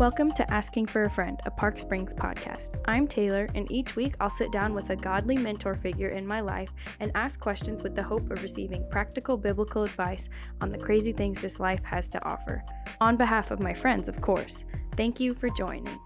Welcome 0.00 0.32
to 0.32 0.50
Asking 0.50 0.86
for 0.86 1.04
a 1.04 1.10
Friend, 1.10 1.38
a 1.44 1.50
Park 1.50 1.78
Springs 1.78 2.14
podcast. 2.14 2.70
I'm 2.86 3.06
Taylor, 3.06 3.46
and 3.54 3.70
each 3.70 3.96
week 3.96 4.14
I'll 4.18 4.30
sit 4.30 4.50
down 4.50 4.72
with 4.72 4.88
a 4.88 4.96
godly 4.96 5.36
mentor 5.36 5.74
figure 5.74 6.08
in 6.08 6.26
my 6.26 6.40
life 6.40 6.70
and 7.00 7.12
ask 7.14 7.38
questions 7.38 7.82
with 7.82 7.94
the 7.94 8.02
hope 8.02 8.30
of 8.30 8.42
receiving 8.42 8.88
practical 8.88 9.36
biblical 9.36 9.82
advice 9.82 10.30
on 10.62 10.70
the 10.70 10.78
crazy 10.78 11.12
things 11.12 11.38
this 11.38 11.60
life 11.60 11.84
has 11.84 12.08
to 12.08 12.24
offer. 12.24 12.64
On 13.02 13.18
behalf 13.18 13.50
of 13.50 13.60
my 13.60 13.74
friends, 13.74 14.08
of 14.08 14.22
course. 14.22 14.64
Thank 14.96 15.20
you 15.20 15.34
for 15.34 15.50
joining. 15.50 15.98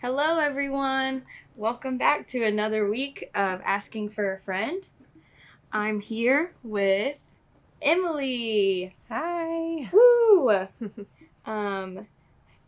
Hello, 0.00 0.38
everyone. 0.38 1.24
Welcome 1.56 1.98
back 1.98 2.28
to 2.28 2.44
another 2.44 2.88
week 2.88 3.28
of 3.34 3.60
Asking 3.64 4.08
for 4.08 4.34
a 4.34 4.40
Friend. 4.42 4.84
I'm 5.72 5.98
here 5.98 6.52
with 6.62 7.18
Emily. 7.82 8.94
Hi. 9.10 9.90
Woo! 9.92 10.68
um, 11.46 12.06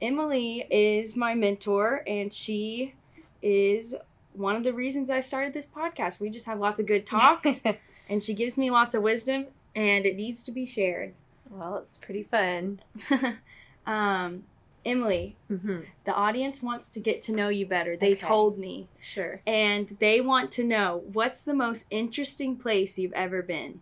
Emily 0.01 0.67
is 0.71 1.17
my 1.17 1.35
mentor, 1.35 2.03
and 2.07 2.33
she 2.33 2.95
is 3.43 3.95
one 4.33 4.55
of 4.57 4.65
the 4.65 4.73
reasons 4.73 5.09
I 5.11 5.21
started 5.21 5.55
this 5.55 5.67
podcast. 5.67 6.21
We 6.21 6.29
just 6.31 6.47
have 6.47 6.59
lots 6.59 6.81
of 6.81 6.87
good 6.87 7.07
talks, 7.07 7.63
and 8.09 8.23
she 8.23 8.35
gives 8.35 8.59
me 8.59 8.71
lots 8.71 8.95
of 8.95 9.03
wisdom, 9.03 9.47
and 9.75 10.05
it 10.05 10.17
needs 10.17 10.45
to 10.45 10.53
be 10.53 10.67
shared. 10.67 11.15
well, 11.51 11.79
it's 11.79 11.97
pretty 11.99 12.23
fun. 12.25 12.81
um, 13.87 14.45
Emily, 14.85 15.37
Mm-hmm. 15.51 15.81
the 16.05 16.13
audience 16.15 16.63
wants 16.63 16.91
to 16.91 17.01
get 17.01 17.23
to 17.23 17.33
know 17.33 17.49
you 17.49 17.67
better. 17.67 17.97
They 17.97 18.13
Okay. 18.13 18.27
told 18.27 18.59
me, 18.59 18.89
Sure. 19.01 19.41
and 19.47 19.97
they 20.01 20.21
want 20.21 20.53
to 20.53 20.65
know 20.65 21.03
what's 21.13 21.43
the 21.43 21.55
most 21.55 21.87
interesting 21.91 22.57
place 22.57 22.99
you've 22.99 23.13
ever 23.15 23.43
been. 23.43 23.81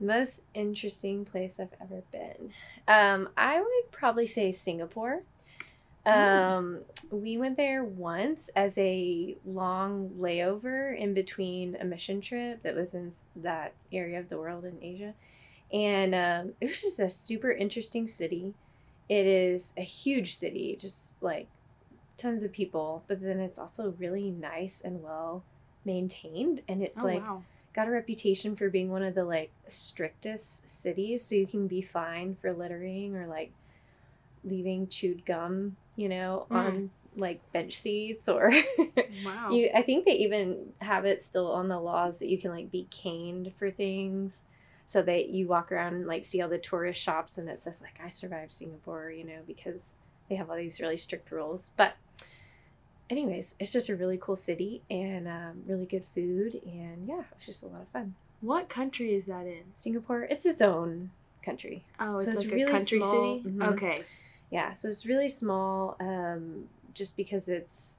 Most 0.00 0.42
interesting 0.54 1.24
place 1.24 1.58
I've 1.58 1.74
ever 1.80 2.02
been. 2.12 2.52
Um, 2.88 3.28
I 3.36 3.60
would 3.60 3.90
probably 3.90 4.26
say 4.26 4.52
Singapore. 4.52 5.22
Um, 6.04 6.82
we 7.10 7.36
went 7.36 7.56
there 7.56 7.82
once 7.82 8.48
as 8.54 8.78
a 8.78 9.36
long 9.44 10.10
layover 10.20 10.96
in 10.96 11.14
between 11.14 11.76
a 11.80 11.84
mission 11.84 12.20
trip 12.20 12.62
that 12.62 12.76
was 12.76 12.94
in 12.94 13.12
that 13.36 13.72
area 13.92 14.20
of 14.20 14.28
the 14.28 14.38
world 14.38 14.64
in 14.64 14.78
Asia. 14.80 15.14
And 15.72 16.14
um, 16.14 16.52
it 16.60 16.66
was 16.66 16.80
just 16.80 17.00
a 17.00 17.10
super 17.10 17.50
interesting 17.50 18.06
city. 18.06 18.54
It 19.08 19.26
is 19.26 19.72
a 19.76 19.82
huge 19.82 20.36
city, 20.36 20.76
just 20.80 21.14
like 21.20 21.48
tons 22.18 22.44
of 22.44 22.52
people, 22.52 23.02
but 23.08 23.20
then 23.20 23.40
it's 23.40 23.58
also 23.58 23.94
really 23.98 24.30
nice 24.30 24.82
and 24.84 25.02
well 25.02 25.42
maintained. 25.84 26.62
And 26.68 26.82
it's 26.82 26.98
like, 26.98 27.20
wow. 27.20 27.42
Got 27.76 27.86
a 27.88 27.90
reputation 27.92 28.56
for 28.56 28.70
being 28.70 28.90
one 28.90 29.02
of 29.02 29.14
the 29.14 29.24
like 29.24 29.50
strictest 29.68 30.68
cities 30.68 31.24
so 31.24 31.34
you 31.34 31.46
can 31.46 31.66
be 31.68 31.82
fined 31.82 32.38
for 32.40 32.52
littering 32.54 33.14
or 33.14 33.26
like 33.26 33.52
leaving 34.44 34.88
chewed 34.88 35.24
gum 35.26 35.76
you 35.96 36.08
know 36.08 36.46
Mm. 36.50 36.56
on 36.56 36.90
like 37.16 37.40
bench 37.52 37.78
seats 37.78 38.28
or 38.28 38.50
Wow. 39.24 39.50
you 39.50 39.70
i 39.74 39.82
think 39.82 40.04
they 40.04 40.12
even 40.12 40.72
have 40.80 41.04
it 41.04 41.24
still 41.24 41.50
on 41.52 41.68
the 41.68 41.78
laws 41.78 42.18
that 42.18 42.28
you 42.28 42.38
can 42.38 42.50
like 42.50 42.70
be 42.70 42.86
caned 42.90 43.52
for 43.58 43.70
things 43.70 44.34
so 44.86 45.02
that 45.02 45.30
you 45.30 45.46
walk 45.48 45.72
around 45.72 45.94
and 45.94 46.06
like 46.06 46.24
see 46.26 46.40
all 46.42 46.48
the 46.48 46.58
tourist 46.58 47.00
shops 47.00 47.38
and 47.38 47.48
it 47.48 47.60
says 47.60 47.80
like 47.80 47.98
i 48.04 48.08
survived 48.08 48.52
singapore 48.52 49.10
you 49.10 49.24
know 49.24 49.40
because 49.46 49.96
they 50.28 50.34
have 50.34 50.50
all 50.50 50.56
these 50.56 50.80
really 50.80 50.96
strict 50.96 51.30
rules 51.30 51.70
but 51.76 51.94
anyways 53.10 53.54
it's 53.58 53.72
just 53.72 53.88
a 53.88 53.96
really 53.96 54.18
cool 54.20 54.36
city 54.36 54.82
and 54.90 55.26
um, 55.28 55.62
really 55.66 55.86
good 55.86 56.04
food 56.14 56.54
and 56.64 57.06
yeah 57.06 57.20
it 57.20 57.36
was 57.36 57.46
just 57.46 57.62
a 57.62 57.66
lot 57.66 57.82
of 57.82 57.88
fun 57.88 58.14
what 58.40 58.68
country 58.68 59.14
is 59.14 59.26
that 59.26 59.46
in? 59.46 59.64
Singapore, 59.76 60.22
it's 60.22 60.44
its 60.44 60.60
own 60.60 61.10
country. 61.42 61.84
Oh, 61.98 62.18
So 62.18 62.30
it's, 62.30 62.42
it's 62.42 62.44
like 62.44 62.52
really 62.52 62.62
a 62.64 62.70
country 62.70 63.02
small. 63.02 63.10
city? 63.10 63.42
Mhm. 63.46 63.72
Okay. 63.74 64.04
Yeah, 64.50 64.74
so 64.74 64.88
it's 64.88 65.06
really 65.06 65.28
small, 65.28 65.96
um, 66.00 66.66
just 66.94 67.16
because 67.16 67.48
it's 67.48 67.98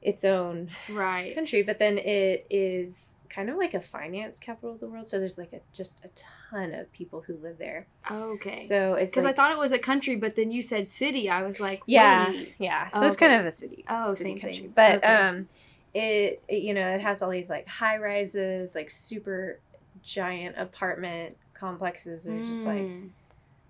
its 0.00 0.24
own 0.24 0.70
Right. 0.88 1.34
country. 1.34 1.62
But 1.62 1.78
then 1.78 1.98
it 1.98 2.46
is 2.50 3.17
kind 3.30 3.50
of 3.50 3.56
like 3.56 3.74
a 3.74 3.80
finance 3.80 4.38
capital 4.38 4.72
of 4.74 4.80
the 4.80 4.86
world. 4.86 5.08
So 5.08 5.18
there's 5.18 5.38
like 5.38 5.52
a 5.52 5.60
just 5.72 6.04
a 6.04 6.08
ton 6.50 6.74
of 6.74 6.90
people 6.92 7.20
who 7.26 7.36
live 7.42 7.58
there. 7.58 7.86
Okay. 8.10 8.66
So 8.66 8.94
it's 8.94 9.12
Because 9.12 9.24
like, 9.24 9.34
I 9.34 9.36
thought 9.36 9.52
it 9.52 9.58
was 9.58 9.72
a 9.72 9.78
country, 9.78 10.16
but 10.16 10.34
then 10.36 10.50
you 10.50 10.62
said 10.62 10.86
city. 10.88 11.28
I 11.28 11.42
was 11.42 11.60
like, 11.60 11.82
yeah, 11.86 12.30
wait. 12.30 12.54
yeah. 12.58 12.88
So 12.88 13.00
Oh, 13.00 13.06
it's 13.06 13.16
kind 13.16 13.32
of 13.34 13.46
a 13.46 13.52
city. 13.52 13.84
Oh, 13.88 14.14
city 14.14 14.30
same 14.30 14.40
country. 14.40 14.62
thing. 14.62 14.72
But 14.74 14.96
Okay. 14.98 15.14
um, 15.14 15.48
it, 15.94 16.42
it 16.48 16.62
you 16.62 16.74
know 16.74 16.86
it 16.94 17.00
has 17.00 17.22
all 17.22 17.30
these 17.30 17.48
like 17.50 17.66
high 17.68 17.98
rises, 17.98 18.74
like 18.74 18.90
super 18.90 19.60
giant 20.02 20.56
apartment 20.58 21.36
complexes. 21.54 22.24
They're 22.24 22.40
just 22.40 22.64
like 22.66 22.82
Mm. 22.86 23.10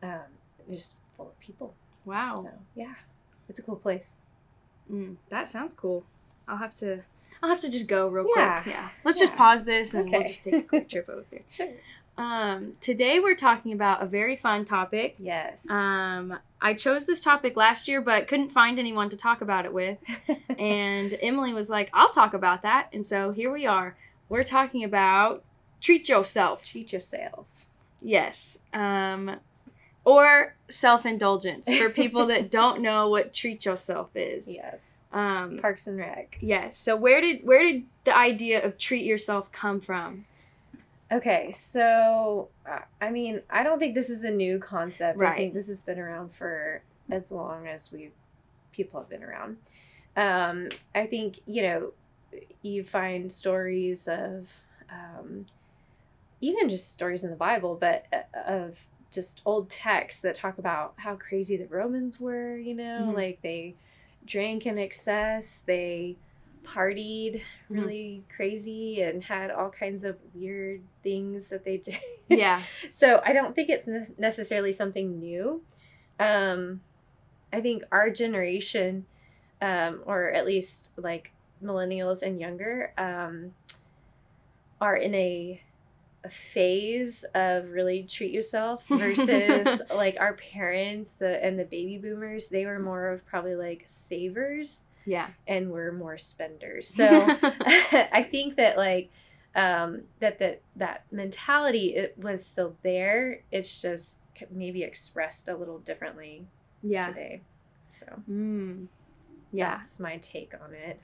um, 0.02 0.20
just 0.70 0.94
full 1.16 1.28
of 1.28 1.38
people. 1.40 1.74
wow. 2.04 2.42
So 2.44 2.52
yeah, 2.74 2.94
it's 3.48 3.58
a 3.58 3.62
cool 3.62 3.76
place. 3.76 4.16
Mm, 4.92 5.16
that 5.30 5.48
sounds 5.48 5.74
cool. 5.74 6.04
I'll 6.46 6.56
have 6.56 6.74
to. 6.76 7.00
I'll 7.42 7.48
have 7.50 7.60
to 7.60 7.70
just 7.70 7.86
go 7.86 8.08
real 8.08 8.26
Yeah. 8.36 8.62
quick. 8.62 8.74
Yeah. 8.74 8.88
Let's 9.04 9.18
just 9.18 9.34
pause 9.36 9.64
this 9.64 9.94
and 9.94 10.10
we'll 10.10 10.24
just 10.26 10.42
take 10.44 10.54
a 10.54 10.62
quick 10.62 10.88
trip 10.88 11.08
over 11.08 11.24
here. 11.30 11.42
Sure. 11.50 11.68
Um, 12.16 12.72
today 12.80 13.20
we're 13.20 13.36
talking 13.36 13.72
about 13.72 14.02
a 14.02 14.06
very 14.06 14.34
fun 14.34 14.64
topic. 14.64 15.14
Yes. 15.20 15.60
Um, 15.70 16.36
I 16.60 16.74
chose 16.74 17.06
this 17.06 17.20
topic 17.20 17.56
last 17.56 17.86
year, 17.86 18.00
but 18.00 18.26
couldn't 18.26 18.50
find 18.50 18.76
anyone 18.80 19.08
to 19.10 19.16
talk 19.16 19.40
about 19.40 19.64
it 19.66 19.72
with. 19.72 19.98
and 20.58 21.16
Emily 21.22 21.52
was 21.54 21.70
like, 21.70 21.90
"I'll 21.94 22.10
talk 22.10 22.34
about 22.34 22.62
that." 22.62 22.88
And 22.92 23.06
so 23.06 23.30
here 23.30 23.52
we 23.52 23.66
are. 23.66 23.96
We're 24.28 24.42
talking 24.42 24.82
about 24.82 25.44
treat 25.80 26.08
yourself. 26.08 26.64
treat 26.64 26.92
yourself. 26.92 27.46
Yes. 28.02 28.58
Um, 28.74 29.36
or 30.04 30.56
self 30.68 31.06
indulgence 31.06 31.68
for 31.72 31.88
people 31.88 32.26
that 32.26 32.50
don't 32.58 32.80
know 32.82 33.08
what 33.08 33.32
treat 33.32 33.64
yourself 33.64 34.10
is. 34.16 34.48
Yes. 34.52 34.80
Um, 35.12 35.58
Parks 35.60 35.86
and 35.86 35.96
Rec. 35.98 36.36
yes. 36.40 36.76
So 36.76 36.94
where 36.96 37.20
did 37.20 37.44
where 37.44 37.62
did 37.62 37.84
the 38.04 38.16
idea 38.16 38.64
of 38.64 38.76
treat 38.78 39.04
yourself 39.04 39.50
come 39.52 39.80
from? 39.80 40.26
Okay, 41.10 41.52
so 41.52 42.48
uh, 42.70 42.80
I 43.00 43.10
mean, 43.10 43.40
I 43.48 43.62
don't 43.62 43.78
think 43.78 43.94
this 43.94 44.10
is 44.10 44.24
a 44.24 44.30
new 44.30 44.58
concept. 44.58 45.18
Right. 45.18 45.32
I 45.32 45.36
think 45.36 45.54
this 45.54 45.68
has 45.68 45.80
been 45.80 45.98
around 45.98 46.34
for 46.34 46.82
as 47.10 47.32
long 47.32 47.66
as 47.66 47.90
we 47.90 48.10
people 48.72 49.00
have 49.00 49.08
been 49.08 49.22
around. 49.24 49.56
Um, 50.16 50.68
I 50.94 51.06
think 51.06 51.40
you 51.46 51.62
know, 51.62 51.92
you 52.62 52.84
find 52.84 53.32
stories 53.32 54.06
of 54.08 54.50
um, 54.90 55.46
even 56.42 56.68
just 56.68 56.92
stories 56.92 57.24
in 57.24 57.30
the 57.30 57.36
Bible, 57.36 57.78
but 57.80 58.04
uh, 58.12 58.52
of 58.52 58.78
just 59.10 59.40
old 59.46 59.70
texts 59.70 60.20
that 60.20 60.34
talk 60.34 60.58
about 60.58 60.92
how 60.98 61.16
crazy 61.16 61.56
the 61.56 61.66
Romans 61.66 62.20
were. 62.20 62.58
You 62.58 62.74
know, 62.74 63.06
Mhm. 63.08 63.14
like 63.14 63.40
they 63.42 63.74
drank 64.28 64.66
in 64.66 64.78
excess, 64.78 65.62
they 65.66 66.16
partied 66.64 67.40
Mhm. 67.70 67.82
really 67.82 68.24
crazy 68.34 69.00
and 69.02 69.24
had 69.24 69.50
all 69.50 69.70
kinds 69.70 70.04
of 70.04 70.16
weird 70.34 70.82
things 71.02 71.48
that 71.48 71.64
they 71.64 71.76
did. 71.88 71.98
Yeah. 72.28 72.62
so 72.90 73.20
I 73.24 73.32
don't 73.32 73.54
think 73.54 73.70
it's 73.70 73.86
ne- 73.86 74.14
necessarily 74.18 74.72
something 74.72 75.18
new. 75.18 75.62
Um, 76.20 76.82
I 77.52 77.60
think 77.62 77.82
our 77.90 78.10
generation, 78.10 79.06
um, 79.62 80.02
or 80.04 80.30
at 80.30 80.44
least 80.44 80.90
like 80.96 81.32
millennials 81.64 82.22
and 82.22 82.38
younger, 82.38 82.92
um, 82.98 83.54
are 84.80 84.96
in 84.96 85.14
a 85.14 85.60
phase 86.30 87.24
of 87.34 87.70
really 87.70 88.02
treat 88.02 88.32
yourself 88.32 88.86
versus 88.88 89.80
like 89.94 90.16
our 90.18 90.34
parents, 90.34 91.14
the 91.14 91.42
and 91.44 91.58
the 91.58 91.64
baby 91.64 91.98
boomers. 91.98 92.48
They 92.48 92.66
were 92.66 92.78
more 92.78 93.08
of 93.08 93.24
probably 93.26 93.54
like 93.54 93.84
savers 93.86 94.84
Yeah. 95.06 95.28
and 95.46 95.70
we're 95.70 95.92
more 95.92 96.18
spenders. 96.18 96.88
So 96.94 97.06
I 97.42 98.26
think 98.30 98.56
that 98.56 98.76
like 98.76 99.10
um, 99.54 100.02
that 100.20 100.38
that 100.40 100.60
that 100.76 101.04
mentality 101.10 101.94
it 101.94 102.14
was 102.18 102.44
still 102.44 102.76
there. 102.82 103.40
It's 103.50 103.80
just 103.80 104.18
maybe 104.50 104.82
expressed 104.82 105.48
a 105.48 105.56
little 105.56 105.78
differently 105.78 106.46
yeah. 106.82 107.06
today. 107.08 107.40
So 107.90 108.06
Mm. 108.30 108.86
Yeah. 109.52 109.78
that's 109.78 109.98
my 109.98 110.18
take 110.18 110.52
on 110.62 110.74
it. 110.74 111.00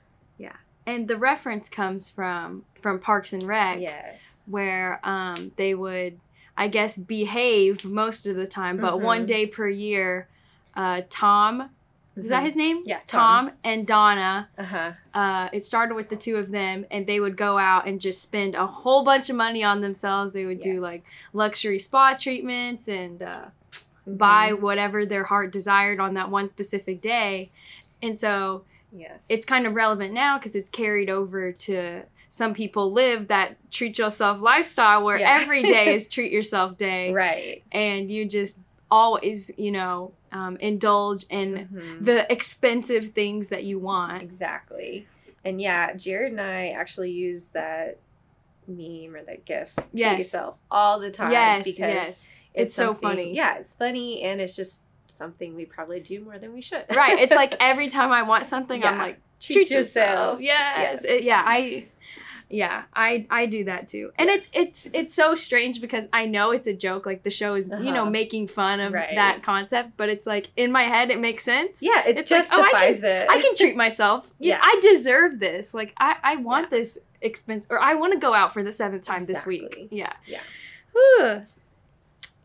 And 0.87 1.07
the 1.07 1.17
reference 1.17 1.69
comes 1.69 2.09
from 2.09 2.63
from 2.81 2.99
Parks 2.99 3.33
and 3.33 3.43
Rec. 3.43 3.79
Yes. 3.81 4.21
where 4.47 4.99
um, 5.03 5.51
they 5.55 5.73
would, 5.73 6.19
I 6.55 6.67
guess, 6.67 6.97
behave 6.97 7.83
most 7.83 8.27
of 8.27 8.35
the 8.35 8.45
time, 8.45 8.77
but 8.77 9.01
one 9.01 9.23
Mhm. 9.23 9.27
day 9.27 9.45
per 9.47 9.67
year, 9.67 10.27
uh, 10.75 11.01
Tom, 11.09 11.71
was 12.15 12.29
that 12.29 12.41
Mhm. 12.41 12.45
his 12.45 12.55
name? 12.55 12.83
Yeah, 12.85 12.99
Tom, 13.07 13.47
Tom. 13.47 13.55
and 13.63 13.87
Donna. 13.87 14.47
Uh 14.55 14.63
huh. 14.63 14.91
Uh, 15.15 15.49
it 15.51 15.65
started 15.65 15.95
with 15.95 16.09
the 16.09 16.15
two 16.15 16.35
of 16.37 16.51
them, 16.51 16.85
and 16.91 17.07
they 17.07 17.19
would 17.19 17.35
go 17.37 17.57
out 17.57 17.87
and 17.87 17.99
just 17.99 18.21
spend 18.21 18.53
a 18.53 18.67
whole 18.67 19.03
bunch 19.03 19.31
of 19.31 19.35
money 19.35 19.63
on 19.63 19.81
themselves. 19.81 20.31
They 20.31 20.45
would 20.45 20.59
do 20.59 20.79
like 20.79 21.03
luxury 21.33 21.79
spa 21.79 22.13
treatments 22.15 22.87
and 22.87 23.23
uh, 23.23 23.45
buy 24.05 24.51
Mm-hmm. 24.51 24.61
whatever 24.63 25.07
their 25.07 25.23
heart 25.23 25.51
desired 25.51 25.99
on 25.99 26.13
that 26.13 26.29
one 26.29 26.47
specific 26.49 27.01
day. 27.01 27.49
And 28.03 28.19
so 28.19 28.63
Yes. 28.95 29.25
it's 29.29 29.45
kind 29.45 29.65
of 29.67 29.73
relevant 29.73 30.13
now 30.13 30.37
because 30.37 30.55
it's 30.55 30.69
carried 30.69 31.09
over 31.09 31.51
to 31.51 32.03
some 32.29 32.53
people 32.53 32.91
live 32.91 33.27
that 33.27 33.57
treat 33.71 33.97
yourself 33.97 34.41
lifestyle 34.41 35.03
where 35.03 35.17
Yeah. 35.19 35.39
every 35.41 35.63
day 35.63 35.93
is 35.93 36.07
treat 36.15 36.31
yourself 36.31 36.77
day 36.77 37.11
right. 37.11 37.63
and 37.71 38.11
you 38.11 38.25
just 38.27 38.59
always, 38.91 39.51
you 39.57 39.71
know, 39.71 40.13
um, 40.31 40.57
indulge 40.57 41.23
in 41.29 41.67
Mhm. 41.71 42.05
the 42.05 42.31
expensive 42.31 43.09
things 43.09 43.49
that 43.49 43.63
you 43.63 43.79
want. 43.79 44.21
Exactly. 44.21 45.07
And 45.43 45.59
yeah, 45.59 45.93
Jared 45.93 46.31
and 46.31 46.41
I 46.41 46.69
actually 46.69 47.11
use 47.11 47.47
that 47.47 47.97
meme 48.67 49.15
or 49.15 49.23
that 49.23 49.45
gif 49.45 49.73
treat 49.75 49.87
Yes. 49.93 50.17
yourself 50.19 50.59
all 50.71 50.99
the 50.99 51.11
time 51.11 51.31
Yes, 51.31 51.65
because 51.65 51.77
yes. 51.79 52.29
It's 52.53 52.73
so 52.75 52.93
funny. 52.93 53.35
Yeah, 53.35 53.57
it's 53.57 53.75
funny 53.75 54.21
and 54.23 54.39
it's 54.39 54.55
just 54.55 54.84
something 55.15 55.55
we 55.55 55.65
probably 55.65 55.99
do 55.99 56.19
more 56.21 56.37
than 56.37 56.53
we 56.53 56.61
should. 56.61 56.85
Right. 56.95 57.19
It's 57.19 57.33
like 57.35 57.55
every 57.59 57.89
time 57.89 58.11
I 58.11 58.21
want 58.23 58.45
something, 58.45 58.83
I'm 58.83 58.97
like, 58.97 59.19
treat, 59.39 59.55
treat 59.55 59.69
yourself. 59.71 60.41
Yes. 60.41 61.01
Yes. 61.01 61.03
It- 61.05 61.23
yeah, 61.23 61.43
I 61.45 61.85
yeah, 62.47 62.83
I 62.95 63.25
I 63.31 63.47
do 63.47 63.63
that 63.63 63.87
too. 63.87 64.11
And 64.19 64.29
it's 64.29 64.47
it's 64.53 64.87
it's 64.93 65.15
so 65.15 65.33
strange 65.33 65.81
because 65.81 66.07
I 66.13 66.27
know 66.27 66.51
it's 66.51 66.67
a 66.67 66.73
joke 66.73 67.07
like 67.07 67.23
the 67.23 67.31
show 67.31 67.55
is, 67.55 67.69
you 67.69 67.91
know, 67.91 68.01
Uh-huh. 68.03 68.09
making 68.11 68.47
fun 68.49 68.79
of 68.79 68.93
Right. 68.93 69.15
that 69.15 69.41
concept, 69.41 69.93
but 69.97 70.09
it's 70.09 70.27
like 70.27 70.51
in 70.55 70.71
my 70.71 70.83
head 70.83 71.09
it 71.09 71.19
makes 71.19 71.43
sense. 71.43 71.81
Yeah, 71.81 72.05
it 72.05 72.17
It's 72.19 72.29
like, 72.29 72.45
oh, 72.51 72.61
I 72.61 72.71
justifies 72.71 73.03
it. 73.03 73.27
I 73.29 73.41
can 73.41 73.55
treat 73.55 73.75
myself. 73.75 74.27
Yeah, 74.39 74.55
Yeah. 74.57 74.59
I 74.61 74.79
deserve 74.81 75.39
this. 75.39 75.73
Like 75.73 75.93
I 75.97 76.17
I 76.23 76.35
want 76.35 76.69
this 76.69 76.99
expense 77.21 77.65
or 77.71 77.79
I 77.81 77.95
want 77.95 78.13
to 78.13 78.19
go 78.19 78.33
out 78.35 78.53
for 78.53 78.61
the 78.61 78.71
seventh 78.71 79.01
time 79.03 79.25
this 79.25 79.43
week. 79.47 79.87
Yeah. 79.89 80.13
Yeah. 80.27 80.41
Whew. 80.93 81.41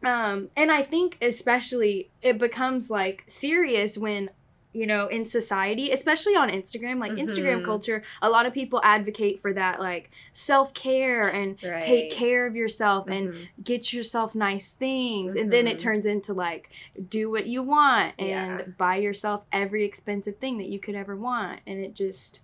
Um, 0.05 0.49
and 0.57 0.71
I 0.73 0.83
think 0.83 1.19
especially 1.21 2.11
it 2.23 2.39
becomes 2.39 2.91
like 2.91 3.25
serious 3.27 3.99
when 3.99 4.31
you 4.73 4.87
know 4.87 5.09
in 5.09 5.25
society 5.25 5.91
especially 5.91 6.37
on 6.37 6.49
instagram 6.49 7.01
like 7.01 7.11
instagram 7.15 7.61
Mhm. 7.61 7.65
culture 7.65 8.05
a 8.23 8.31
lot 8.31 8.47
of 8.47 8.55
people 8.55 8.81
advocate 8.85 9.43
for 9.43 9.53
that 9.53 9.81
like 9.81 10.13
self-care 10.33 11.29
and 11.29 11.57
Right. 11.61 11.83
take 11.83 12.13
care 12.13 12.47
of 12.47 12.55
yourself 12.55 13.09
and 13.09 13.31
Mhm. 13.31 13.49
get 13.65 13.93
yourself 13.93 14.33
nice 14.37 14.73
things 14.75 15.35
and 15.35 15.53
then 15.53 15.67
it 15.67 15.77
Mhm. 15.77 15.81
turns 15.81 16.07
into 16.07 16.33
like 16.35 16.71
do 17.09 17.29
what 17.31 17.47
you 17.47 17.65
want 17.65 18.15
and 18.19 18.29
Yeah. 18.29 18.63
buy 18.79 18.97
yourself 18.97 19.45
every 19.51 19.85
expensive 19.85 20.37
thing 20.39 20.59
that 20.59 20.69
you 20.69 20.79
could 20.79 20.95
ever 20.95 21.17
want 21.17 21.59
and 21.67 21.81
it 21.85 21.95
just 21.97 22.41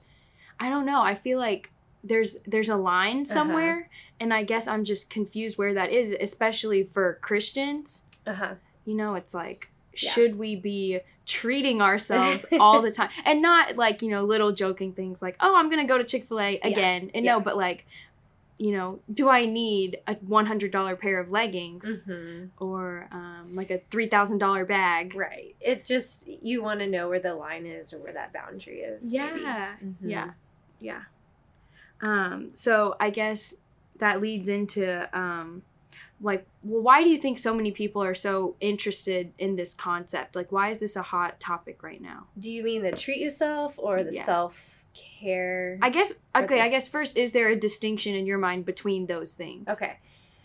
i 0.58 0.68
don't 0.68 0.84
know 0.86 1.02
i 1.02 1.14
feel 1.14 1.38
like 1.38 1.70
there's 2.08 2.38
there's 2.46 2.68
a 2.68 2.72
Uh-huh. 2.74 2.82
line 2.82 3.24
somewhere 3.24 3.88
and 4.20 4.32
i 4.32 4.42
guess 4.42 4.66
i'm 4.68 4.84
just 4.84 5.10
confused 5.10 5.58
where 5.58 5.74
that 5.74 5.90
is 5.90 6.14
especially 6.28 6.82
for 6.84 7.18
christians 7.22 7.86
Uh-huh. 8.26 8.54
you 8.84 8.94
know 8.94 9.14
it's 9.20 9.34
like 9.34 9.68
Yeah. 10.02 10.10
should 10.12 10.38
we 10.38 10.56
be 10.56 11.00
treating 11.26 11.82
ourselves 11.82 12.46
all 12.60 12.80
the 12.82 12.90
time 12.92 13.10
and 13.24 13.42
not 13.42 13.76
like 13.76 14.02
you 14.02 14.10
know 14.10 14.24
little 14.24 14.52
joking 14.52 14.92
things 14.92 15.20
like 15.20 15.36
oh 15.40 15.54
i'm 15.56 15.68
gonna 15.70 15.86
go 15.86 15.98
to 15.98 16.04
chick-fil-a 16.04 16.58
again 16.60 17.10
and 17.14 17.24
Yeah. 17.24 17.32
no 17.34 17.40
but 17.40 17.56
like 17.56 17.84
you 18.58 18.72
know 18.72 19.00
do 19.12 19.28
i 19.28 19.44
need 19.44 19.98
a 20.06 20.14
$100 20.14 20.98
pair 21.00 21.18
of 21.20 21.30
leggings 21.30 21.98
Mhm. 22.06 22.50
or 22.58 23.06
um, 23.12 23.54
like 23.54 23.70
a 23.70 23.78
$3000 23.90 24.64
bag 24.66 25.14
Right. 25.14 25.54
It 25.60 25.84
just 25.84 26.26
you 26.26 26.62
want 26.62 26.80
to 26.80 26.86
know 26.86 27.08
where 27.10 27.20
the 27.20 27.34
line 27.34 27.66
is 27.66 27.92
or 27.92 27.98
where 27.98 28.12
that 28.14 28.32
boundary 28.32 28.80
is. 28.80 29.12
yeah 29.12 29.76
Mhm. 29.84 29.94
yeah 30.14 30.30
yeah 30.80 31.02
um 32.02 32.50
so 32.54 32.94
i 33.00 33.10
guess 33.10 33.54
that 33.98 34.20
leads 34.20 34.48
into 34.48 35.08
um 35.18 35.62
like 36.20 36.46
well 36.62 36.82
why 36.82 37.02
do 37.02 37.08
you 37.08 37.18
think 37.18 37.38
so 37.38 37.54
many 37.54 37.70
people 37.70 38.02
are 38.02 38.14
so 38.14 38.56
interested 38.60 39.32
in 39.38 39.56
this 39.56 39.74
concept 39.74 40.34
like 40.34 40.50
why 40.52 40.68
is 40.70 40.78
this 40.78 40.96
a 40.96 41.02
hot 41.02 41.38
topic 41.40 41.82
right 41.82 42.00
now 42.00 42.26
Do 42.38 42.50
you 42.50 42.62
mean 42.62 42.82
the 42.82 42.92
treat 42.92 43.18
yourself 43.18 43.74
or 43.78 44.02
the 44.02 44.12
Yeah. 44.12 44.24
self 44.24 44.84
care? 44.94 45.78
I 45.82 45.90
guess 45.90 46.12
okay. 46.34 46.60
I 46.60 46.68
guess 46.68 46.88
first 46.88 47.16
is 47.16 47.32
there 47.32 47.48
a 47.48 47.56
distinction 47.56 48.14
in 48.14 48.26
your 48.26 48.38
mind 48.38 48.64
between 48.64 49.06
those 49.06 49.34
things? 49.34 49.68
Okay. 49.68 49.98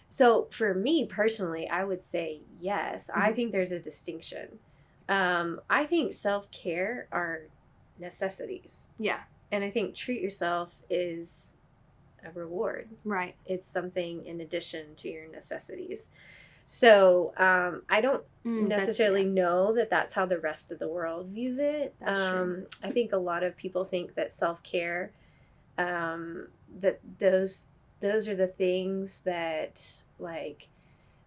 So 0.09 0.49
for 0.51 0.73
me 0.73 1.05
personally, 1.05 1.69
I 1.69 1.85
would 1.85 2.03
say 2.03 2.41
yes. 2.59 3.09
I 3.13 3.31
Mhm. 3.31 3.35
think 3.35 3.51
there's 3.53 3.71
a 3.71 3.79
distinction. 3.79 4.59
Um, 5.07 5.61
I 5.69 5.85
think 5.85 6.11
self 6.13 6.51
care 6.51 7.07
are 7.13 7.43
necessities. 7.97 8.89
Yeah, 8.97 9.21
And 9.51 9.63
I 9.63 9.71
think 9.71 9.95
treat 9.95 10.21
yourself 10.21 10.81
is 10.89 11.55
a 12.25 12.31
reward. 12.31 12.89
right. 13.03 13.35
It's 13.45 13.69
something 13.69 14.25
in 14.25 14.41
addition 14.41 14.95
to 14.97 15.09
your 15.09 15.27
necessities. 15.29 16.09
So 16.65 17.33
um, 17.37 17.83
I 17.89 18.01
don't 18.01 18.23
Mm, 18.45 18.67
necessarily 18.67 19.25
know 19.25 19.73
that 19.75 19.89
that's 19.89 20.13
how 20.13 20.25
the 20.25 20.39
rest 20.39 20.71
of 20.71 20.79
the 20.79 20.87
world 20.87 21.29
views 21.29 21.59
it. 21.59 21.95
That's 21.99 22.25
true. 22.27 22.55
um, 22.55 22.67
I 22.83 22.91
think 22.91 23.11
a 23.13 23.17
lot 23.17 23.43
of 23.43 23.57
people 23.57 23.85
think 23.85 24.15
that 24.15 24.33
self 24.33 24.63
care, 24.63 25.13
um, 25.77 26.49
that 26.79 26.99
those 27.19 27.65
those 28.01 28.27
are 28.27 28.35
the 28.35 28.47
things 28.47 29.21
that 29.25 29.81
like 30.19 30.69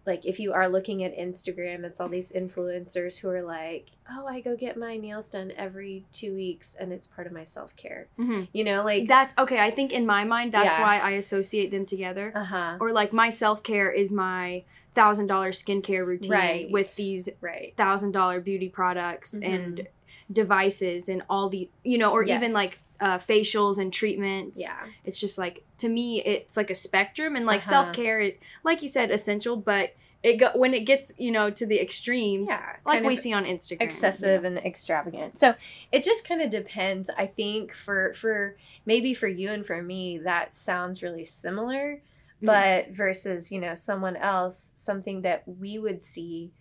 like 0.05 0.25
if 0.25 0.39
you 0.39 0.53
are 0.53 0.67
looking 0.69 1.03
at 1.03 1.17
Instagram, 1.17 1.83
it's 1.83 1.99
all 1.99 2.07
these 2.09 2.31
influencers 2.31 3.17
who 3.17 3.29
are 3.29 3.41
like, 3.41 3.87
oh, 4.11 4.27
I 4.27 4.39
go 4.41 4.55
get 4.55 4.77
my 4.77 4.97
nails 4.97 5.27
done 5.29 5.51
every 5.57 6.05
two 6.11 6.33
weeks, 6.35 6.75
and 6.79 6.93
it's 6.93 7.07
part 7.07 7.25
of 7.27 7.33
my 7.33 7.43
self 7.43 7.75
care. 7.75 8.07
Mhm. 8.19 8.47
You 8.53 8.63
know, 8.63 8.83
like 8.83 9.07
That's 9.07 9.33
okay. 9.37 9.59
I 9.59 9.71
think 9.71 9.91
in 9.91 10.05
my 10.05 10.23
mind, 10.23 10.51
that's 10.53 10.75
Yeah. 10.77 10.81
why 10.83 10.99
I 10.99 11.11
associate 11.11 11.71
them 11.71 11.85
together. 11.85 12.31
uh 12.35 12.43
huh, 12.43 12.77
Or 12.79 12.91
like 12.91 13.13
my 13.13 13.29
self 13.29 13.63
care 13.63 13.91
is 13.91 14.11
my 14.13 14.63
thousand 14.93 15.27
dollar 15.27 15.51
skincare 15.51 16.05
routine 16.05 16.31
Right. 16.31 16.71
with 16.71 16.95
these 16.95 17.27
right, 17.41 17.73
thousand 17.75 18.11
dollar 18.11 18.39
beauty 18.39 18.69
products 18.69 19.37
Mhm. 19.37 19.43
and 19.55 19.87
devices 20.31 21.09
and 21.09 21.21
all 21.29 21.49
the 21.49 21.69
you 21.83 21.97
know, 21.97 22.11
or 22.11 22.23
even 22.23 22.53
like 22.53 22.77
uh, 22.99 23.17
facials 23.17 23.77
and 23.77 23.91
treatments. 23.93 24.59
yeah, 24.59 24.85
it's 25.03 25.19
just 25.19 25.37
like 25.37 25.63
to 25.79 25.89
me 25.89 26.21
it's 26.23 26.55
like 26.57 26.69
a 26.69 26.75
spectrum 26.75 27.35
and 27.35 27.45
like 27.45 27.59
Uh-huh. 27.61 27.69
self-care 27.83 28.19
it 28.21 28.39
like 28.63 28.81
you 28.81 28.87
said 28.87 29.11
essential 29.11 29.57
but 29.57 29.93
it 30.23 30.37
go 30.37 30.49
when 30.55 30.73
it 30.73 30.85
gets 30.85 31.11
you 31.17 31.31
know 31.31 31.49
to 31.51 31.65
the 31.65 31.79
extremes 31.79 32.49
Yeah, 32.49 32.77
like 32.85 33.03
we 33.03 33.15
see 33.15 33.33
on 33.33 33.43
instagram 33.45 33.81
excessive 33.81 34.43
and 34.43 34.57
extravagant. 34.57 35.37
So 35.37 35.53
it 35.91 36.03
just 36.03 36.27
kind 36.27 36.41
of 36.41 36.49
depends. 36.49 37.09
I 37.15 37.27
think 37.27 37.73
for 37.73 38.13
for 38.15 38.57
maybe 38.85 39.13
for 39.13 39.27
you 39.27 39.51
and 39.51 39.63
for 39.65 39.81
me, 39.83 40.17
that 40.19 40.55
sounds 40.55 41.03
really 41.03 41.25
similar. 41.25 42.01
Mhm. 42.41 42.45
But 42.47 42.89
versus 42.89 43.51
you 43.51 43.59
know 43.59 43.75
someone 43.75 44.15
else, 44.15 44.71
something 44.75 45.21
that 45.21 45.43
we 45.47 45.77
would 45.77 46.03
see 46.03 46.51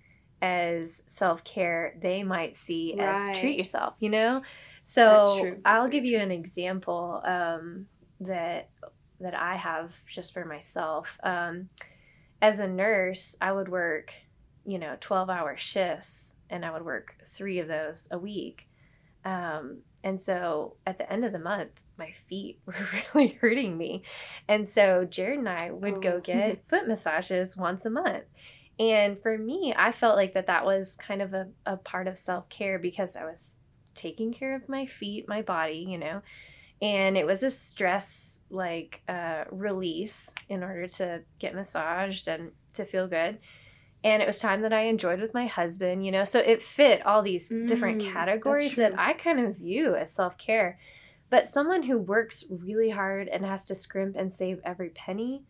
as 0.42 1.02
self 1.06 1.42
care, 1.44 1.94
they 2.00 2.22
might 2.22 2.56
see 2.56 2.98
as 2.98 3.38
treat 3.38 3.56
yourself. 3.56 3.94
You 4.00 4.10
know. 4.10 4.42
So 4.84 5.38
true. 5.40 5.60
I'll 5.64 5.88
give 5.88 6.04
you 6.04 6.18
an 6.18 6.30
example 6.30 7.22
um, 7.26 7.86
that 8.20 8.70
that 9.20 9.34
I 9.34 9.56
have 9.56 9.96
just 10.06 10.32
for 10.32 10.44
myself. 10.44 11.18
Um, 11.22 11.70
as 12.42 12.58
a 12.58 12.68
nurse, 12.68 13.34
I 13.40 13.52
would 13.52 13.68
work, 13.68 14.12
you 14.64 14.78
know, 14.78 14.96
12 15.00 15.30
hour 15.30 15.56
shifts 15.56 16.34
and 16.50 16.64
I 16.64 16.72
would 16.72 16.84
work 16.84 17.14
three 17.26 17.58
of 17.60 17.68
those 17.68 18.08
a 18.10 18.18
week. 18.18 18.66
Um, 19.24 19.82
and 20.02 20.20
so 20.20 20.76
at 20.86 20.98
the 20.98 21.10
end 21.10 21.24
of 21.24 21.32
the 21.32 21.38
month, 21.38 21.80
my 21.98 22.10
feet 22.28 22.60
were 22.66 22.74
really 23.14 23.28
hurting 23.40 23.76
me. 23.78 24.04
And 24.48 24.68
so 24.68 25.04
Jared 25.06 25.38
and 25.38 25.48
I 25.48 25.70
would 25.70 25.94
Oh. 25.96 26.00
go 26.00 26.20
get 26.20 26.64
foot 26.68 26.86
massages 26.88 27.56
once 27.56 27.86
a 27.86 27.90
month. 27.90 28.24
And 28.78 29.20
for 29.22 29.38
me, 29.38 29.72
I 29.76 29.92
felt 29.92 30.16
like 30.16 30.34
that 30.34 30.48
that 30.48 30.66
was 30.66 30.96
kind 30.96 31.22
of 31.22 31.32
a, 31.32 31.48
a 31.64 31.76
part 31.76 32.08
of 32.08 32.18
self 32.18 32.48
care 32.48 32.78
because 32.78 33.16
I 33.16 33.24
was 33.24 33.56
taking 33.94 34.32
care 34.32 34.54
of 34.54 34.68
my 34.68 34.86
feet, 34.86 35.28
my 35.28 35.42
body, 35.42 35.86
you 35.88 35.98
know, 35.98 36.22
and 36.82 37.16
it 37.16 37.26
was 37.26 37.42
a 37.42 37.50
stress 37.50 38.40
like 38.50 39.02
uh, 39.08 39.44
release 39.50 40.30
in 40.48 40.62
order 40.62 40.86
to 40.86 41.22
get 41.38 41.54
massaged 41.54 42.28
and 42.28 42.52
to 42.74 42.84
feel 42.84 43.06
good. 43.06 43.38
And 44.02 44.20
it 44.22 44.26
was 44.26 44.38
time 44.38 44.60
that 44.62 44.72
i 44.72 44.82
enjoyed 44.82 45.18
with 45.20 45.32
my 45.32 45.46
husband 45.46 46.04
you 46.04 46.12
know 46.12 46.24
so 46.24 46.38
it 46.38 46.60
fit 46.62 47.06
all 47.06 47.22
these 47.22 47.48
different 47.66 48.00
Mm, 48.00 48.04
that's 48.04 48.12
categories 48.12 48.76
that 48.76 48.98
i 48.98 49.14
kind 49.14 49.40
of 49.40 49.56
view 49.56 49.94
as 49.94 50.12
self-care. 50.12 50.78
But 51.30 51.48
someone 51.48 51.82
who 51.82 51.98
works 51.98 52.44
really 52.50 52.90
hard 52.90 53.28
and 53.28 53.44
has 53.46 53.64
to 53.66 53.74
scrimp 53.74 54.14
and 54.16 54.32
save 54.32 54.60
every 54.64 54.90
penny 54.90 55.44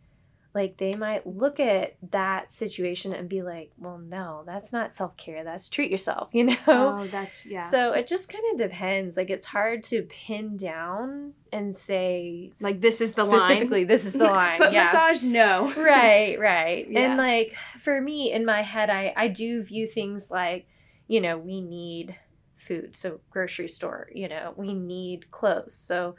like 0.54 0.76
they 0.76 0.92
might 0.94 1.26
look 1.26 1.58
at 1.58 1.96
that 2.12 2.52
situation 2.52 3.12
and 3.12 3.28
be 3.28 3.42
like 3.42 3.73
well 3.76 3.99
no 3.99 4.42
that's 4.46 4.73
not 4.73 4.94
self-care 4.94 5.42
that's 5.42 5.68
treat 5.68 5.90
yourself 5.90 6.30
you 6.32 6.44
know 6.44 6.56
oh 6.68 7.08
that's 7.11 7.44
yeah 7.44 7.68
so 7.68 7.92
it 7.92 8.06
just 8.06 8.28
kind 8.28 8.44
of 8.52 8.58
depends. 8.58 9.16
Like 9.16 9.30
it's 9.30 9.44
hard 9.44 9.82
to 9.84 10.02
pin 10.02 10.56
down 10.56 11.32
and 11.52 11.76
say 11.76 12.52
like 12.61 12.80
this 12.80 13.00
is 13.00 13.12
the 13.12 13.25
line 13.25 13.40
specifically 13.40 13.84
this 13.84 14.04
is 14.04 14.12
the 14.12 14.18
line. 14.25 14.58
foot 14.58 14.73
yeah. 14.73 14.82
massage 14.82 15.23
no 15.23 15.73
Right, 15.76 16.38
right. 16.38 16.88
Yeah. 16.88 17.00
And 17.00 17.18
like 17.18 17.54
for 17.80 18.00
me 18.00 18.32
in 18.32 18.44
my 18.44 18.62
head 18.62 18.90
I 18.90 19.12
I 19.16 19.28
do 19.28 19.62
view 19.62 19.87
things 19.87 20.30
like, 20.30 20.66
you 21.08 21.20
know, 21.20 21.38
we 21.38 21.61
need 21.61 22.16
food, 22.56 22.96
so 22.96 23.20
grocery 23.30 23.68
store, 23.68 24.08
you 24.14 24.28
know, 24.28 24.54
we 24.56 24.73
need 24.75 25.30
clothes. 25.30 25.75
So 25.75 26.16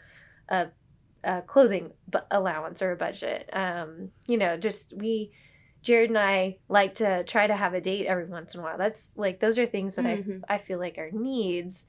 a 0.50 0.68
a 1.26 1.42
clothing 1.42 1.92
bu- 2.08 2.20
allowance 2.32 2.82
or 2.82 2.92
a 2.92 2.96
budget. 2.96 3.50
Um, 3.54 4.12
you 4.28 4.38
know, 4.38 4.58
just 4.58 4.94
we 4.96 5.32
Jared 5.82 6.10
and 6.10 6.18
I 6.18 6.58
like 6.68 6.96
to 6.96 7.24
try 7.26 7.46
to 7.48 7.56
have 7.56 7.74
a 7.74 7.82
date 7.82 8.08
every 8.08 8.26
once 8.26 8.54
in 8.56 8.60
a 8.62 8.64
while. 8.64 8.78
That's 8.78 9.10
like 9.16 9.40
those 9.40 9.60
are 9.60 9.66
things 9.66 9.96
that 9.96 10.06
Mhm. 10.06 10.44
I 10.50 10.56
I 10.56 10.58
feel 10.58 10.80
like 10.80 10.98
are 10.98 11.12
needs. 11.12 11.86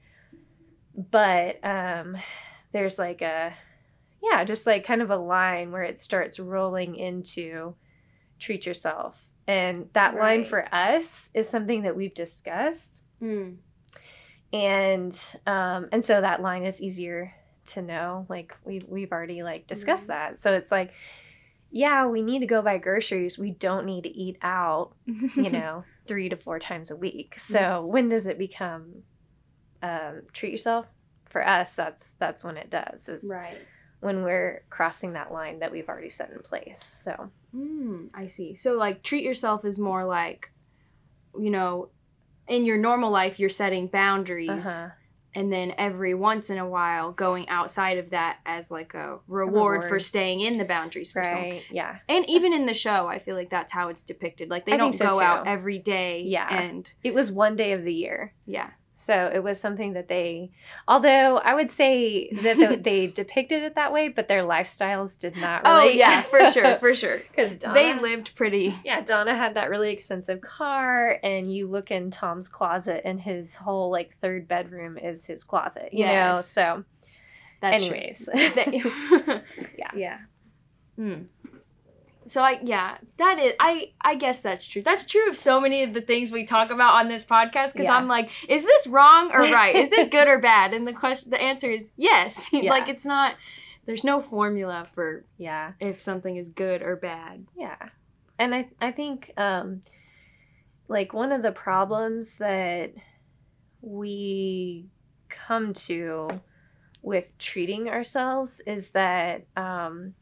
But 0.95 1.63
um 1.65 2.17
there's 2.71 2.97
like 2.99 3.21
a 3.21 3.53
yeah, 4.21 4.43
just 4.43 4.65
like 4.67 4.83
kind 4.85 5.01
of 5.01 5.11
a 5.11 5.17
line 5.17 5.71
where 5.71 5.83
it 5.83 5.99
starts 6.01 6.39
rolling 6.39 6.95
into 6.95 7.75
treat 8.39 8.65
yourself 8.65 9.29
And 9.47 9.89
that 9.93 10.15
line 10.15 10.43
for 10.45 10.73
us 10.73 11.29
is 11.33 11.47
something 11.49 11.83
that 11.83 11.95
we've 11.95 12.13
discussed. 12.13 13.01
Mm. 13.21 13.57
And 14.53 15.13
um 15.45 15.89
and 15.91 16.03
so 16.05 16.21
that 16.21 16.41
line 16.41 16.65
is 16.65 16.81
easier 16.81 17.33
to 17.67 17.81
know. 17.81 18.25
Like 18.29 18.55
we've 18.63 18.85
we've 18.87 19.11
already 19.11 19.43
like 19.43 19.67
discussed 19.67 20.05
Mhm. 20.05 20.07
that. 20.07 20.39
So 20.39 20.53
it's 20.53 20.71
like, 20.71 20.93
yeah, 21.71 22.07
we 22.07 22.21
need 22.21 22.39
to 22.39 22.45
go 22.47 22.61
buy 22.61 22.77
groceries. 22.77 23.37
We 23.37 23.51
don't 23.51 23.85
need 23.85 24.03
to 24.03 24.09
eat 24.09 24.37
out, 24.41 24.93
you 25.05 25.49
know, 25.49 25.83
three 26.07 26.29
to 26.29 26.37
four 26.37 26.59
times 26.59 26.91
a 26.91 26.95
week. 26.95 27.39
So 27.39 27.85
when 27.85 28.09
does 28.09 28.27
it 28.27 28.37
become 28.37 29.03
um 29.81 30.21
treat 30.33 30.51
yourself? 30.51 30.85
For 31.25 31.45
us, 31.45 31.73
that's 31.73 32.13
that's 32.13 32.43
when 32.43 32.55
it 32.57 32.69
does. 32.69 33.09
Is 33.09 33.25
right. 33.29 33.57
when 33.99 34.23
we're 34.23 34.63
crossing 34.69 35.13
that 35.13 35.31
line 35.33 35.59
that 35.59 35.71
we've 35.71 35.89
already 35.89 36.09
set 36.09 36.31
in 36.31 36.39
place. 36.39 36.79
So 37.03 37.31
Mm, 37.55 38.09
I 38.13 38.27
see. 38.27 38.55
So 38.55 38.73
like 38.73 39.01
treat 39.03 39.23
yourself 39.23 39.63
is 39.65 39.79
more 39.79 40.05
like, 40.05 40.51
you 41.37 41.49
know, 41.49 41.89
in 42.47 42.65
your 42.65 42.77
normal 42.77 43.09
life 43.09 43.39
you're 43.39 43.49
setting 43.49 43.87
boundaries, 43.87 44.65
uh-huh. 44.65 44.89
And 45.37 45.53
then 45.53 45.71
every 45.77 46.15
once 46.15 46.49
in 46.49 46.57
a 46.57 46.67
while 46.67 47.11
going 47.11 47.47
outside 47.47 47.99
of 47.99 48.09
that 48.09 48.39
as 48.43 48.71
like 48.71 48.95
a 48.95 49.19
reward, 49.27 49.81
for 49.81 49.85
reward. 49.85 50.01
staying 50.01 50.39
in 50.39 50.57
the 50.57 50.65
boundaries 50.65 51.11
for 51.11 51.23
some. 51.23 51.33
right, 51.35 51.63
yeah, 51.69 51.99
And 52.09 52.27
even 52.27 52.53
in 52.53 52.65
the 52.65 52.73
show, 52.73 53.05
I 53.05 53.19
feel 53.19 53.35
like 53.35 53.51
that's 53.51 53.71
how 53.71 53.89
it's 53.89 54.01
depicted. 54.01 54.49
Like 54.49 54.65
they 54.65 54.71
I 54.71 54.77
don't 54.77 54.93
so, 54.93 55.11
go 55.11 55.21
out 55.21 55.45
every 55.47 55.77
day. 55.77 56.23
Yeah. 56.23 56.51
And 56.51 56.91
it 57.03 57.13
was 57.13 57.31
one 57.31 57.55
day 57.55 57.73
of 57.73 57.83
the 57.83 57.93
year. 57.93 58.33
yeah. 58.47 58.71
So 58.99 59.29
it 59.31 59.43
was 59.43 59.59
something 59.59 59.93
that 59.93 60.07
they, 60.07 60.49
although 60.87 61.37
I 61.37 61.53
would 61.53 61.69
say 61.69 62.31
that 62.31 62.57
the, 62.57 62.77
they 62.81 63.05
depicted 63.05 63.61
it 63.61 63.75
that 63.75 63.93
way, 63.93 64.09
but 64.09 64.27
their 64.27 64.41
lifestyles 64.41 65.19
did 65.19 65.37
not 65.37 65.63
Really. 65.63 65.85
Oh 65.85 65.89
yeah, 65.89 66.23
for 66.23 66.51
sure, 66.51 66.77
for 66.79 66.95
sure, 66.95 67.21
because 67.29 67.59
they 67.59 67.93
lived 67.93 68.35
pretty. 68.35 68.75
Yeah, 68.83 69.01
Donna 69.01 69.35
had 69.35 69.53
that 69.53 69.69
really 69.69 69.91
expensive 69.91 70.41
car, 70.41 71.19
and 71.21 71.53
you 71.53 71.67
look 71.67 71.91
in 71.91 72.09
Tom's 72.09 72.49
closet, 72.49 73.03
and 73.05 73.21
his 73.21 73.55
whole 73.55 73.91
like 73.91 74.17
third 74.19 74.47
bedroom 74.47 74.97
is 74.97 75.25
his 75.25 75.43
closet. 75.43 75.93
You 75.93 76.05
know, 76.05 76.41
so 76.41 76.83
That's 77.61 77.83
anyways, 77.83 78.27
Yeah. 78.33 79.41
Yeah. 79.95 80.17
Hmm. 80.95 81.23
So 82.27 82.43
I 82.43 82.59
yeah, 82.63 82.97
that 83.17 83.39
is 83.39 83.53
I 83.59 83.91
I 84.01 84.15
guess 84.15 84.41
that's 84.41 84.67
true. 84.67 84.81
That's 84.81 85.05
true 85.05 85.29
of 85.29 85.37
so 85.37 85.59
many 85.61 85.83
of 85.83 85.93
the 85.93 86.01
things 86.01 86.31
we 86.31 86.45
talk 86.45 86.71
about 86.71 86.95
on 86.95 87.07
this 87.07 87.23
podcast 87.23 87.73
because 87.73 87.85
Yeah. 87.85 87.95
I'm 87.95 88.07
like, 88.07 88.29
is 88.49 88.63
this 88.63 88.87
wrong 88.87 89.31
or 89.31 89.39
right? 89.41 89.75
is 89.75 89.89
this 89.89 90.07
good 90.09 90.27
or 90.27 90.39
bad? 90.53 90.73
And 90.73 90.85
the 90.87 90.93
question 90.93 91.31
the 91.31 91.41
answer 91.41 91.71
is 91.71 91.91
yes. 91.95 92.49
Yeah. 92.53 92.69
like 92.69 92.89
it's 92.89 93.05
not 93.05 93.35
there's 93.85 94.03
no 94.03 94.21
formula 94.21 94.85
for 94.93 95.23
yeah. 95.37 95.71
if 95.79 96.01
something 96.01 96.35
is 96.35 96.49
good 96.49 96.81
or 96.81 96.95
bad. 96.97 97.45
Yeah. 97.57 97.77
And 98.37 98.53
I 98.53 98.69
I 98.81 98.91
think 98.91 99.31
um 99.37 99.81
like 100.89 101.13
one 101.13 101.31
of 101.31 101.41
the 101.41 101.51
problems 101.51 102.37
that 102.37 102.93
we 103.81 104.85
come 105.29 105.73
to 105.73 106.29
with 107.01 107.37
treating 107.37 107.87
ourselves 107.87 108.61
is 108.65 108.91
that 108.91 109.45
um 109.55 110.13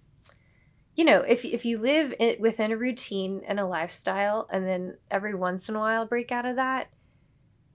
you 0.95 1.05
know, 1.05 1.21
if 1.21 1.45
if 1.45 1.65
you 1.65 1.79
live 1.79 2.13
it 2.19 2.39
within 2.39 2.71
a 2.71 2.77
routine 2.77 3.41
and 3.47 3.59
a 3.59 3.67
lifestyle 3.67 4.47
and 4.51 4.65
then 4.67 4.97
every 5.11 5.35
once 5.35 5.69
in 5.69 5.75
a 5.75 5.79
while 5.79 6.05
break 6.07 6.31
out 6.31 6.45
of 6.45 6.55
that, 6.57 6.89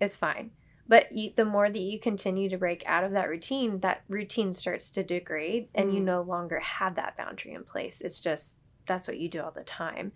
it's 0.01 0.17
fine. 0.17 0.53
But 0.89 1.13
you, 1.13 1.33
the 1.37 1.45
more 1.45 1.71
that 1.71 1.79
you 1.79 2.01
continue 2.01 2.49
to 2.51 2.59
break 2.59 2.83
out 2.87 3.05
of 3.05 3.13
that 3.13 3.29
routine, 3.29 3.81
that 3.81 4.03
routine 4.09 4.53
starts 4.53 4.91
to 4.93 5.05
degrade 5.05 5.69
and 5.75 5.93
you 5.95 6.01
Mm. 6.01 6.05
no 6.05 6.23
longer 6.23 6.59
have 6.61 6.97
that 6.97 7.17
boundary 7.17 7.53
in 7.55 7.65
place. 7.65 8.01
It's 8.01 8.21
just 8.21 8.59
that's 8.87 9.07
what 9.07 9.19
you 9.19 9.29
do 9.31 9.43
all 9.43 9.53
the 9.53 9.65
time. 9.65 10.13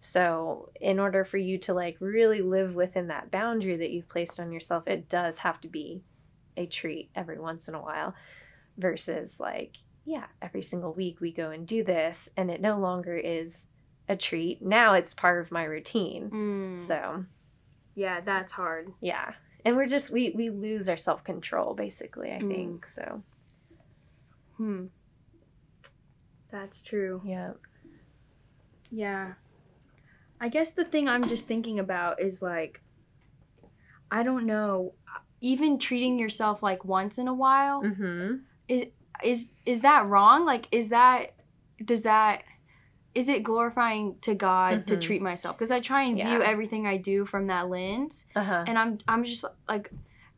So, 0.00 0.70
in 0.80 0.98
order 1.00 1.24
for 1.24 1.38
you 1.38 1.58
to 1.60 1.74
like 1.74 1.96
really 2.00 2.42
live 2.42 2.74
within 2.74 3.08
that 3.08 3.30
boundary 3.30 3.76
that 3.78 3.90
you've 3.90 4.08
placed 4.08 4.38
on 4.40 4.52
yourself, 4.52 4.84
it 4.86 5.08
does 5.08 5.38
have 5.38 5.60
to 5.62 5.68
be 5.68 6.04
a 6.56 6.66
treat 6.66 7.10
every 7.14 7.38
once 7.38 7.68
in 7.68 7.74
a 7.74 7.82
while 7.82 8.14
versus 8.78 9.40
like, 9.40 9.76
yeah, 10.08 10.24
every 10.40 10.62
single 10.62 10.94
week 10.94 11.20
we 11.20 11.30
go 11.32 11.50
and 11.50 11.66
do 11.66 11.84
this 11.84 12.28
and 12.36 12.50
it 12.50 12.62
no 12.62 12.78
longer 12.78 13.14
is 13.16 13.68
a 14.08 14.16
treat. 14.16 14.62
Now 14.62 14.94
it's 14.94 15.12
part 15.12 15.42
of 15.44 15.52
my 15.52 15.64
routine. 15.64 16.30
Mm. 16.30 16.86
So, 16.86 17.24
yeah, 17.94 18.20
that's 18.22 18.52
hard. 18.52 18.88
yeah. 19.02 19.32
And 19.66 19.76
we're 19.76 19.86
just 19.86 20.10
we 20.10 20.30
we 20.30 20.48
lose 20.48 20.88
our 20.88 20.96
self-control 20.96 21.74
basically, 21.74 22.30
I 22.30 22.38
Mm. 22.38 22.48
think. 22.48 22.88
So, 22.88 23.22
Hmm. 24.56 24.86
That's 26.50 26.82
true. 26.82 27.20
yeah. 27.24 27.52
Yeah. 28.90 29.34
I 30.40 30.48
guess 30.48 30.70
the 30.70 30.84
thing 30.84 31.08
I'm 31.08 31.28
just 31.28 31.46
thinking 31.46 31.78
about 31.78 32.22
is 32.22 32.40
like, 32.40 32.80
I 34.10 34.22
don't 34.22 34.46
know, 34.46 34.94
even 35.42 35.78
treating 35.78 36.18
yourself 36.18 36.62
like 36.62 36.84
once 36.84 37.18
in 37.18 37.28
a 37.28 37.34
while 37.34 37.82
Mhm. 37.82 38.42
is 38.68 38.86
is 39.24 39.50
is 39.66 39.80
that 39.82 40.06
wrong? 40.06 40.44
Like, 40.44 40.66
is 40.72 40.88
that 40.90 41.34
does 41.84 42.02
that 42.02 42.42
is 43.14 43.28
it 43.28 43.42
glorifying 43.42 44.16
to 44.20 44.34
God 44.34 44.86
to 44.86 44.96
Mhm. 44.96 45.00
treat 45.00 45.22
myself? 45.22 45.56
Because 45.58 45.70
I 45.72 45.80
try 45.80 46.02
and 46.04 46.16
view 46.16 46.42
everything 46.42 46.86
I 46.86 46.98
do 46.98 47.24
from 47.24 47.46
that 47.48 47.68
lens, 47.68 48.26
Uh-huh. 48.36 48.64
and 48.66 48.78
I'm 48.78 48.98
I'm 49.08 49.24
just 49.24 49.44
like. 49.68 49.90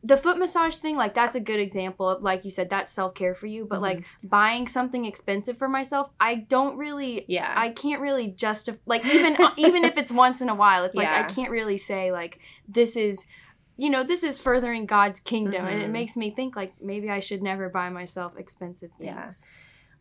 The 0.03 0.17
foot 0.17 0.39
massage 0.39 0.77
thing, 0.77 0.97
like 0.97 1.13
that's 1.13 1.37
a 1.37 1.41
good 1.41 1.61
example 1.61 2.09
of, 2.09 2.23
like 2.23 2.47
you 2.47 2.51
said, 2.51 2.71
that's 2.71 2.91
self 2.91 3.13
care 3.15 3.35
for 3.35 3.47
you. 3.47 3.67
But 3.67 3.83
like 3.83 4.03
buying 4.25 4.67
something 4.67 5.05
expensive 5.05 5.59
for 5.59 5.69
myself, 5.69 6.09
I 6.19 6.37
don't 6.37 6.79
really 6.79 7.27
yeah. 7.29 7.53
I 7.55 7.69
can't 7.69 8.01
really 8.01 8.29
justify 8.29 8.79
like 8.87 9.05
even 9.05 9.37
even 9.59 9.85
if 9.85 9.99
it's 9.99 10.11
once 10.25 10.41
in 10.41 10.49
a 10.49 10.55
while, 10.55 10.85
it's 10.85 10.97
like 10.97 11.07
I 11.09 11.25
can't 11.25 11.51
really 11.51 11.77
say 11.77 12.13
like 12.13 12.39
this 12.67 12.97
is 12.97 13.27
you 13.81 13.89
know, 13.89 14.05
this 14.05 14.23
is 14.23 14.39
furthering 14.39 14.85
God's 14.85 15.21
kingdom 15.21 15.65
and 15.67 15.81
it 15.81 15.89
Mhm. 15.89 15.93
makes 15.93 16.15
me 16.15 16.31
think 16.31 16.55
like 16.55 16.75
maybe 16.83 17.09
I 17.09 17.21
should 17.21 17.43
never 17.43 17.71
buy 17.71 17.89
myself 17.89 18.37
expensive 18.37 18.91
things. 18.99 19.09
Yeah. 19.09 19.31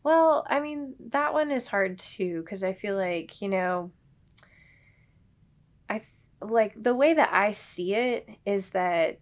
Well, 0.04 0.46
I 0.50 0.60
mean, 0.60 0.96
that 1.12 1.32
one 1.32 1.50
is 1.50 1.70
hard 1.70 1.98
too 1.98 2.42
because 2.42 2.62
I 2.62 2.74
feel 2.74 2.98
like, 2.98 3.42
you 3.42 3.48
know, 3.48 3.94
I 5.90 6.06
like 6.42 6.74
the 6.76 6.94
way 6.94 7.14
that 7.14 7.32
I 7.32 7.54
see 7.54 7.94
it 7.94 8.28
is 8.46 8.72
that 8.72 9.22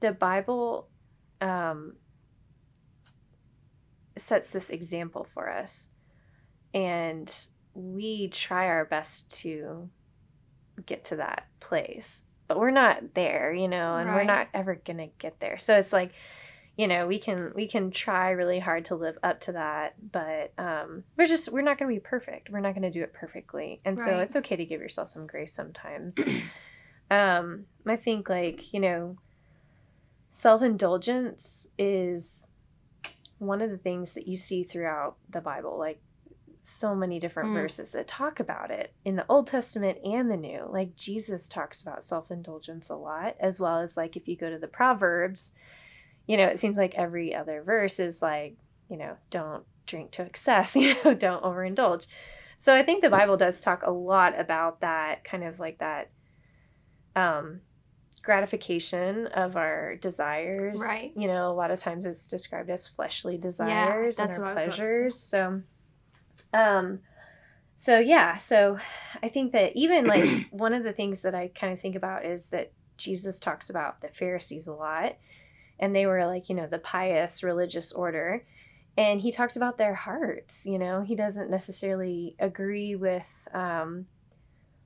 the 0.00 0.10
Bible 0.10 0.88
um, 1.40 1.94
sets 4.18 4.50
this 4.50 4.70
example 4.70 5.24
for 5.34 5.48
us, 5.48 5.88
and 6.74 7.32
we 7.74 8.28
try 8.28 8.66
our 8.66 8.86
best 8.86 9.30
to 9.42 9.88
get 10.84 11.04
to 11.04 11.16
that 11.16 11.44
place, 11.60 12.22
but 12.50 12.58
we're 12.58 12.72
not 12.72 13.14
there, 13.14 13.54
you 13.54 13.68
know, 13.68 13.94
and 13.94 14.10
we're 14.12 14.24
not 14.24 14.48
ever 14.52 14.74
gonna 14.74 15.06
get 15.18 15.38
there. 15.38 15.56
So 15.56 15.78
it's 15.78 15.92
like 15.92 16.10
you 16.76 16.88
know 16.88 17.06
we 17.06 17.20
can 17.20 17.52
we 17.54 17.68
can 17.68 17.92
try 17.92 18.30
really 18.30 18.58
hard 18.58 18.86
to 18.86 18.96
live 18.96 19.18
up 19.22 19.38
to 19.38 19.52
that 19.52 19.94
but 20.12 20.52
um 20.56 21.04
we're 21.16 21.26
just 21.26 21.52
we're 21.52 21.62
not 21.62 21.78
going 21.78 21.88
to 21.88 21.94
be 21.94 22.00
perfect. 22.00 22.50
We're 22.50 22.60
not 22.60 22.74
going 22.74 22.82
to 22.82 22.90
do 22.90 23.02
it 23.04 23.12
perfectly. 23.12 23.80
And 23.84 24.00
so 24.00 24.18
it's 24.18 24.34
okay 24.34 24.56
to 24.56 24.64
give 24.64 24.80
yourself 24.80 25.10
some 25.10 25.28
grace 25.28 25.54
sometimes. 25.54 26.16
Um 27.10 27.66
i 27.88 27.96
think 27.96 28.28
like 28.28 28.72
you 28.72 28.78
know 28.78 29.16
self-indulgence 30.30 31.66
is 31.76 32.46
one 33.38 33.60
of 33.60 33.70
the 33.70 33.78
things 33.78 34.14
that 34.14 34.28
you 34.28 34.36
see 34.36 34.62
throughout 34.62 35.16
the 35.28 35.40
bible 35.40 35.76
like 35.76 36.00
so 36.62 36.94
many 36.94 37.18
different 37.18 37.50
Mm. 37.50 37.54
verses 37.54 37.92
that 37.92 38.06
talk 38.06 38.38
about 38.40 38.70
it 38.70 38.92
in 39.04 39.16
the 39.16 39.24
old 39.28 39.46
testament 39.46 39.98
and 40.04 40.30
the 40.30 40.36
new 40.36 40.66
like 40.70 40.94
jesus 40.94 41.48
talks 41.48 41.80
about 41.82 42.04
self-indulgence 42.04 42.90
a 42.90 42.94
lot 42.94 43.34
as 43.40 43.58
well 43.58 43.80
as 43.80 43.96
like 43.96 44.16
if 44.16 44.28
you 44.28 44.36
go 44.36 44.50
to 44.50 44.58
the 44.58 44.68
proverbs 44.68 45.52
you 46.26 46.36
know, 46.36 46.46
it 46.46 46.60
seems 46.60 46.76
like 46.76 46.94
every 46.94 47.34
other 47.34 47.60
verse 47.64 47.98
is 47.98 48.22
like, 48.22 48.56
you 48.88 48.96
know, 48.96 49.16
don't 49.30 49.64
drink 49.86 50.12
to 50.12 50.22
excess, 50.22 50.76
you 50.76 50.94
know, 51.02 51.12
don't 51.12 51.42
overindulge. 51.42 52.06
So 52.56 52.72
I 52.76 52.84
think 52.84 53.02
the 53.02 53.10
Bible 53.10 53.36
does 53.36 53.58
talk 53.60 53.82
a 53.84 53.90
lot 53.90 54.38
about 54.38 54.80
that 54.82 55.24
kind 55.24 55.42
of 55.42 55.58
like 55.58 55.78
that 55.78 56.10
um 57.16 57.60
gratification 58.22 59.26
of 59.28 59.56
our 59.56 59.96
desires. 59.96 60.78
Right. 60.78 61.10
You 61.16 61.26
know, 61.26 61.50
a 61.50 61.54
lot 61.54 61.70
of 61.72 61.80
times 61.80 62.06
it's 62.06 62.26
described 62.26 62.70
as 62.70 62.86
fleshly 62.86 63.36
desires 63.38 64.16
that's 64.16 64.36
and 64.36 64.44
our 64.46 64.50
I 64.50 64.54
was 64.54 64.62
about 64.62 64.70
to 64.70 64.76
say. 64.76 64.84
pleasures. 64.86 65.18
So 65.18 65.62
um 66.52 67.00
so 67.76 67.98
yeah, 67.98 68.36
so 68.36 68.78
I 69.22 69.30
think 69.30 69.52
that 69.52 69.74
even 69.74 70.04
like 70.04 70.46
one 70.50 70.74
of 70.74 70.84
the 70.84 70.92
things 70.92 71.22
that 71.22 71.34
I 71.34 71.48
kind 71.54 71.72
of 71.72 71.80
think 71.80 71.96
about 71.96 72.26
is 72.26 72.50
that 72.50 72.72
Jesus 72.98 73.40
talks 73.40 73.70
about 73.70 74.02
the 74.02 74.08
Pharisees 74.08 74.66
a 74.66 74.74
lot 74.74 75.16
and 75.78 75.96
they 75.96 76.04
were 76.04 76.26
like, 76.26 76.50
you 76.50 76.54
know, 76.54 76.66
the 76.66 76.78
pious 76.78 77.42
religious 77.42 77.90
order. 77.92 78.44
And 78.98 79.18
he 79.18 79.32
talks 79.32 79.56
about 79.56 79.78
their 79.78 79.94
hearts, 79.94 80.66
you 80.66 80.78
know, 80.78 81.02
he 81.02 81.14
doesn't 81.14 81.50
necessarily 81.50 82.36
agree 82.38 82.96
with 82.96 83.48
um 83.54 84.06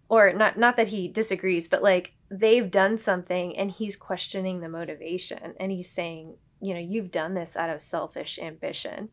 or 0.08 0.32
not 0.32 0.56
not 0.56 0.76
that 0.76 0.88
he 0.88 1.08
disagrees, 1.08 1.66
but 1.66 1.82
like 1.82 2.12
they've 2.30 2.70
done 2.70 2.96
something 2.96 3.56
and 3.56 3.72
he's 3.72 3.96
questioning 3.96 4.60
the 4.60 4.68
motivation 4.68 5.54
and 5.58 5.72
he's 5.72 5.90
saying, 5.90 6.36
you 6.60 6.74
know, 6.74 6.80
you've 6.80 7.10
done 7.10 7.34
this 7.34 7.56
out 7.56 7.70
of 7.70 7.82
selfish 7.82 8.38
ambition. 8.38 9.08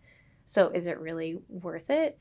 So 0.51 0.69
is 0.69 0.87
it 0.87 0.99
really 0.99 1.39
worth 1.49 1.89
it? 1.89 2.19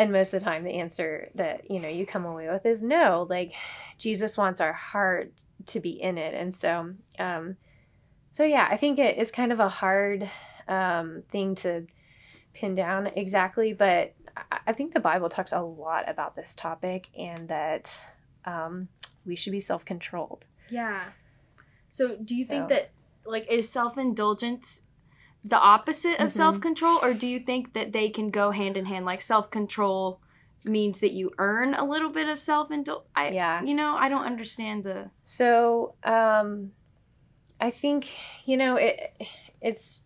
and 0.00 0.12
most 0.12 0.32
of 0.32 0.40
the 0.40 0.44
time 0.44 0.64
the 0.64 0.78
answer 0.78 1.28
that 1.34 1.70
you 1.70 1.78
know 1.78 1.88
you 1.88 2.06
come 2.06 2.24
away 2.24 2.48
with 2.48 2.64
is 2.64 2.82
no 2.82 3.26
like 3.28 3.52
jesus 3.98 4.36
wants 4.38 4.60
our 4.60 4.72
heart 4.72 5.30
to 5.66 5.78
be 5.78 5.90
in 5.90 6.16
it 6.16 6.32
and 6.32 6.54
so 6.54 6.90
um 7.18 7.54
so 8.32 8.42
yeah 8.42 8.66
i 8.70 8.78
think 8.78 8.98
it's 8.98 9.30
kind 9.30 9.52
of 9.52 9.60
a 9.60 9.68
hard 9.68 10.28
um 10.68 11.22
thing 11.30 11.54
to 11.54 11.86
pin 12.54 12.74
down 12.74 13.08
exactly 13.08 13.72
but 13.74 14.14
I, 14.66 14.72
think 14.72 14.94
the 14.94 15.00
bible 15.00 15.28
talks 15.28 15.52
a 15.52 15.60
lot 15.60 16.08
about 16.08 16.34
this 16.34 16.54
topic 16.54 17.08
and 17.18 17.48
that 17.48 17.92
um 18.46 18.88
we 19.26 19.36
should 19.36 19.52
be 19.52 19.60
self-controlled 19.60 20.44
Yeah. 20.70 21.04
So 21.90 22.16
do 22.16 22.34
you 22.34 22.44
think 22.44 22.68
that 22.68 22.90
like 23.26 23.46
is 23.50 23.68
self-indulgence 23.68 24.82
the 25.44 25.58
opposite 25.58 26.18
of 26.20 26.28
Mhm. 26.28 26.32
self-control 26.32 26.98
or 27.02 27.14
do 27.14 27.26
you 27.26 27.40
think 27.40 27.72
that 27.74 27.92
they 27.92 28.10
can 28.10 28.30
go 28.30 28.50
hand 28.50 28.76
in 28.76 28.84
hand 28.86 29.04
like 29.06 29.20
self-control 29.22 30.20
means 30.64 31.00
that 31.00 31.12
you 31.12 31.30
earn 31.38 31.72
a 31.74 31.84
little 31.84 32.10
bit 32.10 32.28
of 32.28 32.38
self-indulgence? 32.38 33.08
I 33.16 33.30
Yeah. 33.30 33.62
you 33.62 33.74
know, 33.74 33.96
I 33.96 34.08
don't 34.10 34.24
understand 34.26 34.84
the 34.84 35.10
So, 35.24 35.94
um, 36.04 36.72
I 37.60 37.70
think 37.70 38.08
you 38.46 38.56
know 38.56 38.76
it. 38.76 39.14
It's. 39.60 40.02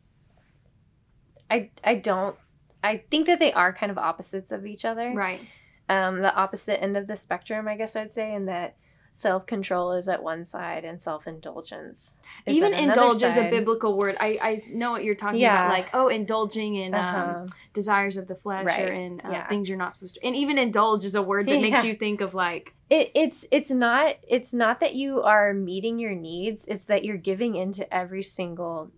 I 1.50 1.71
I 1.85 1.95
don't. 1.97 2.37
I 2.83 2.99
think 3.11 3.26
that 3.26 3.38
they 3.38 3.53
are 3.53 3.73
kind 3.73 3.91
of 3.91 3.99
opposites 3.99 4.50
of 4.53 4.67
each 4.67 4.85
other. 4.85 5.12
right. 5.12 5.41
Um, 5.88 6.21
the 6.23 6.35
opposite 6.35 6.83
end 6.83 6.97
of 6.97 7.07
the 7.07 7.14
spectrum, 7.17 7.69
I 7.69 7.76
guess 7.76 7.95
I'd 7.95 8.11
say, 8.11 8.35
in 8.35 8.47
that 8.47 8.76
self 9.16 9.47
control 9.47 9.92
is 9.92 10.09
at 10.09 10.23
one 10.25 10.44
side 10.44 10.85
and 10.85 11.00
self 11.00 11.26
indulgence. 11.28 12.16
Even 12.47 12.75
indulge 12.75 13.23
is 13.23 13.37
a 13.37 13.44
biblical 13.49 13.97
word. 13.97 14.16
I 14.18 14.38
I 14.42 14.62
know 14.68 14.90
what 14.90 15.04
you're 15.04 15.14
talking 15.14 15.40
Yeah. 15.40 15.61
about 15.68 15.73
like 15.73 15.88
oh 15.94 16.09
indulging 16.09 16.75
in 16.75 16.92
um, 16.94 17.00
Uh-huh. 17.00 17.47
desires 17.73 18.16
of 18.16 18.26
the 18.26 18.35
flesh 18.35 18.64
Right. 18.66 18.88
or 18.88 18.92
in 18.92 19.21
uh, 19.25 19.30
Yeah. 19.30 19.49
things 19.49 19.68
you're 19.68 19.78
not 19.78 19.92
supposed 19.92 20.16
to. 20.16 20.26
And 20.26 20.35
even 20.37 20.59
indulge 20.59 21.04
is 21.04 21.14
a 21.14 21.23
word 21.23 21.47
that 21.47 21.61
makes 21.61 21.85
you 21.85 21.94
think 21.94 22.21
of 22.21 22.35
like 22.35 22.75
It, 22.90 23.12
it's 23.14 23.47
it's 23.52 23.71
not 23.71 24.16
it's 24.28 24.52
not 24.52 24.80
that 24.80 24.94
you 24.97 25.23
are 25.23 25.54
meeting 25.54 25.99
your 26.00 26.14
needs. 26.14 26.64
It's 26.66 26.87
that 26.87 27.04
you're 27.04 27.16
giving 27.16 27.54
into 27.54 27.83
every 27.94 28.23
single 28.25 28.90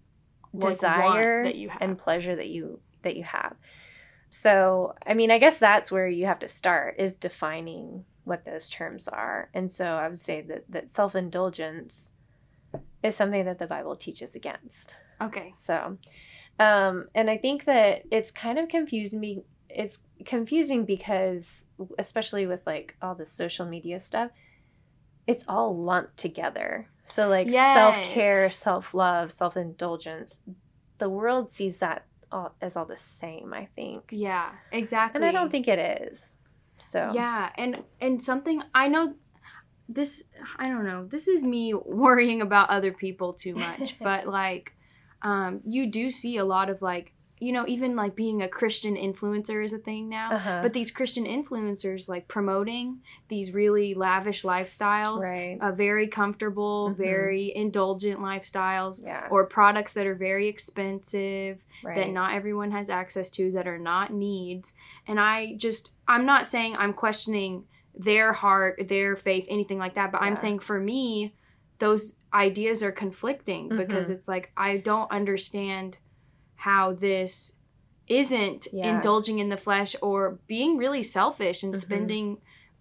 like, 0.54 0.72
desire 0.72 1.44
that 1.44 1.56
you 1.56 1.68
have. 1.68 1.82
and 1.82 1.98
pleasure 1.98 2.34
that 2.34 2.48
you 2.48 2.80
that 3.02 3.16
you 3.16 3.24
have. 3.24 3.54
So, 4.30 4.94
I 5.06 5.14
mean, 5.14 5.30
I 5.30 5.38
guess 5.38 5.58
that's 5.58 5.92
where 5.92 6.08
you 6.08 6.26
have 6.26 6.40
to 6.40 6.48
start 6.48 6.96
is 6.98 7.14
defining 7.16 8.04
what 8.26 8.44
those 8.44 8.68
terms 8.68 9.06
are. 9.08 9.48
And 9.54 9.70
so 9.72 9.84
I 9.86 10.08
would 10.08 10.20
say 10.20 10.40
that 10.42 10.64
that 10.68 10.90
self-indulgence 10.90 12.12
is 13.02 13.14
something 13.14 13.44
that 13.44 13.58
the 13.58 13.66
Bible 13.68 13.94
teaches 13.96 14.34
against. 14.34 14.94
okay. 15.22 15.52
So, 15.56 15.96
um, 16.58 17.06
and 17.14 17.30
I 17.30 17.38
think 17.38 17.64
that 17.66 18.02
it's 18.10 18.30
kind 18.30 18.58
of 18.58 18.68
confusing 18.68 19.20
me. 19.20 19.42
It's 19.68 19.98
confusing 20.24 20.84
because, 20.84 21.64
especially 21.98 22.46
with 22.46 22.60
like 22.66 22.96
all 23.00 23.14
the 23.14 23.26
social 23.26 23.66
media 23.66 24.00
stuff, 24.00 24.30
it's 25.26 25.44
all 25.48 25.76
lumped 25.76 26.16
together. 26.16 26.88
So, 27.04 27.28
like 27.28 27.50
self 27.52 27.94
care, 28.02 28.50
self 28.50 28.92
love, 28.92 29.30
self 29.32 29.56
indulgence, 29.56 30.40
the 30.98 31.08
world 31.08 31.48
sees 31.50 31.78
that 31.78 32.06
all 32.32 32.54
as 32.60 32.76
all 32.76 32.86
the 32.86 32.96
same. 32.96 33.54
I 33.54 33.68
think, 33.76 34.08
Yeah, 34.10 34.50
exactly. 34.72 35.18
and 35.18 35.24
I 35.24 35.30
don't 35.32 35.50
think 35.50 35.68
it 35.68 36.02
is. 36.02 36.34
So, 36.78 37.10
Yeah, 37.14 37.50
and 37.56 37.82
and 38.00 38.22
something 38.22 38.62
I 38.74 38.88
know 38.88 39.14
this 39.88 40.24
I 40.58 40.68
don't 40.68 40.84
know. 40.84 41.06
This 41.06 41.28
is 41.28 41.44
me 41.44 41.74
worrying 41.84 42.42
about 42.42 42.70
other 42.70 42.92
people 42.92 43.32
too 43.32 43.54
much, 43.54 43.98
but 44.02 44.26
like 44.26 44.72
um 45.22 45.60
you 45.64 45.90
do 45.90 46.10
see 46.10 46.36
a 46.36 46.44
lot 46.44 46.70
of 46.70 46.82
like 46.82 47.12
you 47.38 47.52
know 47.52 47.66
even 47.66 47.94
like 47.96 48.14
being 48.16 48.42
a 48.42 48.48
Christian 48.48 48.96
influencer 48.96 49.62
is 49.62 49.72
a 49.72 49.78
thing 49.78 50.08
now. 50.08 50.32
uh-huh. 50.32 50.60
But 50.62 50.72
these 50.72 50.90
Christian 50.90 51.24
influencers 51.24 52.08
like 52.08 52.28
promoting 52.28 53.00
these 53.28 53.52
really 53.52 53.94
lavish 53.94 54.42
lifestyles, 54.42 55.20
right, 55.22 55.58
uh, 55.60 55.72
very 55.72 56.06
comfortable, 56.08 56.90
Mhm. 56.90 56.96
very 56.96 57.54
indulgent 57.54 58.20
lifestyles 58.20 59.04
yeah, 59.04 59.26
or 59.30 59.44
products 59.46 59.94
that 59.94 60.06
are 60.06 60.14
very 60.14 60.48
expensive 60.48 61.62
right, 61.84 61.96
that 61.96 62.10
not 62.10 62.32
everyone 62.34 62.70
has 62.70 62.90
access 62.90 63.28
to 63.30 63.52
that 63.52 63.66
are 63.68 63.78
not 63.78 64.12
needs 64.12 64.72
and 65.06 65.18
i 65.20 65.54
just 65.56 65.90
i'm 66.08 66.24
not 66.24 66.46
saying 66.46 66.74
i'm 66.76 66.92
questioning 66.92 67.64
their 67.94 68.32
heart 68.32 68.80
their 68.88 69.16
faith 69.16 69.44
anything 69.48 69.78
like 69.78 69.94
that 69.94 70.10
but 70.12 70.22
i'm 70.22 70.36
saying 70.36 70.58
for 70.58 70.78
me 70.80 71.34
those 71.78 72.14
ideas 72.32 72.82
are 72.82 72.92
conflicting 72.92 73.68
because 73.76 74.08
Mhm. 74.08 74.14
it's 74.14 74.28
like 74.28 74.50
i 74.56 74.76
don't 74.78 75.10
understand 75.10 75.98
how 76.66 76.92
this 76.92 77.52
isn't 78.08 78.66
Yeah. 78.72 78.96
indulging 78.96 79.38
in 79.38 79.48
the 79.50 79.56
flesh 79.56 79.94
or 80.02 80.40
being 80.48 80.76
really 80.76 81.04
selfish 81.04 81.62
and 81.62 81.74
Mhm. 81.74 81.80
spending 81.80 82.38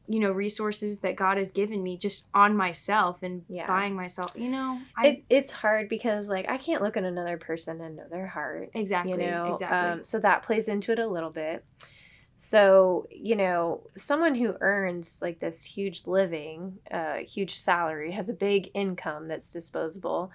you 0.07 0.19
know 0.19 0.31
resources 0.31 0.99
that 0.99 1.15
god 1.15 1.37
has 1.37 1.51
given 1.51 1.81
me 1.81 1.97
just 1.97 2.27
on 2.33 2.55
myself 2.57 3.23
and 3.23 3.43
Yeah. 3.47 3.67
buying 3.67 3.95
myself 3.95 4.31
you 4.35 4.49
know 4.49 4.79
i 4.97 5.07
it, 5.07 5.23
it's 5.29 5.51
hard 5.51 5.89
because 5.89 6.29
like 6.29 6.47
I 6.47 6.57
can't 6.57 6.83
look 6.83 6.95
at 6.97 7.03
another 7.03 7.37
person 7.37 7.81
and 7.81 7.95
know 7.97 8.07
their 8.09 8.27
heart. 8.27 8.69
exactly 8.73 9.11
you 9.13 9.17
know 9.17 9.53
exactly 9.53 9.77
um, 9.89 10.03
so 10.03 10.19
that 10.19 10.43
plays 10.43 10.67
into 10.67 10.91
it 10.91 10.99
a 10.99 11.07
little 11.07 11.31
bit 11.31 11.65
so 12.37 13.05
you 13.11 13.35
know 13.35 13.83
someone 13.97 14.35
who 14.35 14.55
earns 14.61 15.19
like 15.21 15.39
this 15.39 15.63
huge 15.63 16.05
living 16.05 16.77
uh 16.91 17.15
huge 17.35 17.53
salary 17.55 18.11
has 18.11 18.29
a 18.29 18.33
big 18.33 18.69
income 18.73 19.27
that's 19.27 19.51
disposable 19.51 20.29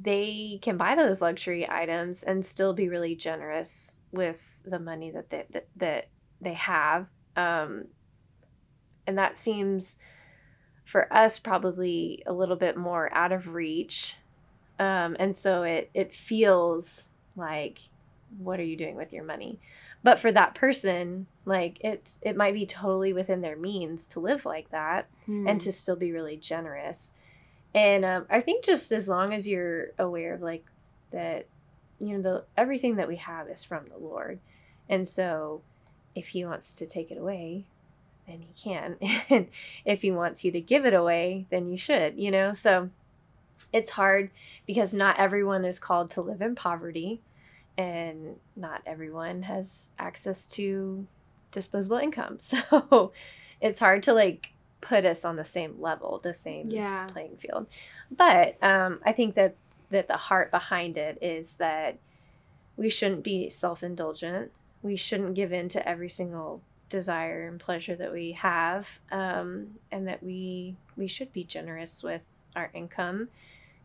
they 0.00 0.58
can 0.62 0.76
buy 0.78 0.94
those 0.94 1.20
luxury 1.20 1.68
items 1.68 2.22
and 2.22 2.44
still 2.46 2.72
be 2.72 2.88
really 2.88 3.14
generous 3.14 3.98
with 4.10 4.62
the 4.64 4.78
money 4.78 5.10
that 5.10 5.28
they, 5.28 5.44
that, 5.50 5.66
that 5.76 6.08
they 6.40 6.54
have 6.54 7.06
um 7.36 7.84
and 9.06 9.18
that 9.18 9.38
seems 9.38 9.98
for 10.84 11.12
us 11.12 11.38
probably 11.38 12.22
a 12.26 12.32
little 12.32 12.56
bit 12.56 12.76
more 12.76 13.12
out 13.14 13.32
of 13.32 13.48
reach 13.54 14.16
um, 14.78 15.16
and 15.20 15.36
so 15.36 15.62
it 15.62 15.90
it 15.94 16.14
feels 16.14 17.10
like 17.36 17.78
what 18.38 18.58
are 18.58 18.64
you 18.64 18.76
doing 18.76 18.96
with 18.96 19.12
your 19.12 19.24
money 19.24 19.58
but 20.02 20.18
for 20.18 20.32
that 20.32 20.54
person 20.54 21.26
like 21.44 21.78
it 21.84 22.10
it 22.22 22.36
might 22.36 22.54
be 22.54 22.64
totally 22.64 23.12
within 23.12 23.42
their 23.42 23.56
means 23.56 24.06
to 24.06 24.20
live 24.20 24.46
like 24.46 24.70
that 24.70 25.06
Hmm. 25.26 25.46
and 25.46 25.60
to 25.60 25.70
still 25.70 25.96
be 25.96 26.12
really 26.12 26.36
generous 26.36 27.12
and 27.74 28.04
um, 28.04 28.26
i 28.30 28.40
think 28.40 28.64
just 28.64 28.92
as 28.92 29.08
long 29.08 29.32
as 29.32 29.46
you're 29.48 29.88
aware 29.98 30.34
of 30.34 30.42
like 30.42 30.64
that 31.10 31.46
you 32.02 32.18
know 32.18 32.22
the 32.22 32.44
everything 32.56 32.96
that 32.96 33.08
we 33.08 33.16
have 33.16 33.48
is 33.48 33.62
from 33.64 33.84
the 33.88 33.98
lord. 33.98 34.38
And 34.88 35.06
so 35.06 35.62
if 36.14 36.28
he 36.28 36.44
wants 36.44 36.72
to 36.72 36.86
take 36.86 37.10
it 37.10 37.18
away 37.18 37.64
then 38.26 38.40
he 38.40 38.52
can. 38.60 38.96
And 39.30 39.48
if 39.84 40.02
he 40.02 40.10
wants 40.10 40.44
you 40.44 40.52
to 40.52 40.60
give 40.60 40.84
it 40.84 40.94
away 40.94 41.46
then 41.50 41.70
you 41.70 41.78
should 41.78 42.18
you 42.18 42.30
know? 42.30 42.52
So 42.52 42.90
it's 43.72 43.90
hard 43.90 44.30
because 44.66 44.92
not 44.92 45.18
everyone 45.18 45.64
is 45.64 45.78
called 45.78 46.10
to 46.12 46.20
live 46.20 46.42
in 46.42 46.54
poverty 46.54 47.20
and 47.78 48.36
not 48.56 48.82
everyone 48.84 49.42
has 49.42 49.88
access 49.98 50.46
to 50.46 51.06
disposable 51.52 51.98
income. 51.98 52.38
So 52.40 53.12
it's 53.60 53.78
hard 53.78 54.02
to 54.04 54.12
like 54.12 54.50
put 54.82 55.06
us 55.06 55.24
on 55.24 55.36
the 55.36 55.44
same 55.44 55.80
level 55.80 56.20
the 56.22 56.34
same 56.34 56.68
yeah. 56.70 57.06
playing 57.06 57.36
field. 57.38 57.66
But 58.10 58.62
um, 58.62 59.00
i 59.06 59.12
think 59.12 59.34
that 59.36 59.54
that 59.90 60.08
the 60.08 60.16
heart 60.16 60.50
behind 60.50 60.98
it 60.98 61.18
is 61.22 61.54
that 61.54 61.96
we 62.76 62.88
shouldn't 62.90 63.22
be 63.22 63.48
self-indulgent. 63.50 64.50
We 64.82 64.96
shouldn't 64.96 65.34
give 65.34 65.52
in 65.52 65.68
to 65.70 65.88
every 65.88 66.08
single 66.08 66.62
desire 66.88 67.46
and 67.46 67.60
pleasure 67.60 67.94
that 67.96 68.10
we 68.12 68.32
have 68.32 68.88
um, 69.10 69.68
and 69.90 70.08
that 70.08 70.22
we 70.22 70.76
we 70.96 71.06
should 71.06 71.32
be 71.32 71.44
generous 71.44 72.02
with 72.02 72.24
our 72.56 72.70
income. 72.74 73.28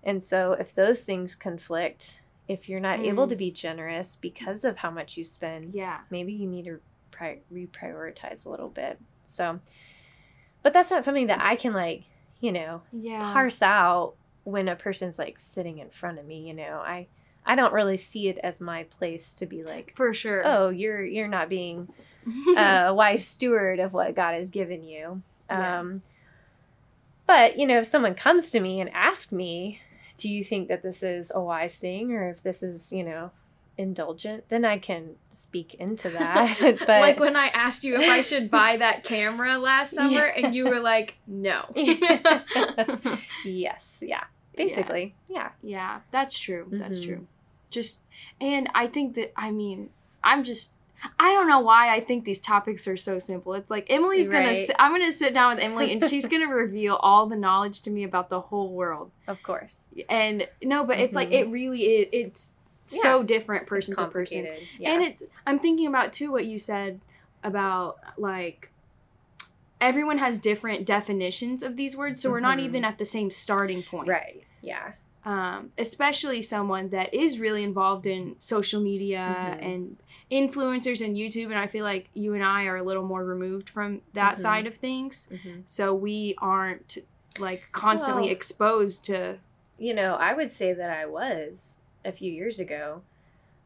And 0.04 0.24
so 0.24 0.54
if 0.54 0.74
those 0.74 1.04
things 1.04 1.36
conflict 1.36 2.22
if 2.48 2.70
you're 2.70 2.80
not 2.80 3.02
able 3.02 3.26
Mm. 3.26 3.30
to 3.30 3.36
be 3.36 3.52
generous 3.52 4.16
because 4.16 4.64
of 4.64 4.78
how 4.78 4.90
much 4.90 5.18
you 5.18 5.26
spend 5.26 5.74
yeah. 5.74 6.00
maybe 6.10 6.32
you 6.32 6.48
need 6.48 6.64
to 6.66 6.80
pri- 7.12 7.40
reprioritize 7.54 8.46
a 8.46 8.50
little 8.50 8.70
bit. 8.70 8.98
So 9.28 9.60
but 10.64 10.74
that's 10.74 10.92
not 10.92 11.04
something 11.04 11.28
that 11.28 11.42
i 11.42 11.56
can 11.56 11.74
like 11.74 12.04
you 12.40 12.52
know 12.52 12.82
yeah. 12.92 13.34
parse 13.34 13.62
out 13.62 14.14
when 14.44 14.68
a 14.68 14.76
person's 14.76 15.20
like 15.20 15.38
sitting 15.40 15.80
in 15.80 15.90
front 15.90 16.20
of 16.20 16.26
me 16.26 16.48
you 16.48 16.54
know? 16.54 16.82
I 16.86 17.08
i 17.46 17.56
don't 17.56 17.74
really 17.74 17.98
see 17.98 18.28
it 18.28 18.38
as 18.44 18.62
my 18.62 18.84
place 18.84 19.32
to 19.36 19.46
be 19.46 19.64
like 19.64 19.94
for 19.96 20.14
sure. 20.14 20.44
Oh 20.46 20.70
you're 20.70 21.04
you're 21.04 21.28
not 21.28 21.50
being 21.50 21.88
a 22.58 22.94
wise 22.94 23.26
steward 23.26 23.80
of 23.80 23.94
what 23.94 24.16
god 24.16 24.34
has 24.34 24.50
given 24.50 24.84
you. 24.84 25.22
Yeah. 25.50 25.80
um 25.80 26.02
but 27.26 27.58
you 27.58 27.66
know 27.68 27.80
if 27.80 27.88
someone 27.88 28.16
comes 28.16 28.50
to 28.52 28.60
me 28.60 28.82
and 28.82 28.90
asks 28.94 29.32
me 29.32 29.82
do 30.18 30.30
you 30.30 30.44
think 30.44 30.68
that 30.68 30.84
this 30.84 31.04
is 31.04 31.32
a 31.34 31.40
wise 31.40 31.78
thing 31.78 32.12
or 32.12 32.30
if 32.30 32.42
this 32.44 32.64
is 32.64 32.92
you 32.92 33.04
know 33.04 33.32
indulgent 33.78 34.44
then 34.50 34.66
i 34.66 34.78
can 34.78 35.12
speak 35.32 35.76
into 35.76 36.10
that 36.18 36.58
but 36.80 36.88
like 37.02 37.20
when 37.20 37.36
I 37.36 37.48
asked 37.50 37.84
you 37.84 37.96
if 37.96 38.10
I 38.10 38.22
should 38.22 38.50
buy 38.60 38.78
that 38.78 39.04
camera 39.04 39.58
last 39.60 39.94
summer, 39.94 40.24
and 40.26 40.56
you 40.56 40.66
were 40.68 40.80
like, 40.80 41.14
"No." 41.28 41.66
yes 43.44 43.84
yeah 44.02 44.24
basically 44.56 45.14
yeah 45.30 45.50
yeah, 45.62 46.00
that's 46.12 46.38
true. 46.38 46.68
That's 46.72 47.00
Mhm. 47.00 47.06
true. 47.06 47.28
Just, 47.70 48.00
and 48.40 48.70
I 48.74 48.88
think 48.88 49.16
that 49.16 49.34
I 49.38 49.52
mean, 49.52 49.90
I'm 50.24 50.44
just 50.44 50.72
I 51.20 51.32
don't 51.32 51.48
know 51.48 51.60
why 51.60 51.94
I 51.96 52.00
think 52.00 52.24
these 52.26 52.40
topics 52.40 52.88
are 52.88 52.98
so 52.98 53.20
simple. 53.20 53.54
It's 53.54 53.70
like 53.70 53.86
Emily's 53.90 54.28
gonna. 54.30 54.48
Right. 54.48 54.58
Sit, 54.68 54.76
I'm 54.80 54.92
gonna 54.92 55.12
sit 55.12 55.34
down 55.34 55.56
with 55.56 55.64
Emily, 55.64 55.92
and 55.94 56.04
she's 56.04 56.26
gonna 56.26 56.48
reveal 56.48 56.96
all 56.96 57.28
the 57.28 57.36
knowledge 57.36 57.82
to 57.84 57.92
me 57.92 58.04
about 58.04 58.30
the 58.30 58.42
whole 58.42 58.72
world. 58.74 59.12
Of 59.28 59.44
course. 59.44 59.78
And 60.10 60.48
no, 60.64 60.84
but 60.84 60.98
it's 60.98 61.16
like 61.16 61.30
Mhm. 61.30 61.34
it 61.34 61.48
really 61.50 61.82
is. 61.84 62.08
It's 62.12 62.54
so 62.88 63.22
different 63.24 63.68
person 63.68 63.96
to 63.96 64.08
person. 64.08 64.48
Yeah. 64.80 64.94
And 64.94 65.04
it's 65.04 65.24
I'm 65.46 65.60
thinking 65.60 65.88
about 65.88 66.14
too 66.14 66.32
what 66.32 66.46
you 66.46 66.58
said 66.58 67.00
about 67.44 67.98
like 68.18 68.70
everyone 69.80 70.18
has 70.18 70.40
different 70.40 70.86
definitions 70.86 71.62
of 71.64 71.76
these 71.76 71.96
words, 71.96 72.22
so 72.22 72.32
we're 72.32 72.40
not 72.40 72.60
even 72.60 72.84
at 72.84 72.98
the 72.98 73.06
same 73.06 73.30
starting 73.30 73.84
point. 73.84 74.08
right. 74.08 74.44
Yeah. 74.62 74.94
Um, 75.24 75.72
especially 75.78 76.42
someone 76.42 76.90
that 76.90 77.14
is 77.14 77.38
really 77.40 77.64
involved 77.64 78.08
in 78.08 78.36
social 78.40 78.82
media 78.82 79.36
Mhm. 79.60 79.66
and 79.66 79.98
influencers 80.32 81.06
and 81.06 81.16
YouTube, 81.18 81.46
and 81.46 81.56
I 81.58 81.68
feel 81.68 81.84
like 81.84 82.10
you 82.14 82.34
and 82.34 82.44
I 82.44 82.64
are 82.66 82.78
a 82.78 82.84
little 82.84 83.04
more 83.04 83.24
removed 83.24 83.70
from 83.70 84.02
that 84.14 84.36
Mhm. 84.36 84.38
side 84.38 84.68
of 84.68 84.76
things, 84.76 85.28
hmm 85.44 85.60
so 85.66 85.94
we 85.94 86.34
aren't 86.40 86.98
like 87.40 87.64
constantly 87.72 88.24
Well- 88.24 88.32
exposed 88.32 89.06
to. 89.06 89.38
You 89.78 89.94
know, 89.94 90.16
I 90.16 90.34
would 90.34 90.52
say 90.52 90.74
that 90.74 90.90
I 90.90 91.06
was 91.06 91.80
a 92.08 92.12
few 92.12 92.32
years 92.32 92.60
ago, 92.60 93.02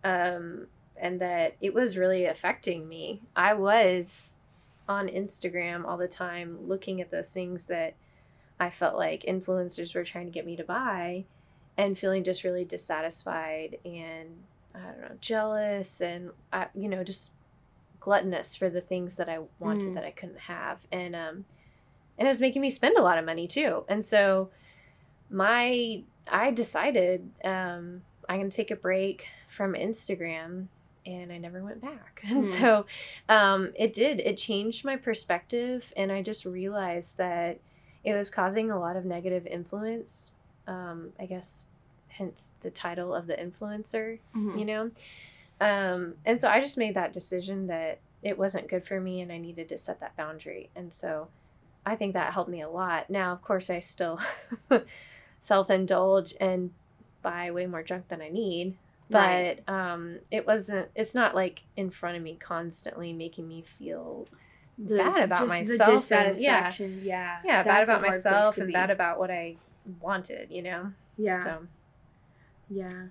um, 0.03 0.67
and 0.97 1.21
that 1.21 1.55
it 1.61 1.73
was 1.73 1.95
really 1.97 2.25
affecting 2.25 2.87
me. 2.89 3.21
I 3.35 3.53
was 3.53 4.35
on 4.89 5.07
Instagram 5.07 5.85
all 5.85 5.97
the 5.97 6.07
time 6.07 6.67
looking 6.67 6.99
at 6.99 7.11
those 7.11 7.29
things 7.29 7.65
that 7.65 7.95
I 8.59 8.69
felt 8.69 8.95
like 8.95 9.23
influencers 9.23 9.95
were 9.95 10.03
trying 10.03 10.25
to 10.25 10.31
get 10.31 10.45
me 10.45 10.55
to 10.57 10.63
buy 10.63 11.25
and 11.77 11.97
feeling 11.97 12.23
just 12.23 12.43
really 12.43 12.65
dissatisfied 12.65 13.77
and 13.85 14.43
I 14.75 14.79
don't 14.79 15.01
know, 15.01 15.17
jealous 15.19 16.01
and 16.01 16.31
I, 16.51 16.67
you 16.75 16.89
know, 16.89 17.03
just 17.03 17.31
gluttonous 17.99 18.55
for 18.55 18.69
the 18.69 18.81
things 18.81 19.15
that 19.15 19.29
I 19.29 19.39
wanted 19.59 19.91
Mm. 19.91 19.93
that 19.95 20.03
I 20.05 20.11
couldn't 20.11 20.39
have. 20.39 20.79
And 20.91 21.15
um 21.15 21.45
and 22.17 22.27
it 22.27 22.29
was 22.29 22.41
making 22.41 22.61
me 22.61 22.69
spend 22.69 22.97
a 22.97 23.01
lot 23.01 23.17
of 23.17 23.25
money 23.25 23.47
too. 23.47 23.85
And 23.87 24.03
so 24.03 24.49
my 25.29 26.03
I 26.29 26.51
decided 26.51 27.29
um 27.43 28.01
I'm 28.29 28.39
going 28.39 28.49
to 28.49 28.55
take 28.55 28.71
a 28.71 28.75
break 28.75 29.25
from 29.49 29.73
Instagram 29.73 30.67
and 31.05 31.31
I 31.31 31.37
never 31.37 31.63
went 31.63 31.81
back. 31.81 32.21
And 32.27 32.45
Hmm. 32.51 32.51
so 32.59 32.85
um 33.29 33.73
it 33.75 33.93
did 33.93 34.19
it 34.19 34.37
changed 34.37 34.85
my 34.85 34.95
perspective 34.97 35.91
and 35.97 36.11
I 36.11 36.21
just 36.21 36.45
realized 36.45 37.17
that 37.17 37.59
it 38.03 38.13
was 38.13 38.29
causing 38.29 38.71
a 38.71 38.79
lot 38.79 38.95
of 38.95 39.05
negative 39.05 39.47
influence. 39.47 40.31
Um 40.67 41.09
I 41.19 41.25
guess 41.25 41.65
hence 42.07 42.51
the 42.61 42.69
title 42.69 43.15
of 43.15 43.25
the 43.25 43.35
influencer 43.35 44.19
you 44.59 44.65
know 44.65 44.91
um 45.61 46.13
and 46.25 46.37
so 46.37 46.49
i 46.49 46.59
just 46.59 46.77
made 46.77 46.93
that 46.93 47.13
decision 47.13 47.67
that 47.67 47.99
it 48.21 48.37
wasn't 48.37 48.67
good 48.67 48.85
for 48.85 48.99
me 48.99 49.21
and 49.21 49.31
i 49.31 49.37
needed 49.37 49.69
to 49.69 49.77
set 49.77 49.97
that 50.01 50.13
boundary 50.17 50.69
and 50.75 50.91
so 50.91 51.29
i 51.85 51.95
think 51.95 52.11
that 52.13 52.33
helped 52.33 52.49
me 52.49 52.61
a 52.63 52.69
lot 52.69 53.09
now 53.09 53.31
of 53.31 53.41
course 53.41 53.69
i 53.69 53.79
still 53.79 54.19
self-indulge 55.39 56.33
and 56.41 56.71
buy 57.21 57.51
way 57.51 57.65
more 57.65 57.83
junk 57.83 58.07
than 58.07 58.21
i 58.21 58.29
need 58.29 58.75
Right. 59.09 59.61
but 59.65 59.73
um 59.73 60.19
it 60.31 60.47
wasn't 60.47 60.87
it's 60.95 61.13
not 61.13 61.35
like 61.35 61.63
in 61.75 61.89
front 61.89 62.15
of 62.17 62.23
me 62.23 62.37
constantly 62.39 63.11
making 63.13 63.47
me 63.47 63.61
feel 63.61 64.27
The- 64.77 64.97
bad 64.97 65.23
about 65.23 65.47
myself 65.47 65.77
The 65.77 65.83
and- 65.83 65.91
dissatisfaction, 65.93 67.01
yeah. 67.03 67.39
yeah 67.43 67.63
bad 67.63 67.83
about 67.83 68.01
myself 68.01 68.57
and 68.57 68.67
be. 68.67 68.73
bad 68.73 68.89
about 68.89 69.19
what 69.19 69.29
i 69.31 69.57
wanted 69.99 70.49
you 70.51 70.61
know 70.61 70.91
Yeah. 71.17 71.43
so 71.43 71.67
Yeah. 72.69 73.07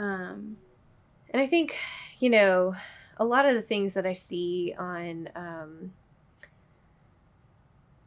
Um. 0.00 0.56
And 1.30 1.40
I 1.42 1.46
think, 1.46 1.76
you 2.20 2.30
know, 2.30 2.74
a 3.18 3.24
lot 3.24 3.46
of 3.46 3.54
the 3.54 3.62
things 3.62 3.94
that 3.94 4.06
I 4.06 4.14
see 4.14 4.74
on 4.78 5.28
um, 5.36 5.92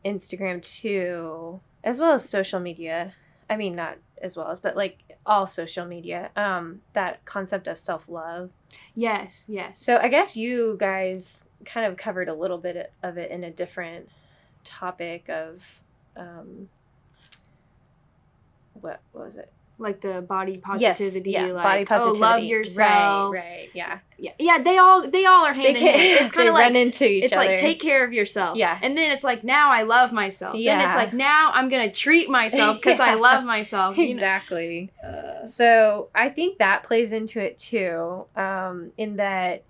Instagram 0.03 0.61
too, 0.61 1.59
as 1.83 1.99
well 1.99 2.13
as 2.13 2.27
social 2.27 2.59
media. 2.59 3.13
I 3.49 3.55
mean, 3.57 3.75
not 3.75 3.97
as 4.21 4.37
well 4.37 4.49
as, 4.49 4.59
but 4.59 4.75
like 4.75 4.99
all 5.25 5.45
social 5.45 5.85
media. 5.85 6.29
Um, 6.35 6.81
that 6.93 7.23
concept 7.25 7.67
of 7.67 7.77
self 7.77 8.09
love. 8.09 8.51
Yes. 8.95 9.45
Yes. 9.47 9.79
So 9.79 9.97
I 9.97 10.07
guess 10.07 10.37
you 10.37 10.77
guys 10.79 11.45
kind 11.65 11.85
of 11.85 11.97
covered 11.97 12.29
a 12.29 12.33
little 12.33 12.57
bit 12.57 12.91
of 13.03 13.17
it 13.17 13.31
in 13.31 13.43
a 13.43 13.51
different 13.51 14.09
topic 14.63 15.29
of 15.29 15.63
um, 16.15 16.69
what, 18.73 19.01
what 19.11 19.25
was 19.25 19.37
it? 19.37 19.51
Like 19.81 20.01
the 20.01 20.21
body 20.21 20.53
Yes, 20.53 20.61
positivity, 20.99 21.31
yeah, 21.31 21.45
like 21.47 21.63
body 21.63 21.85
positivity. 21.85 22.17
oh, 22.23 22.27
love 22.29 22.43
yourself. 22.43 23.33
Right, 23.33 23.41
right, 23.41 23.69
yeah. 23.73 23.99
Yeah, 24.17 24.31
yeah. 24.37 24.61
They 24.63 24.77
all 24.77 25.09
they 25.09 25.25
all 25.25 25.43
are 25.45 25.53
hand 25.53 25.75
They 25.75 25.81
in 25.81 25.87
hand. 25.87 26.01
It's 26.25 26.33
kind 26.33 26.47
of 26.47 26.53
like 26.53 26.63
run 26.65 26.75
into 26.75 27.05
each 27.09 27.23
it's 27.25 27.33
other. 27.33 27.45
like 27.45 27.57
take 27.59 27.79
care 27.81 28.05
of 28.05 28.13
yourself. 28.13 28.55
Yeah. 28.57 28.77
And 28.81 28.95
then 28.97 29.11
it's 29.11 29.23
like 29.23 29.43
now 29.43 29.71
I 29.71 29.81
love 29.83 30.11
myself. 30.13 30.55
Yeah. 30.55 30.77
Then 30.77 30.87
it's 30.87 30.95
like 30.95 31.13
now 31.13 31.51
I'm 31.53 31.69
gonna 31.69 31.91
treat 31.91 32.29
myself 32.29 32.77
because 32.77 32.99
I 32.99 33.13
love 33.29 33.43
myself. 33.43 33.97
You 33.97 34.05
know? 34.09 34.11
exactly. 34.13 34.91
Uh, 35.03 35.45
So 35.45 36.09
I 36.13 36.29
think 36.29 36.59
that 36.59 36.83
plays 36.83 37.11
into 37.13 37.39
it 37.39 37.57
too, 37.57 38.25
um, 38.35 38.91
in 38.97 39.15
that 39.17 39.63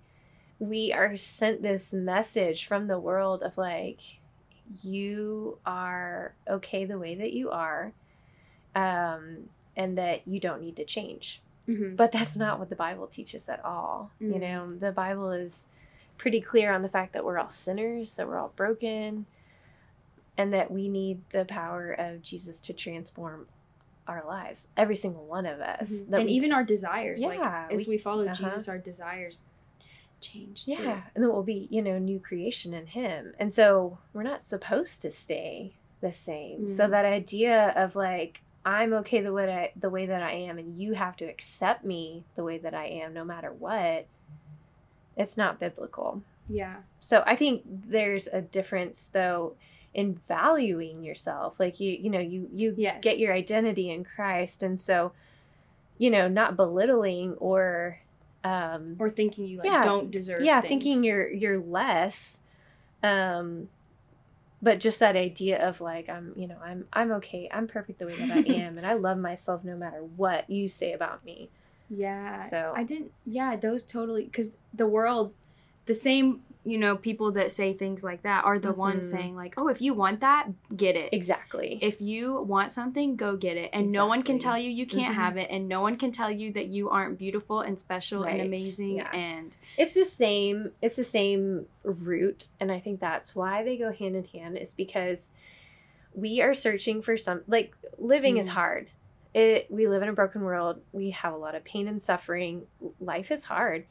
we 0.58 0.92
are 0.92 1.16
sent 1.16 1.62
this 1.62 1.92
message 1.92 2.66
from 2.66 2.86
the 2.86 2.98
world 2.98 3.42
of 3.42 3.56
like, 3.56 3.98
you 4.82 5.58
are 5.66 6.34
okay 6.48 6.84
the 6.84 6.98
way 6.98 7.14
that 7.16 7.32
you 7.32 7.50
are, 7.50 7.92
um, 8.74 9.48
and 9.76 9.96
that 9.98 10.26
you 10.26 10.38
don't 10.40 10.60
need 10.60 10.76
to 10.76 10.84
change. 10.84 11.40
mhm. 11.68 11.96
But 11.96 12.10
that's 12.12 12.34
not 12.36 12.58
what 12.58 12.68
the 12.70 12.76
Bible 12.76 13.06
teaches 13.06 13.48
at 13.48 13.64
all. 13.64 14.10
You 14.18 14.34
Mm. 14.34 14.40
know, 14.40 14.74
the 14.76 14.90
Bible 14.92 15.30
is 15.30 15.66
pretty 16.18 16.40
clear 16.40 16.72
on 16.72 16.82
the 16.82 16.88
fact 16.88 17.12
that 17.12 17.24
we're 17.24 17.38
all 17.38 17.50
sinners, 17.50 18.14
that 18.16 18.26
we're 18.26 18.36
all 18.38 18.52
broken, 18.56 19.26
and 20.36 20.52
that 20.52 20.70
we 20.70 20.88
need 20.88 21.20
the 21.30 21.44
power 21.44 21.92
of 21.92 22.22
Jesus 22.22 22.58
to 22.62 22.72
transform 22.72 23.46
our 24.08 24.24
lives, 24.26 24.66
every 24.76 24.96
single 24.96 25.24
one 25.24 25.46
of 25.46 25.60
us. 25.60 25.88
Mhm. 25.90 26.12
And 26.14 26.24
we- 26.24 26.32
even 26.32 26.52
our 26.52 26.64
desires, 26.64 27.22
like 27.22 27.38
Yeah, 27.38 27.68
as 27.70 27.86
we, 27.86 27.96
follow 27.98 28.24
uh-huh. 28.24 28.34
Jesus, 28.34 28.68
our 28.68 28.78
desires 28.78 29.42
change. 30.20 30.64
too. 30.64 30.72
yeah, 30.72 31.02
and 31.14 31.22
then 31.22 31.30
we'll 31.32 31.42
be, 31.44 31.68
you 31.70 31.82
know, 31.82 31.98
new 31.98 32.18
creation 32.18 32.74
in 32.74 32.86
Him. 32.86 33.34
And 33.38 33.52
so 33.52 33.98
we're 34.12 34.22
not 34.24 34.42
supposed 34.44 35.00
to 35.02 35.10
stay 35.10 35.74
the 36.00 36.12
same. 36.12 36.68
So 36.68 36.86
Mhm. 36.86 36.90
that 36.90 37.04
idea 37.04 37.68
of 37.76 37.94
like, 37.94 38.42
I'm 38.64 38.92
okay 38.94 39.20
the 39.20 39.32
way 39.32 39.52
I, 39.52 39.72
the 39.78 39.90
way 39.90 40.06
that 40.06 40.22
I 40.22 40.32
am, 40.32 40.58
and 40.58 40.80
you 40.80 40.92
have 40.94 41.16
to 41.16 41.24
accept 41.24 41.84
me 41.84 42.24
the 42.36 42.44
way 42.44 42.58
that 42.58 42.74
I 42.74 42.86
am, 42.86 43.12
no 43.14 43.24
matter 43.24 43.52
what. 43.52 44.06
It's 45.16 45.36
not 45.36 45.60
biblical. 45.60 46.22
Yeah. 46.48 46.76
So 47.00 47.22
I 47.26 47.36
think 47.36 47.62
there's 47.66 48.28
a 48.28 48.40
difference 48.40 49.10
though 49.12 49.56
in 49.94 50.18
valuing 50.28 51.02
yourself. 51.02 51.54
Like 51.58 51.80
you 51.80 51.90
you 51.92 52.08
know, 52.10 52.20
you 52.20 52.48
you 52.52 52.74
Yes. 52.76 52.98
get 53.02 53.18
your 53.18 53.32
identity 53.34 53.90
in 53.90 54.04
Christ 54.04 54.62
and 54.62 54.78
so 54.78 55.12
you 55.98 56.10
know, 56.10 56.28
not 56.28 56.56
belittling 56.56 57.34
or 57.34 57.98
um 58.44 58.96
Or 58.98 59.10
thinking 59.10 59.46
you 59.46 59.58
like 59.58 59.66
Yeah. 59.66 59.82
don't 59.82 60.10
deserve. 60.10 60.42
yeah, 60.42 60.60
things. 60.60 60.70
thinking 60.82 61.04
you're 61.04 61.30
you're 61.30 61.60
less 61.60 62.36
um 63.02 63.68
but 64.62 64.78
just 64.78 65.00
that 65.00 65.16
idea 65.16 65.68
of 65.68 65.80
like 65.80 66.08
I'm, 66.08 66.32
you 66.36 66.46
know, 66.46 66.56
I'm 66.64 66.86
I'm 66.92 67.10
okay. 67.12 67.48
I'm 67.52 67.66
perfect 67.66 67.98
the 67.98 68.06
way 68.06 68.14
that 68.14 68.30
I 68.30 68.40
am 68.52 68.78
and 68.78 68.86
I 68.86 68.94
love 68.94 69.18
myself 69.18 69.64
no 69.64 69.76
matter 69.76 70.02
what 70.16 70.48
you 70.48 70.68
say 70.68 70.92
about 70.92 71.24
me. 71.24 71.50
Yeah. 71.90 72.48
So- 72.48 72.72
I 72.74 72.84
didn't. 72.84 73.12
Yeah, 73.26 73.56
those 73.56 73.84
totally 73.84 74.24
because 74.24 74.52
the 74.72 74.86
world, 74.86 75.34
the 75.86 75.94
same 75.94 76.42
you 76.64 76.78
know 76.78 76.96
people 76.96 77.32
that 77.32 77.50
say 77.50 77.72
things 77.72 78.04
like 78.04 78.22
that 78.22 78.44
are 78.44 78.58
the 78.58 78.72
ones 78.72 79.06
Mhm. 79.06 79.10
saying 79.10 79.36
like, 79.36 79.54
oh, 79.56 79.66
if 79.66 79.80
you 79.80 79.94
want 79.94 80.20
that, 80.20 80.46
get 80.76 80.94
it. 80.94 81.08
Exactly. 81.12 81.76
If 81.82 82.00
you 82.00 82.40
want 82.42 82.70
something, 82.70 83.16
go 83.16 83.36
get 83.36 83.56
it. 83.56 83.70
And 83.72 83.90
no 83.90 84.06
one 84.06 84.22
can 84.22 84.38
tell 84.38 84.56
you 84.56 84.70
you 84.70 84.86
can't 84.86 85.12
Mhm. 85.12 85.16
have 85.16 85.36
it, 85.36 85.48
and 85.50 85.68
no 85.68 85.80
one 85.80 85.96
can 85.96 86.12
tell 86.12 86.30
you 86.30 86.52
that 86.52 86.66
you 86.68 86.88
aren't 86.88 87.18
beautiful 87.18 87.60
and 87.62 87.76
special 87.78 88.22
Right. 88.22 88.34
and 88.34 88.42
amazing. 88.42 88.98
Yeah. 88.98 89.10
And 89.12 89.56
it's 89.76 89.94
the 89.94 90.04
same 90.04 90.70
it's 90.80 90.94
the 90.96 91.02
same 91.04 91.66
root 91.82 92.48
and 92.60 92.70
i 92.70 92.78
think 92.78 93.00
that's 93.00 93.34
why 93.34 93.62
they 93.64 93.76
go 93.76 93.90
hand 93.90 94.14
in 94.14 94.24
hand 94.24 94.56
is 94.58 94.72
because 94.74 95.32
we 96.14 96.40
are 96.42 96.54
searching 96.54 97.02
for 97.02 97.16
some 97.16 97.40
like 97.48 97.74
living 97.98 98.36
is 98.36 98.48
Mm. 98.48 98.52
hard 98.52 98.90
it 99.34 99.66
we 99.70 99.88
live 99.88 100.02
in 100.02 100.10
a 100.10 100.12
broken 100.12 100.42
world 100.42 100.80
we 100.92 101.10
have 101.10 101.32
a 101.32 101.36
lot 101.38 101.54
of 101.54 101.64
pain 101.64 101.88
and 101.88 102.02
suffering 102.02 102.66
life 103.00 103.30
is 103.32 103.44
hard 103.46 103.86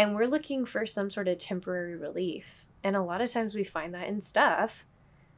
and 0.00 0.14
we're 0.14 0.26
looking 0.26 0.64
for 0.66 0.86
some 0.86 1.10
sort 1.10 1.28
of 1.28 1.38
temporary 1.38 1.96
relief 1.96 2.66
and 2.82 2.96
a 2.96 3.02
lot 3.02 3.20
of 3.20 3.30
times 3.30 3.54
we 3.54 3.64
find 3.64 3.94
that 3.94 4.08
in 4.08 4.20
stuff 4.20 4.84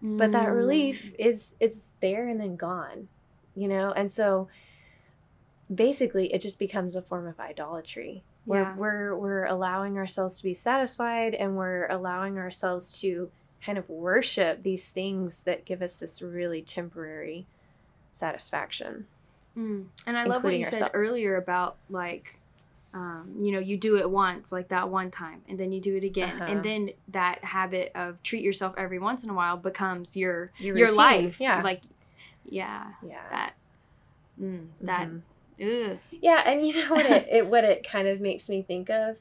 but 0.00 0.32
that 0.32 0.48
Mm. 0.48 0.54
relief 0.56 1.12
is 1.18 1.54
it's 1.60 1.92
there 2.00 2.28
and 2.28 2.40
then 2.40 2.56
gone 2.56 3.08
you 3.54 3.68
know 3.68 3.92
and 3.92 4.10
so 4.10 4.48
basically 5.72 6.32
it 6.32 6.40
just 6.40 6.58
becomes 6.58 6.96
a 6.96 7.02
form 7.02 7.26
of 7.26 7.38
idolatry 7.40 8.22
where 8.44 8.62
Yeah. 8.62 8.76
we're 8.76 9.16
we're 9.16 9.44
allowing 9.46 9.96
ourselves 9.98 10.36
to 10.38 10.42
be 10.44 10.54
satisfied 10.54 11.34
and 11.34 11.56
we're 11.56 11.86
allowing 11.88 12.38
ourselves 12.38 13.00
to 13.00 13.30
kind 13.64 13.78
of 13.78 13.88
worship 13.88 14.62
these 14.62 14.88
things 14.88 15.44
that 15.44 15.64
give 15.64 15.82
us 15.82 16.00
this 16.00 16.20
really 16.22 16.62
temporary 16.62 17.46
satisfaction 18.12 19.06
Mm. 19.56 19.84
And 20.06 20.16
I 20.16 20.24
love 20.24 20.44
what 20.44 20.56
you 20.56 20.64
said 20.64 20.90
earlier 20.94 21.36
about 21.36 21.76
like 21.90 22.38
um, 22.94 23.34
you 23.40 23.52
know, 23.52 23.58
you 23.58 23.78
do 23.78 23.96
it 23.96 24.08
once, 24.10 24.52
like 24.52 24.68
that 24.68 24.90
one 24.90 25.10
time, 25.10 25.40
and 25.48 25.58
then 25.58 25.72
you 25.72 25.80
do 25.80 25.96
it 25.96 26.04
again, 26.04 26.40
Uh-huh. 26.40 26.50
and 26.52 26.64
then 26.64 26.90
that 27.08 27.42
habit 27.44 27.90
of 27.94 28.22
treat 28.22 28.42
yourself 28.44 28.74
every 28.76 28.98
once 28.98 29.24
in 29.24 29.30
a 29.30 29.34
while 29.34 29.56
becomes 29.56 30.16
your 30.16 30.52
Your 30.58 30.76
your, 30.76 30.90
life. 30.90 31.40
yeah. 31.40 31.62
like 31.62 31.82
yeah, 32.44 32.90
Yeah. 33.06 33.28
that 33.30 33.54
mm, 34.40 34.68
that 34.82 35.08
Mhm. 35.08 35.22
ugh. 35.92 35.98
Yeah, 36.10 36.42
and 36.44 36.66
you 36.66 36.74
know 36.74 36.90
what 36.90 37.06
it, 37.06 37.28
it 37.32 37.46
what 37.46 37.64
it 37.64 37.86
kind 37.88 38.08
of 38.08 38.20
makes 38.20 38.48
me 38.48 38.62
think 38.62 38.90
of 38.90 39.16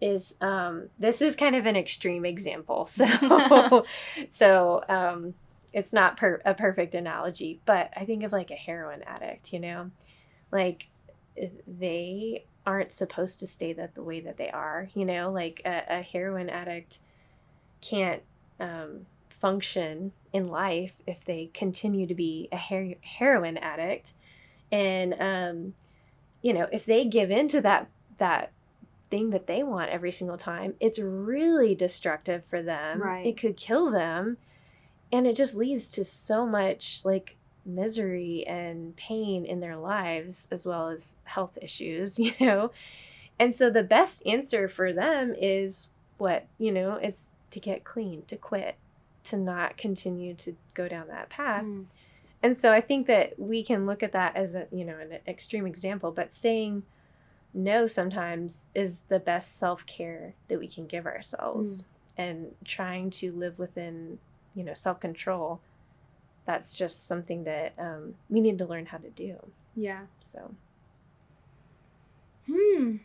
is 0.00 0.34
um 0.40 0.90
this 0.98 1.22
is 1.22 1.36
kind 1.36 1.56
of 1.56 1.64
an 1.66 1.76
extreme 1.76 2.24
example. 2.24 2.86
So 2.90 3.84
so 4.32 4.82
um 4.88 5.34
it's 5.72 5.92
not 5.92 6.16
per- 6.16 6.42
a 6.44 6.54
perfect 6.54 6.94
analogy, 6.94 7.60
but 7.66 7.90
I 7.94 8.04
think 8.04 8.22
of 8.24 8.32
like 8.32 8.50
a 8.50 8.54
heroin 8.54 9.02
addict, 9.02 9.52
you 9.52 9.60
know? 9.60 9.90
Like 10.50 10.88
they 11.66 12.46
aren't 12.66 12.90
supposed 12.90 13.38
to 13.38 13.46
stay 13.46 13.72
that 13.74 13.94
the 13.94 14.02
way 14.02 14.20
that 14.20 14.36
they 14.36 14.50
are, 14.50 14.88
you 14.94 15.04
know? 15.04 15.30
Like 15.30 15.62
a, 15.64 15.82
a 15.88 16.02
heroin 16.02 16.50
addict 16.50 16.98
can't 17.80 18.22
um 18.58 19.06
function 19.28 20.12
in 20.32 20.48
life 20.48 20.92
if 21.06 21.24
they 21.24 21.50
continue 21.52 22.06
to 22.06 22.14
be 22.14 22.48
a 22.50 22.56
her- 22.56 22.94
heroin 23.02 23.58
addict 23.58 24.12
and 24.72 25.14
um 25.20 25.74
you 26.40 26.54
know 26.54 26.66
if 26.72 26.86
they 26.86 27.04
give 27.04 27.30
in 27.30 27.46
to 27.46 27.60
that 27.60 27.86
that 28.16 28.50
thing 29.10 29.28
that 29.30 29.46
they 29.46 29.62
want 29.62 29.90
every 29.90 30.10
single 30.10 30.38
time 30.38 30.74
it's 30.80 30.98
really 30.98 31.74
destructive 31.74 32.44
for 32.44 32.62
them 32.62 33.00
Right. 33.02 33.26
it 33.26 33.36
could 33.38 33.56
kill 33.58 33.90
them 33.90 34.38
and 35.12 35.26
it 35.26 35.36
just 35.36 35.54
leads 35.54 35.90
to 35.90 36.02
so 36.02 36.46
much 36.46 37.02
like 37.04 37.35
misery 37.66 38.44
and 38.46 38.94
pain 38.96 39.44
in 39.44 39.60
their 39.60 39.76
lives 39.76 40.46
as 40.50 40.64
well 40.64 40.88
as 40.88 41.16
health 41.24 41.58
issues 41.60 42.18
you 42.18 42.32
know 42.40 42.70
and 43.38 43.54
so 43.54 43.68
the 43.68 43.82
best 43.82 44.22
answer 44.26 44.68
for 44.68 44.92
them 44.92 45.34
is 45.36 45.88
what 46.18 46.46
you 46.58 46.72
know 46.72 46.94
it's 46.94 47.26
to 47.50 47.60
get 47.60 47.84
clean 47.84 48.22
to 48.26 48.36
quit 48.36 48.76
to 49.24 49.36
not 49.36 49.76
continue 49.76 50.34
to 50.34 50.54
go 50.74 50.86
down 50.88 51.08
that 51.08 51.28
path 51.28 51.64
Mm. 51.64 51.86
and 52.42 52.56
so 52.56 52.72
I 52.72 52.80
think 52.80 53.06
that 53.08 53.38
we 53.38 53.62
can 53.64 53.86
look 53.86 54.02
at 54.02 54.12
that 54.12 54.36
as 54.36 54.54
a, 54.54 54.66
you 54.70 54.84
know, 54.84 54.96
an 54.98 55.18
extreme 55.26 55.66
example, 55.66 56.12
but 56.12 56.32
saying 56.32 56.84
no 57.54 57.86
sometimes 57.86 58.68
is 58.74 59.00
the 59.08 59.18
best 59.18 59.58
self-care 59.58 60.34
that 60.48 60.58
we 60.58 60.68
can 60.68 60.86
give 60.86 61.06
ourselves 61.06 61.82
and 62.18 62.54
trying 62.64 63.10
to 63.10 63.32
live 63.32 63.58
within, 63.58 64.18
you 64.54 64.62
know, 64.62 64.74
self-control. 64.74 65.60
That's 66.46 66.74
just 66.74 67.06
something 67.08 67.44
that 67.44 67.74
um, 67.78 68.14
we 68.28 68.40
need 68.40 68.58
to 68.58 68.66
learn 68.66 68.86
how 68.86 68.98
to 68.98 69.10
do. 69.10 69.36
yeah. 69.74 70.06
So, 70.32 70.54
Hmm. 72.50 72.96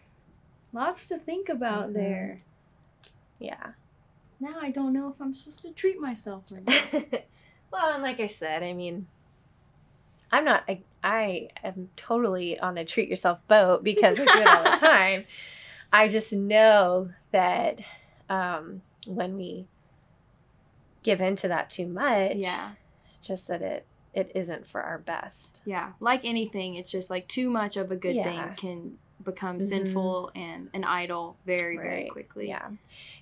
Lots 0.73 1.07
to 1.09 1.17
think 1.17 1.49
about 1.49 1.89
Mhm. 1.89 1.93
there. 1.93 2.41
yeah. 3.39 3.71
Now 4.39 4.59
I 4.61 4.71
don't 4.71 4.93
know 4.93 5.09
if 5.09 5.19
I'm 5.21 5.33
supposed 5.33 5.61
to 5.63 5.71
treat 5.73 5.99
myself 5.99 6.43
or 6.51 6.61
not. 6.61 6.83
well, 7.71 7.93
and 7.93 8.03
like 8.03 8.19
I 8.19 8.27
said, 8.27 8.63
I 8.63 8.73
mean, 8.73 9.07
I'm 10.31 10.45
not, 10.45 10.63
I, 10.67 10.81
I 11.03 11.49
am 11.63 11.89
totally 11.95 12.59
on 12.59 12.75
the 12.75 12.85
treat 12.85 13.09
yourself 13.09 13.39
boat 13.47 13.83
because 13.83 14.19
I 14.19 14.25
do 14.25 14.31
it 14.31 14.47
all 14.47 14.71
the 14.71 14.77
time. 14.79 15.25
I 15.91 16.07
just 16.07 16.31
know 16.33 17.09
that 17.31 17.79
um, 18.29 18.81
when 19.07 19.35
we 19.35 19.67
give 21.03 21.19
into 21.21 21.47
that 21.49 21.69
too 21.69 21.87
much, 21.87 22.37
yeah. 22.37 22.71
Just 23.21 23.47
that 23.47 23.61
it 23.61 23.85
it 24.13 24.31
isn't 24.35 24.67
for 24.67 24.81
our 24.81 24.97
best. 24.97 25.61
Yeah. 25.65 25.93
Like 26.01 26.21
anything, 26.25 26.75
it's 26.75 26.91
just 26.91 27.09
like 27.09 27.27
too 27.29 27.49
much 27.49 27.77
of 27.77 27.91
a 27.91 27.95
good 27.95 28.15
Yeah. 28.15 28.23
thing 28.53 28.55
can 28.57 28.97
become 29.23 29.59
Mhm. 29.59 29.61
sinful 29.61 30.31
and 30.35 30.69
an 30.73 30.83
idol 30.83 31.37
very, 31.45 31.77
very 31.77 32.09
quickly. 32.09 32.49
Yeah, 32.49 32.71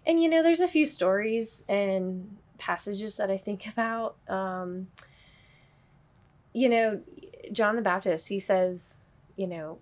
and 0.08 0.20
you 0.22 0.30
know, 0.30 0.42
there's 0.42 0.62
a 0.62 0.68
few 0.68 0.86
stories 0.88 1.64
and 1.70 2.38
passages 2.58 3.18
that 3.18 3.30
I 3.30 3.38
think 3.38 3.68
about. 3.72 4.16
Um, 4.28 4.88
you 6.54 6.70
know, 6.70 7.02
John 7.52 7.76
the 7.76 7.82
Baptist, 7.82 8.28
he 8.28 8.40
says, 8.40 9.00
you 9.36 9.48
know, 9.48 9.78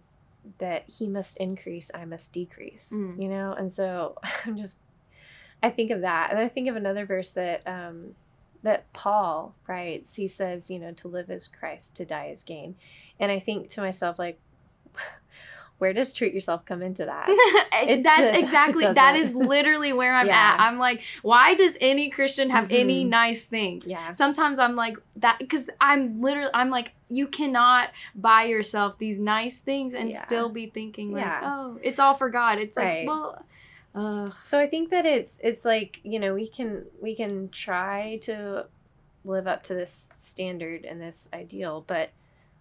that 0.60 0.84
he 0.90 1.08
must 1.08 1.38
increase, 1.38 1.90
I 1.94 2.06
must 2.06 2.34
decrease. 2.34 2.92
Mm. 2.94 3.22
You 3.22 3.30
know, 3.30 3.54
and 3.54 3.72
so 3.72 4.18
I'm 4.46 4.58
just, 4.58 4.78
I 5.64 5.70
think 5.70 5.92
of 5.92 6.02
that, 6.02 6.32
and 6.32 6.40
I 6.40 6.50
think 6.50 6.68
of 6.68 6.76
another 6.76 7.06
verse 7.06 7.32
that 7.32 7.66
um, 7.68 8.16
that 8.64 8.92
Paul 8.94 9.56
writes. 9.68 10.16
He 10.16 10.28
says, 10.28 10.70
you 10.70 10.80
know, 10.80 10.92
to 10.94 11.08
live 11.08 11.30
is 11.30 11.48
Christ, 11.48 11.96
to 11.96 12.06
die 12.06 12.28
is 12.28 12.44
gain, 12.44 12.76
and 13.20 13.32
I 13.32 13.40
think 13.40 13.70
to 13.70 13.82
myself 13.82 14.18
like. 14.20 14.40
Where 15.80 15.94
does 15.94 16.12
treat 16.12 16.34
yourself 16.34 16.66
come 16.66 16.82
into 16.82 17.06
that? 17.06 17.28
It 17.88 18.02
That's 18.02 18.32
does- 18.32 18.38
exactly 18.44 18.92
that 18.92 19.16
is 19.16 19.36
literally 19.36 19.94
where 19.94 20.16
I'm 20.16 20.26
Yeah. 20.26 20.56
at. 20.56 20.60
I'm 20.60 20.80
like, 20.80 21.02
why 21.22 21.54
does 21.54 21.78
any 21.80 22.10
Christian 22.10 22.50
have 22.50 22.72
any 22.72 23.06
Mhm. 23.06 23.10
nice 23.10 23.46
things? 23.46 23.88
Yeah. 23.88 24.10
Sometimes 24.10 24.58
I'm 24.58 24.76
like 24.76 24.98
that 25.18 25.38
because 25.38 25.70
I'm 25.80 26.20
literally 26.20 26.50
I'm 26.56 26.72
like, 26.72 26.94
you 27.10 27.28
cannot 27.28 27.92
buy 28.16 28.46
yourself 28.46 28.98
these 28.98 29.20
nice 29.20 29.60
things 29.60 29.94
and 29.94 30.10
Yeah. 30.10 30.26
still 30.26 30.50
be 30.50 30.66
thinking 30.66 31.12
like, 31.12 31.22
Yeah. 31.26 31.42
oh, 31.44 31.80
it's 31.84 32.00
all 32.00 32.16
for 32.16 32.32
God. 32.32 32.58
It's 32.58 32.76
Right. 32.76 33.02
like, 33.02 33.08
well, 33.08 33.46
uh, 33.98 34.28
So 34.42 34.60
I 34.60 34.68
think 34.68 34.92
that 34.92 35.06
it's 35.06 35.40
it's 35.44 35.66
like 35.66 36.00
you 36.04 36.20
know 36.20 36.34
we 36.36 36.48
can 36.50 36.86
we 37.02 37.16
can 37.16 37.50
try 37.50 38.20
to 38.24 38.68
live 39.26 39.48
up 39.48 39.64
to 39.64 39.74
this 39.76 40.12
standard 40.16 40.86
and 40.86 41.02
this 41.02 41.30
ideal, 41.34 41.84
but 41.88 42.12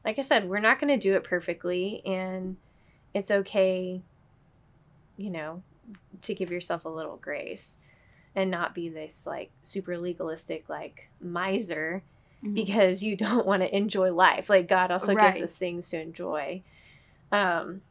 like 0.04 0.18
I 0.18 0.22
said, 0.22 0.48
we're 0.48 0.60
not 0.60 0.80
going 0.80 0.92
to 0.92 0.98
do 1.08 1.16
it 1.16 1.24
perfectly, 1.24 2.02
and 2.06 2.58
it's 3.14 3.30
okay, 3.30 4.02
you 5.16 5.30
know, 5.30 5.62
to 6.22 6.34
give 6.34 6.50
yourself 6.50 6.86
a 6.86 6.90
little 6.90 7.16
grace 7.18 7.78
and 8.36 8.50
not 8.50 8.74
be 8.74 8.88
this 8.90 9.26
like 9.26 9.52
super 9.62 9.98
legalistic 9.98 10.68
like 10.68 11.10
miser 11.20 12.04
mhm. 12.42 12.54
because 12.54 13.02
you 13.02 13.16
don't 13.16 13.46
want 13.48 13.62
to 13.62 13.76
enjoy 13.76 14.12
life. 14.12 14.50
Like 14.50 14.68
God 14.68 14.92
also 14.92 15.14
Right. 15.14 15.34
gives 15.34 15.40
us 15.42 15.54
things 15.54 15.90
to 15.90 16.00
enjoy. 16.00 16.62
Um 17.32 17.82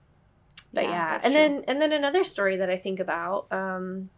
but 0.75 0.83
Yeah, 0.83 0.89
yeah, 0.91 1.13
and 1.15 1.23
true. 1.23 1.31
then 1.33 1.63
and 1.67 1.81
then 1.81 1.91
another 1.91 2.23
story 2.23 2.57
that 2.57 2.69
I 2.69 2.77
think 2.77 2.99
about 2.99 3.47
um 3.51 4.09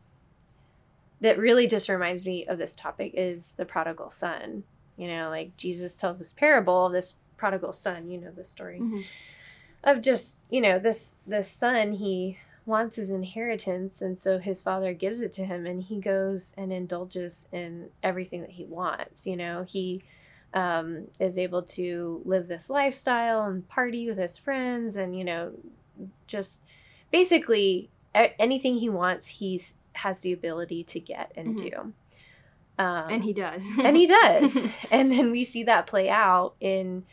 that 1.22 1.40
really 1.40 1.68
just 1.68 1.90
reminds 1.90 2.26
me 2.26 2.46
of 2.48 2.58
this 2.58 2.76
topic 2.76 3.14
is 3.16 3.54
the 3.58 3.66
prodigal 3.66 4.12
son. 4.12 4.64
You 4.98 5.08
know, 5.08 5.30
like 5.30 5.56
Jesus 5.58 5.96
tells 5.96 6.20
this 6.20 6.34
parable 6.34 6.88
of 6.88 6.94
this 6.94 7.16
prodigal 7.38 7.74
son, 7.74 8.10
you 8.10 8.20
know 8.20 8.32
the 8.32 8.44
story 8.46 8.80
Mhm. 8.82 9.04
of 9.84 10.02
just 10.02 10.42
you 10.50 10.60
know 10.60 10.80
this 10.80 11.18
this 11.26 11.50
son 11.50 11.94
he 11.94 12.38
wants 12.66 12.96
his 12.98 13.12
inheritance 13.12 14.02
and 14.02 14.18
so 14.20 14.40
his 14.40 14.62
father 14.62 14.92
gives 14.94 15.22
it 15.22 15.32
to 15.32 15.46
him 15.46 15.66
and 15.66 15.84
he 15.84 16.00
goes 16.02 16.54
and 16.58 16.74
indulges 16.74 17.48
in 17.54 17.90
everything 18.04 18.42
that 18.42 18.50
he 18.50 18.66
wants 18.66 19.26
you 19.26 19.38
know 19.38 19.64
he 19.64 20.04
um, 20.54 21.08
is 21.20 21.38
able 21.38 21.62
to 21.62 22.22
live 22.26 22.48
this 22.48 22.70
lifestyle 22.70 23.44
and 23.44 23.68
party 23.70 24.10
with 24.10 24.18
his 24.18 24.38
friends 24.38 24.98
and 24.98 25.18
you 25.18 25.24
know 25.24 25.52
just 26.28 26.62
basically 27.12 27.90
anything 28.16 28.78
he 28.78 28.90
wants 28.90 29.28
he 29.28 29.62
has 29.94 30.22
the 30.22 30.34
ability 30.34 30.84
to 30.84 31.00
get 31.00 31.32
and 31.36 31.56
Mhm. 31.56 31.70
do. 31.72 31.94
Um, 32.80 33.10
and 33.10 33.24
he 33.24 33.34
does. 33.34 33.68
and 33.84 33.96
he 33.98 34.06
does. 34.08 34.56
And 34.92 35.12
then 35.12 35.32
we 35.32 35.44
see 35.44 35.64
that 35.64 35.88
play 35.88 36.10
out 36.10 36.54
in 36.60 37.04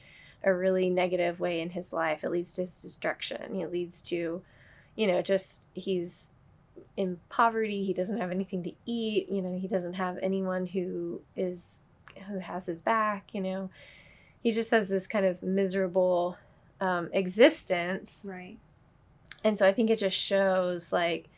a 0.43 0.53
really 0.53 0.91
negative 0.91 1.41
way 1.41 1.61
in 1.61 1.71
his 1.71 1.93
life. 1.93 2.23
It 2.23 2.31
leads 2.31 2.53
to 2.55 2.63
his 2.63 2.83
destruction. 2.83 3.61
It 3.61 3.73
leads 3.73 4.01
to 4.03 4.43
you 4.97 5.07
know 5.07 5.23
just 5.23 5.63
he's 5.73 6.31
in 6.97 7.19
poverty. 7.29 7.85
He 7.85 7.93
doesn't 7.95 8.19
have 8.19 8.31
anything 8.31 8.63
to 8.65 8.73
eat. 8.87 9.29
You 9.31 9.41
know 9.43 9.59
he 9.59 9.69
doesn't 9.69 9.95
have 9.95 10.19
anyone 10.23 10.67
who 10.67 11.21
is 11.37 11.83
who 12.29 12.39
has 12.39 12.67
his 12.67 12.81
back 12.81 13.29
you 13.33 13.41
know. 13.41 13.71
He 14.43 14.53
just 14.53 14.71
has 14.73 14.91
this 14.91 15.07
kind 15.07 15.25
of 15.25 15.43
miserable 15.43 16.37
um, 16.81 17.09
existence. 17.15 18.21
Right. 18.25 18.59
And 19.45 19.59
so 19.59 19.67
I 19.67 19.73
think 19.73 19.91
it 19.91 19.99
just 19.99 20.17
shows 20.17 20.93
like 20.93 21.29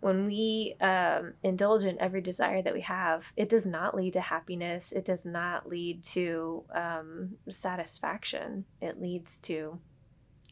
when 0.00 0.26
we 0.26 0.76
um, 0.80 1.34
indulge 1.42 1.84
in 1.84 2.00
every 2.00 2.22
desire 2.22 2.62
that 2.62 2.72
we 2.72 2.80
have, 2.80 3.30
it 3.36 3.48
does 3.50 3.66
not 3.66 3.94
lead 3.94 4.14
to 4.14 4.20
happiness. 4.20 4.92
It 4.92 5.04
does 5.04 5.26
not 5.26 5.68
lead 5.68 6.02
to 6.04 6.64
um, 6.74 7.36
satisfaction. 7.50 8.64
It 8.80 9.00
leads 9.00 9.38
to 9.38 9.78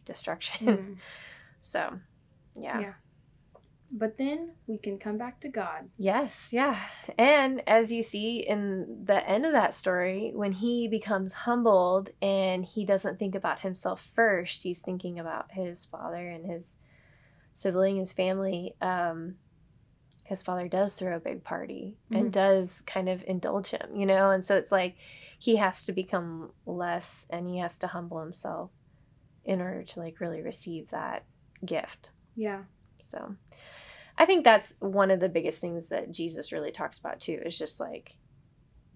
destruction. 0.05 0.67
Mm. 0.67 0.97
So, 1.61 1.99
yeah. 2.55 2.81
Yeah. 2.81 2.93
But 3.91 4.19
then 4.19 4.51
we 4.67 4.77
can 4.77 4.99
come 4.99 5.17
back 5.17 5.41
to 5.41 5.49
God. 5.49 5.89
Yes, 5.97 6.49
yeah. 6.51 6.79
And 7.17 7.63
as 7.67 7.91
you 7.91 8.03
see 8.03 8.45
in 8.47 9.05
the 9.05 9.27
end 9.29 9.47
of 9.47 9.53
that 9.53 9.75
story, 9.75 10.31
when 10.35 10.53
he 10.53 10.89
becomes 10.89 11.33
humbled 11.33 12.11
and 12.21 12.65
he 12.65 12.85
doesn't 12.85 13.19
think 13.19 13.35
about 13.35 13.61
himself 13.61 14.11
first, 14.15 14.63
he's 14.63 14.81
thinking 14.81 15.19
about 15.19 15.51
his 15.53 15.87
father 15.87 16.29
and 16.29 16.45
his 16.45 16.77
sibling, 17.55 17.97
his 17.97 18.13
family. 18.13 18.75
Um, 18.83 19.37
his 20.25 20.43
father 20.43 20.69
does 20.69 20.95
throw 20.95 21.17
a 21.17 21.21
big 21.21 21.43
party 21.43 21.97
and 22.11 22.31
does 22.31 22.83
kind 22.83 23.09
of 23.09 23.25
indulge 23.27 23.69
him, 23.69 23.97
you 23.97 24.05
know? 24.05 24.31
And 24.31 24.45
so 24.45 24.57
it's 24.57 24.71
like 24.71 24.97
he 25.39 25.57
has 25.57 25.87
to 25.87 25.93
become 25.93 26.51
less 26.67 27.27
and 27.31 27.49
he 27.49 27.59
has 27.61 27.79
to 27.79 27.87
humble 27.87 28.21
himself 28.21 28.71
in 29.47 29.63
order 29.63 29.83
to 29.83 30.01
like 30.01 30.21
really 30.21 30.43
receive 30.43 30.91
that 30.91 31.25
gift. 31.65 32.11
Yeah. 32.37 32.65
So 33.03 33.37
I 34.21 34.27
think 34.27 34.43
that's 34.45 34.75
one 34.81 35.11
of 35.13 35.21
the 35.21 35.29
biggest 35.29 35.61
things 35.61 35.89
that 35.91 36.11
Jesus 36.11 36.51
really 36.53 36.73
talks 36.73 36.99
about 36.99 37.21
too, 37.21 37.41
is 37.47 37.57
just 37.57 37.79
like 37.81 38.17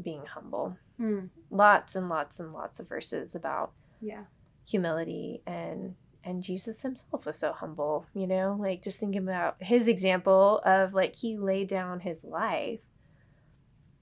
being 0.03 0.25
humble. 0.27 0.77
Mm. 1.01 1.29
Lots 1.51 1.95
and 1.97 2.09
lots 2.09 2.41
and 2.41 2.53
lots 2.53 2.81
of 2.81 2.89
verses 2.89 3.35
about 3.37 3.73
Yeah. 4.01 4.25
humility 4.69 5.43
and 5.47 5.95
and 6.25 6.43
Jesus 6.43 6.81
himself 6.83 7.27
was 7.27 7.37
so 7.37 7.53
humble, 7.53 8.07
you 8.15 8.27
know, 8.29 8.57
like 8.61 8.81
just 8.83 9.01
thinking 9.01 9.23
about 9.23 9.57
his 9.61 9.89
example 9.89 10.61
of 10.65 10.95
like 10.95 11.17
he 11.17 11.37
laid 11.37 11.69
down 11.69 11.99
his 12.01 12.23
life. 12.23 12.79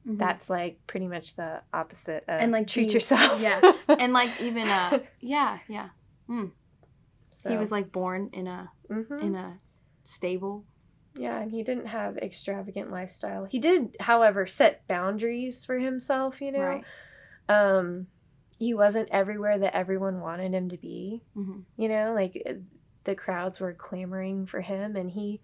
Mhm. 0.07 0.19
That's 0.19 0.49
like 0.51 0.79
pretty 0.87 1.07
much 1.09 1.37
the 1.37 1.63
opposite 1.73 2.25
of 2.29 2.41
And, 2.41 2.53
like, 2.53 2.67
treat 2.67 2.89
he- 2.91 2.95
yourself. 2.95 3.41
yeah. 3.41 3.61
and 3.89 4.13
like 4.13 4.31
even 4.41 4.69
uh 4.69 4.99
yeah, 5.21 5.59
yeah. 5.69 5.89
So, 7.33 7.49
He 7.51 7.57
was 7.57 7.73
like 7.73 7.91
born 7.91 8.31
in 8.35 8.47
a 8.47 8.71
mhm. 8.91 9.23
in 9.23 9.35
a 9.35 9.59
stable. 10.05 10.65
Yeah, 11.15 11.41
and 11.41 11.51
he 11.51 11.63
didn't 11.63 11.87
have 11.87 12.17
extravagant 12.19 12.91
lifestyle. 12.91 13.45
He 13.45 13.59
did, 13.59 13.97
however, 14.01 14.47
set 14.47 14.87
boundaries 14.87 15.65
for 15.65 15.79
himself, 15.79 16.41
you 16.41 16.53
know. 16.53 16.61
Right. 16.61 16.85
Um 17.49 18.07
he 18.59 18.75
wasn't 18.75 19.09
everywhere 19.11 19.59
that 19.59 19.75
everyone 19.75 20.21
wanted 20.21 20.53
him 20.53 20.69
to 20.69 20.77
be, 20.77 21.23
hmm 21.35 21.61
you 21.77 21.89
know, 21.89 22.13
like 22.15 22.41
uh, 22.49 22.53
the 23.05 23.15
crowds 23.15 23.59
were 23.59 23.73
clamoring 23.73 24.47
for 24.47 24.61
him 24.61 24.97
and 24.97 25.11
he 25.11 25.41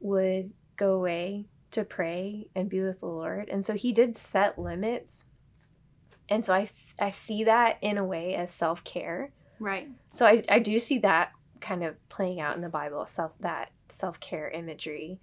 would 0.00 0.52
go 0.76 0.92
away 0.92 1.46
to 1.72 1.84
pray 1.84 2.46
and 2.54 2.70
be 2.70 2.80
with 2.80 3.00
the 3.00 3.06
Lord. 3.06 3.48
And 3.48 3.64
so 3.64 3.74
he 3.74 3.92
did 3.92 4.16
set 4.16 4.58
limits. 4.58 5.24
And 6.28 6.44
so 6.44 6.54
I 6.54 6.68
I 7.00 7.08
see 7.08 7.44
that 7.44 7.78
in 7.82 7.98
a 7.98 8.04
way 8.04 8.34
as 8.36 8.52
self-care. 8.52 9.32
Right. 9.58 9.88
So 10.12 10.26
I, 10.26 10.42
I 10.48 10.60
do 10.60 10.78
see 10.78 10.98
that 10.98 11.32
kind 11.64 11.82
of 11.82 11.94
playing 12.08 12.40
out 12.40 12.54
in 12.56 12.62
the 12.62 12.68
Bible, 12.68 13.06
self 13.06 13.32
that 13.40 13.70
self 13.88 14.20
care 14.20 14.48
imagery. 14.50 15.18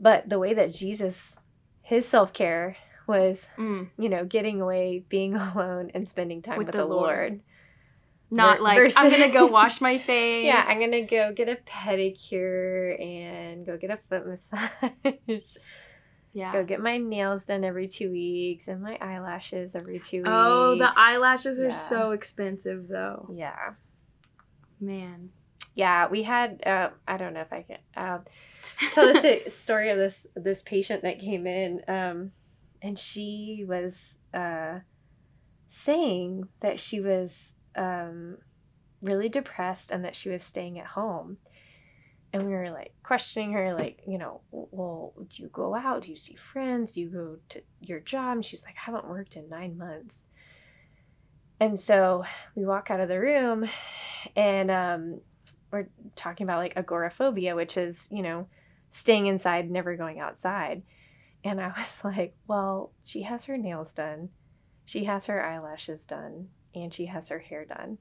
But 0.00 0.28
the 0.28 0.38
way 0.38 0.54
that 0.54 0.72
Jesus, 0.72 1.32
his 1.82 2.06
self 2.08 2.32
care 2.32 2.76
was, 3.06 3.46
Mm. 3.56 3.88
you 3.98 4.08
know, 4.08 4.24
getting 4.24 4.60
away, 4.60 5.04
being 5.08 5.34
alone, 5.36 5.90
and 5.94 6.08
spending 6.08 6.42
time 6.42 6.58
with, 6.58 6.72
the, 6.72 6.84
Lord. 6.84 7.40
Not 8.30 8.58
Ver- 8.58 8.62
like 8.64 8.76
versus- 8.78 8.96
I'm 8.98 9.10
gonna 9.10 9.32
go 9.32 9.46
wash 9.46 9.80
my 9.88 9.96
face. 9.98 10.44
Yeah, 10.44 10.62
I'm 10.66 10.78
gonna 10.80 11.06
go 11.06 11.32
get 11.32 11.48
a 11.48 11.56
pedicure 11.66 13.00
and 13.02 13.64
go 13.64 13.76
get 13.78 13.90
a 13.90 13.96
foot 14.08 14.26
massage. 14.26 15.56
Yeah. 16.34 16.52
Go 16.52 16.62
get 16.62 16.80
my 16.80 16.98
nails 16.98 17.46
done 17.46 17.64
every 17.64 17.88
two 17.88 18.12
weeks 18.12 18.68
and 18.68 18.82
my 18.82 18.96
eyelashes 19.00 19.74
every 19.74 19.98
two 19.98 20.18
weeks. 20.18 20.28
Oh, 20.30 20.76
the 20.78 20.92
eyelashes 20.96 21.58
are 21.58 21.64
Yeah. 21.64 21.70
so 21.70 22.10
expensive 22.12 22.86
though. 22.86 23.28
Yeah. 23.34 23.70
Man. 24.80 25.30
Yeah, 25.74 26.08
we 26.08 26.22
had. 26.22 26.62
Uh, 26.66 26.90
I 27.06 27.16
don't 27.16 27.34
know 27.34 27.40
if 27.40 27.52
I 27.52 27.62
can 27.62 27.78
uh, 27.96 28.18
tell 28.94 29.12
this 29.12 29.54
story 29.58 29.90
of 29.90 29.98
this 29.98 30.26
this 30.34 30.62
patient 30.62 31.02
that 31.02 31.20
came 31.20 31.46
in, 31.46 31.82
um, 31.88 32.32
and 32.82 32.98
she 32.98 33.64
was 33.66 34.18
uh, 34.34 34.80
saying 35.68 36.48
that 36.60 36.80
she 36.80 37.00
was 37.00 37.52
um, 37.76 38.38
really 39.02 39.28
depressed 39.28 39.90
and 39.90 40.04
that 40.04 40.16
she 40.16 40.28
was 40.28 40.42
staying 40.42 40.78
at 40.78 40.86
home. 40.86 41.38
And 42.32 42.44
we 42.46 42.52
were 42.52 42.70
like 42.70 42.92
questioning 43.02 43.52
her, 43.52 43.74
like, 43.74 44.00
you 44.06 44.18
know, 44.18 44.42
well, 44.50 45.14
do 45.30 45.42
you 45.42 45.48
go 45.48 45.74
out? 45.74 46.02
Do 46.02 46.10
you 46.10 46.16
see 46.16 46.34
friends? 46.34 46.92
Do 46.92 47.00
you 47.00 47.08
go 47.08 47.36
to 47.50 47.62
your 47.80 48.00
job? 48.00 48.36
And 48.36 48.44
she's 48.44 48.64
like, 48.64 48.74
I 48.76 48.90
haven't 48.90 49.08
worked 49.08 49.36
in 49.36 49.48
nine 49.48 49.78
months. 49.78 50.26
And 51.60 51.78
so 51.78 52.24
we 52.54 52.64
walk 52.64 52.90
out 52.90 53.00
of 53.00 53.08
the 53.08 53.18
room 53.18 53.68
and 54.36 54.70
um, 54.70 55.20
we're 55.72 55.88
talking 56.14 56.44
about 56.44 56.58
like 56.58 56.76
agoraphobia, 56.76 57.56
which 57.56 57.76
is, 57.76 58.08
you 58.10 58.22
know, 58.22 58.46
staying 58.90 59.26
inside, 59.26 59.70
never 59.70 59.96
going 59.96 60.20
outside. 60.20 60.82
And 61.44 61.60
I 61.60 61.68
was 61.76 62.00
like, 62.04 62.34
well, 62.46 62.92
she 63.04 63.22
has 63.22 63.44
her 63.46 63.58
nails 63.58 63.92
done, 63.92 64.30
she 64.84 65.04
has 65.04 65.26
her 65.26 65.44
eyelashes 65.44 66.04
done, 66.04 66.48
and 66.74 66.92
she 66.92 67.06
has 67.06 67.28
her 67.28 67.38
hair 67.38 67.64
done. 67.64 67.98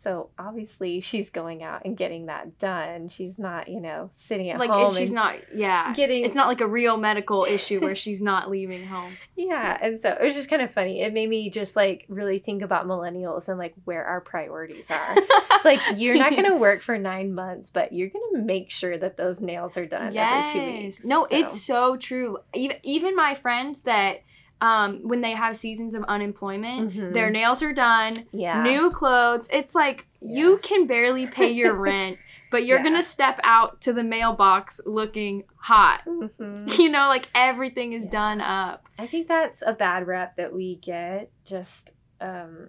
So 0.00 0.30
obviously 0.38 1.02
she's 1.02 1.28
going 1.28 1.62
out 1.62 1.82
and 1.84 1.94
getting 1.94 2.26
that 2.26 2.58
done. 2.58 3.10
She's 3.10 3.38
not, 3.38 3.68
you 3.68 3.80
know, 3.80 4.10
sitting 4.16 4.48
at 4.48 4.58
like 4.58 4.70
home. 4.70 4.92
if 4.92 4.96
she's 4.96 5.12
not 5.12 5.36
yeah. 5.54 5.92
getting 5.92 6.24
It's 6.24 6.34
not 6.34 6.48
like 6.48 6.62
a 6.62 6.66
real 6.66 6.96
medical 6.96 7.44
issue 7.44 7.80
where 7.80 7.94
she's 7.94 8.22
not 8.22 8.50
leaving 8.50 8.86
home. 8.86 9.18
Yeah, 9.36 9.76
and 9.80 10.00
so 10.00 10.08
it 10.08 10.24
was 10.24 10.34
just 10.34 10.48
kind 10.48 10.62
of 10.62 10.72
funny. 10.72 11.02
It 11.02 11.12
made 11.12 11.28
me 11.28 11.50
just 11.50 11.76
like 11.76 12.06
really 12.08 12.38
think 12.38 12.62
about 12.62 12.86
millennials 12.86 13.48
and 13.48 13.58
like 13.58 13.74
where 13.84 14.04
our 14.04 14.22
priorities 14.22 14.90
are. 14.90 15.14
it's 15.16 15.64
like 15.66 15.80
you're 15.96 16.16
not 16.16 16.30
going 16.30 16.44
to 16.50 16.56
work 16.56 16.80
for 16.80 16.98
nine 16.98 17.34
months, 17.34 17.68
but 17.68 17.92
you're 17.92 18.08
going 18.08 18.24
to 18.34 18.40
make 18.40 18.70
sure 18.70 18.96
that 18.96 19.18
those 19.18 19.40
nails 19.40 19.76
are 19.76 19.86
done 19.86 20.16
every 20.16 20.52
two 20.52 20.82
weeks. 20.82 21.04
No, 21.04 21.26
So, 21.30 21.36
it's 21.36 21.60
so 21.60 21.96
true. 21.98 22.38
Even 22.54 22.78
even 22.82 23.14
my 23.14 23.34
friends 23.34 23.82
that 23.82 24.22
um 24.60 25.00
when 25.08 25.20
they 25.20 25.32
have 25.32 25.56
seasons 25.56 25.94
of 25.94 26.04
unemployment, 26.04 26.92
Mhm. 26.92 27.12
their 27.12 27.30
nails 27.30 27.62
are 27.62 27.72
done, 27.72 28.14
yeah, 28.32 28.62
new 28.62 28.90
clothes. 28.90 29.48
It's 29.52 29.74
like 29.74 30.06
Yeah. 30.20 30.38
you 30.38 30.58
can 30.58 30.86
barely 30.86 31.26
pay 31.26 31.50
your 31.50 31.74
rent, 31.88 32.18
but 32.50 32.66
you're 32.66 32.78
Yeah. 32.78 32.84
going 32.84 32.96
to 32.96 33.02
step 33.02 33.40
out 33.42 33.80
to 33.82 33.92
the 33.94 34.02
mailbox 34.04 34.80
looking 34.84 35.44
hot. 35.56 36.02
Mhm. 36.06 36.78
You 36.78 36.90
know, 36.90 37.08
like 37.08 37.28
everything 37.34 37.92
is 37.94 38.04
Yeah. 38.04 38.10
done 38.10 38.40
up. 38.42 38.84
I 38.98 39.06
think 39.06 39.28
that's 39.28 39.62
a 39.66 39.72
bad 39.72 40.06
rep 40.06 40.36
that 40.36 40.52
we 40.52 40.76
get. 40.76 41.30
Just 41.46 41.92
um, 42.20 42.68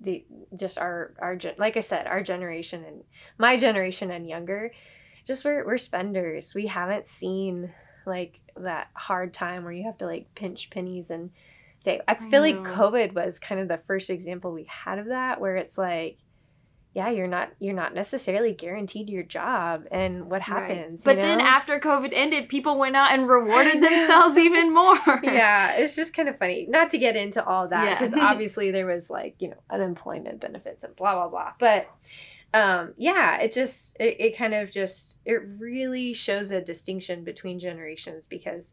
the 0.00 0.24
just 0.54 0.78
our 0.78 1.14
our 1.20 1.36
gen- 1.36 1.54
like 1.58 1.76
I 1.76 1.80
said, 1.80 2.06
our 2.06 2.22
generation 2.22 2.84
and 2.84 3.02
my 3.38 3.56
generation 3.56 4.10
and 4.10 4.28
younger, 4.28 4.72
just 5.26 5.44
we're 5.44 5.64
we're 5.64 5.78
spenders. 5.78 6.54
We 6.54 6.66
haven't 6.66 7.08
seen 7.08 7.72
like 8.06 8.40
that 8.56 8.88
hard 8.94 9.34
time 9.34 9.64
where 9.64 9.72
you 9.72 9.84
have 9.84 9.98
to 9.98 10.06
like 10.06 10.34
pinch 10.34 10.70
pennies 10.70 11.10
and 11.10 11.30
they. 11.84 12.00
I 12.08 12.12
I 12.12 12.28
feel 12.30 12.40
like. 12.40 12.56
COVID 12.56 13.12
was 13.14 13.38
kind 13.38 13.60
of 13.60 13.68
the 13.68 13.78
first 13.78 14.08
example 14.10 14.52
we 14.52 14.66
had 14.68 14.98
of 14.98 15.06
that, 15.06 15.40
where 15.40 15.56
it's 15.56 15.76
like. 15.76 16.18
Yeah, 16.94 17.10
you're 17.10 17.26
not 17.28 17.50
you're 17.60 17.74
not 17.74 17.92
necessarily 17.94 18.54
guaranteed 18.54 19.10
your 19.10 19.22
job, 19.22 19.84
and 19.90 20.30
what 20.30 20.40
happens? 20.40 21.02
you 21.02 21.04
But 21.04 21.16
then 21.16 21.36
know? 21.36 21.44
after 21.44 21.78
COVID 21.78 22.08
ended, 22.14 22.48
people 22.48 22.78
went 22.78 22.96
out 22.96 23.12
and 23.12 23.28
rewarded 23.28 23.82
themselves 23.82 24.38
even 24.38 24.72
more. 24.72 24.96
yeah, 25.22 25.72
it's 25.72 25.94
just 25.94 26.14
kind 26.14 26.26
of 26.26 26.38
funny. 26.38 26.64
Not 26.70 26.88
to 26.92 26.98
get 26.98 27.14
into 27.14 27.44
all 27.44 27.68
that 27.68 27.84
Yeah. 27.84 27.98
because 27.98 28.14
obviously 28.14 28.70
there 28.70 28.86
was 28.86 29.10
like 29.10 29.34
you 29.40 29.48
know 29.48 29.58
unemployment 29.68 30.40
benefits 30.40 30.84
and 30.84 30.96
blah 30.96 31.12
blah 31.16 31.28
blah. 31.28 31.52
But 31.60 31.86
um, 32.56 32.94
yeah, 32.96 33.36
it 33.40 33.52
just 33.52 33.96
it, 34.00 34.16
it 34.18 34.38
kind 34.38 34.54
of 34.54 34.70
just 34.70 35.16
it 35.26 35.40
really 35.58 36.14
shows 36.14 36.50
a 36.52 36.60
distinction 36.62 37.22
between 37.22 37.58
generations 37.60 38.26
because 38.26 38.72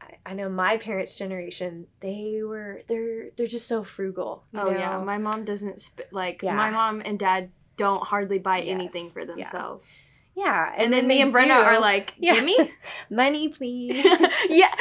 I, 0.00 0.30
I 0.30 0.32
know 0.34 0.48
my 0.48 0.78
parents' 0.78 1.16
generation 1.16 1.86
they 2.00 2.40
were 2.42 2.80
they're 2.88 3.30
they're 3.36 3.46
just 3.46 3.68
so 3.68 3.84
frugal. 3.84 4.44
Oh 4.54 4.70
yeah, 4.70 4.98
my 5.04 5.18
mom 5.18 5.44
doesn't 5.44 5.80
sp- 5.84 6.08
like 6.10 6.42
Yeah. 6.42 6.56
my 6.56 6.70
mom 6.70 7.02
and 7.04 7.18
dad 7.18 7.50
don't 7.76 8.02
hardly 8.02 8.38
buy 8.38 8.60
Yes, 8.60 8.74
anything 8.74 9.10
for 9.10 9.26
themselves. 9.26 9.94
yeah, 9.96 10.03
Yeah, 10.36 10.72
and, 10.76 10.92
then 10.92 11.06
me 11.06 11.22
and 11.22 11.32
Brenna 11.32 11.46
do. 11.46 11.52
are 11.52 11.80
like, 11.80 12.14
Yeah. 12.18 12.34
"Give 12.34 12.44
me." 12.44 12.72
money, 13.10 13.48
please. 13.48 14.04
yeah. 14.48 14.74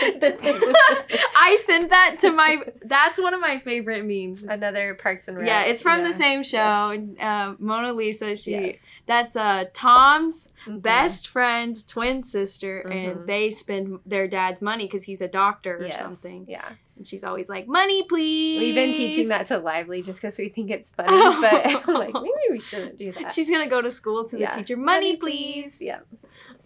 I 1.37 1.57
send 1.63 1.91
that 1.91 2.17
to 2.21 2.31
my 2.31 2.57
that's 2.83 3.19
one 3.21 3.33
of 3.35 3.39
my 3.39 3.59
favorite 3.59 4.03
memes. 4.03 4.43
It's- 4.43 4.57
Another 4.57 4.95
Parks 4.95 5.27
and 5.27 5.37
Rec. 5.37 5.47
yeah, 5.47 5.61
it's 5.63 5.81
from 5.81 5.99
yeah. 6.01 6.07
the 6.07 6.13
same 6.13 6.43
show. 6.43 7.15
Uh, 7.19 7.53
Mona 7.59 7.93
Lisa, 7.93 8.35
she 8.35 8.51
Yes. 8.51 8.79
That's 9.05 9.35
uh 9.35 9.65
Tom's 9.73 10.49
Mhm. 10.67 10.81
best 10.81 11.27
friend's 11.27 11.83
twin 11.83 12.23
sister, 12.23 12.83
Mhm. 12.87 12.91
and 12.95 13.27
they 13.27 13.51
spend 13.51 13.99
their 14.05 14.28
dad's 14.28 14.61
money 14.61 14.86
because 14.86 15.03
he's 15.03 15.21
a 15.21 15.28
doctor 15.28 15.78
or 15.78 15.88
Yes, 15.88 15.99
something. 15.99 16.45
Yeah. 16.47 16.71
And 16.95 17.05
she's 17.07 17.23
always 17.23 17.49
like, 17.49 17.67
"Money, 17.67 18.03
please." 18.07 18.59
We've 18.59 18.75
been 18.75 18.93
teaching 18.93 19.28
that 19.30 19.47
to 19.47 19.57
Lively 19.57 20.01
just 20.03 20.21
because 20.21 20.38
we 20.38 20.47
think 20.49 20.69
it's 20.71 20.91
funny, 20.91 21.09
Oh. 21.11 21.41
but 21.41 21.88
I'm 21.88 21.93
like, 22.03 22.13
maybe 22.13 22.32
we 22.51 22.59
shouldn't 22.61 22.97
do 22.97 23.11
that. 23.13 23.32
She's 23.34 23.49
gonna 23.49 23.67
go 23.67 23.82
to 23.82 23.91
school 23.91 24.25
to 24.30 24.38
Yeah. 24.39 24.51
the 24.51 24.57
teacher. 24.57 24.78
Money, 24.78 25.17
please. 25.17 25.82
Yeah. 25.82 25.99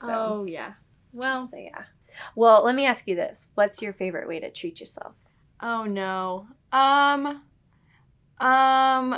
So, 0.01 0.07
Oh 0.11 0.45
yeah. 0.45 0.73
Well. 1.13 1.47
so, 1.49 1.57
yeah. 1.57 1.83
Well, 2.35 2.63
let 2.63 2.75
me 2.75 2.85
ask 2.85 3.07
you 3.07 3.15
this: 3.15 3.47
What's 3.55 3.81
your 3.81 3.93
favorite 3.93 4.27
way 4.27 4.39
to 4.39 4.51
treat 4.51 4.79
yourself? 4.79 5.13
Oh 5.61 5.85
no. 5.85 6.47
Um. 6.71 7.41
Um. 8.39 9.15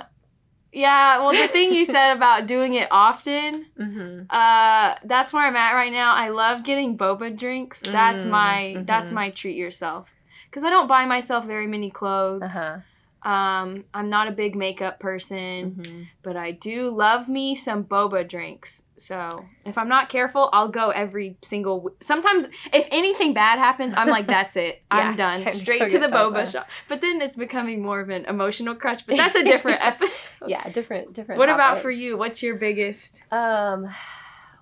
Yeah. 0.71 1.19
Well, 1.19 1.35
the 1.35 1.47
thing 1.47 1.73
you 1.73 1.85
said 1.85 2.15
about 2.15 2.47
doing 2.47 2.73
it 2.75 2.87
often. 2.91 3.65
Mm-hmm. 3.79 4.23
Uh, 4.29 4.95
that's 5.03 5.33
where 5.33 5.45
I'm 5.45 5.55
at 5.55 5.73
right 5.73 5.91
now. 5.91 6.13
I 6.13 6.29
love 6.29 6.63
getting 6.63 6.97
boba 6.97 7.35
drinks. 7.37 7.79
That's 7.79 8.25
Mm, 8.25 8.29
my 8.29 8.83
that's 8.85 9.11
mhm. 9.11 9.15
my 9.15 9.29
treat 9.31 9.55
yourself. 9.57 10.09
Cause 10.51 10.63
I 10.63 10.69
don't 10.71 10.87
buy 10.87 11.05
myself 11.05 11.45
very 11.45 11.67
many 11.67 11.91
clothes. 11.91 12.41
Uh 12.43 12.47
huh. 12.49 12.77
Um, 13.21 13.83
I'm 13.93 14.07
not 14.07 14.29
a 14.29 14.31
big 14.31 14.55
makeup 14.55 14.99
person, 14.99 15.75
Mhm. 15.81 16.07
but 16.23 16.37
I 16.37 16.51
do 16.51 16.89
love 16.89 17.27
me 17.27 17.53
some 17.53 17.83
boba 17.83 18.25
drinks. 18.27 18.83
So 18.97 19.27
if 19.65 19.77
I'm 19.77 19.89
not 19.89 20.07
careful, 20.07 20.49
I'll 20.53 20.69
go 20.69 20.89
every 20.91 21.35
single. 21.41 21.77
W- 21.79 21.95
Sometimes, 21.99 22.47
if 22.71 22.87
anything 22.91 23.33
bad 23.33 23.59
happens, 23.59 23.93
I'm 23.97 24.07
like, 24.07 24.25
that's 24.25 24.55
it. 24.55 24.81
I'm 24.91 25.17
done. 25.17 25.41
to 25.43 25.51
Straight 25.51 25.89
to 25.89 25.99
the 25.99 26.07
boba 26.07 26.31
boba. 26.43 26.51
shop. 26.51 26.67
But 26.87 27.01
then 27.01 27.21
it's 27.21 27.35
becoming 27.35 27.81
more 27.81 27.99
of 27.99 28.09
an 28.09 28.23
emotional 28.25 28.73
crutch. 28.75 29.05
But 29.05 29.17
that's 29.21 29.35
a 29.35 29.43
different 29.43 29.79
episode. 29.85 30.47
Yeah, 30.47 30.69
different 30.69 31.13
different. 31.13 31.39
What 31.39 31.49
about 31.49 31.69
topic. 31.71 31.83
for 31.83 31.91
you? 31.91 32.17
What's 32.17 32.41
your 32.41 32.55
biggest? 32.55 33.21
Um, 33.33 33.89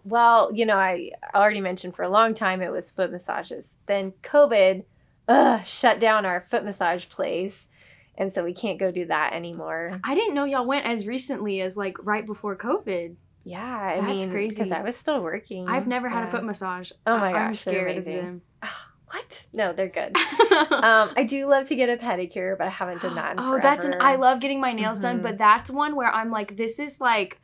well, 0.03 0.51
you 0.53 0.65
know, 0.65 0.77
I 0.77 1.11
already 1.35 1.61
mentioned 1.61 1.95
for 1.95 2.03
a 2.03 2.09
long 2.09 2.33
time 2.33 2.61
it 2.61 2.71
was 2.71 2.89
foot 2.89 3.11
massages. 3.11 3.75
Then 3.87 4.13
COVID, 4.23 4.83
ugh, 5.27 5.61
shut 5.65 5.99
down 5.99 6.25
our 6.25 6.41
foot 6.41 6.63
massage 6.63 7.07
place, 7.09 7.67
and 8.17 8.31
so 8.33 8.43
we 8.43 8.53
can't 8.53 8.79
go 8.79 8.91
do 8.91 9.05
that 9.05 9.33
anymore. 9.33 9.99
I 10.03 10.15
didn't 10.15 10.33
know 10.33 10.43
y'all 10.45 10.65
went 10.65 10.85
as 10.85 11.05
recently 11.07 11.61
as 11.61 11.77
like 11.77 11.97
right 12.03 12.25
before 12.25 12.55
COVID. 12.55 13.15
Yeah, 13.43 13.63
I 13.63 14.01
That's 14.01 14.23
mean, 14.23 14.31
crazy. 14.31 14.55
because 14.57 14.71
I 14.73 14.81
was 14.81 14.97
still 14.97 15.21
working. 15.23 15.69
I've 15.69 15.87
never 15.87 16.09
had 16.09 16.27
a 16.27 16.31
foot 16.31 16.43
massage. 16.43 16.91
Oh 17.05 17.17
my 17.17 17.31
I- 17.31 17.45
I'm 17.45 17.55
scared 17.55 17.97
of 17.97 18.05
them. 18.05 18.41
What? 19.09 19.47
No, 19.53 19.71
they're 19.71 19.87
good. 19.87 20.13
um, 20.71 21.11
I 21.15 21.25
do 21.25 21.47
love 21.47 21.69
to 21.69 21.75
get 21.77 21.87
a 21.87 21.95
pedicure, 21.95 22.57
but 22.57 22.67
I 22.67 22.69
haven't 22.69 23.01
done 23.01 23.15
that 23.15 23.31
in 23.31 23.39
oh, 23.41 23.57
that's 23.61 23.85
an. 23.85 23.93
forever. 23.93 24.03
I 24.05 24.15
love 24.17 24.41
getting 24.41 24.59
my 24.59 24.73
nails 24.73 24.99
done, 24.99 25.19
Mhm. 25.19 25.23
but 25.23 25.37
that's 25.37 25.69
one 25.69 25.95
where 25.95 26.11
I'm 26.11 26.29
like, 26.29 26.57
this 26.57 26.77
is 26.77 26.99
like, 26.99 27.39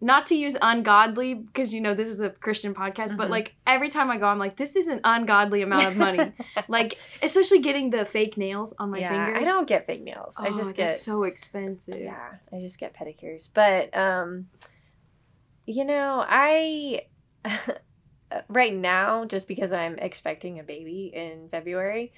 not 0.00 0.26
to 0.26 0.34
use 0.34 0.56
ungodly 0.60 1.34
because 1.34 1.72
you 1.72 1.80
know 1.80 1.94
this 1.94 2.08
is 2.08 2.20
a 2.20 2.28
Christian 2.30 2.74
podcast, 2.74 3.16
but 3.16 3.28
Mhm. 3.28 3.30
like 3.30 3.54
every 3.66 3.88
time 3.88 4.10
I 4.10 4.18
go, 4.18 4.26
I'm 4.26 4.38
like, 4.38 4.56
this 4.56 4.76
is 4.76 4.88
an 4.88 5.00
ungodly 5.04 5.62
amount 5.62 5.86
of 5.86 5.96
money. 5.96 6.32
like, 6.68 6.98
especially 7.22 7.60
getting 7.60 7.88
the 7.90 8.04
fake 8.04 8.36
nails 8.36 8.74
on 8.78 8.90
my 8.90 8.98
yeah, 8.98 9.24
fingers. 9.26 9.42
I 9.42 9.44
don't 9.44 9.66
get 9.66 9.86
fake 9.86 10.02
nails. 10.02 10.34
I 10.36 10.48
Oh, 10.48 10.56
just 10.56 10.74
get 10.76 10.96
so 10.96 11.22
expensive. 11.24 12.00
yeah 12.00 12.32
i 12.52 12.60
just 12.60 12.78
get 12.78 12.94
pedicures 12.94 13.48
but 13.54 13.96
um 13.96 14.48
you 15.66 15.84
know 15.84 16.24
i 16.28 17.02
right 18.48 18.74
now 18.74 19.24
just 19.24 19.48
because 19.48 19.72
i'm 19.72 19.98
expecting 19.98 20.58
a 20.58 20.62
baby 20.62 21.10
in 21.14 21.48
february 21.50 22.12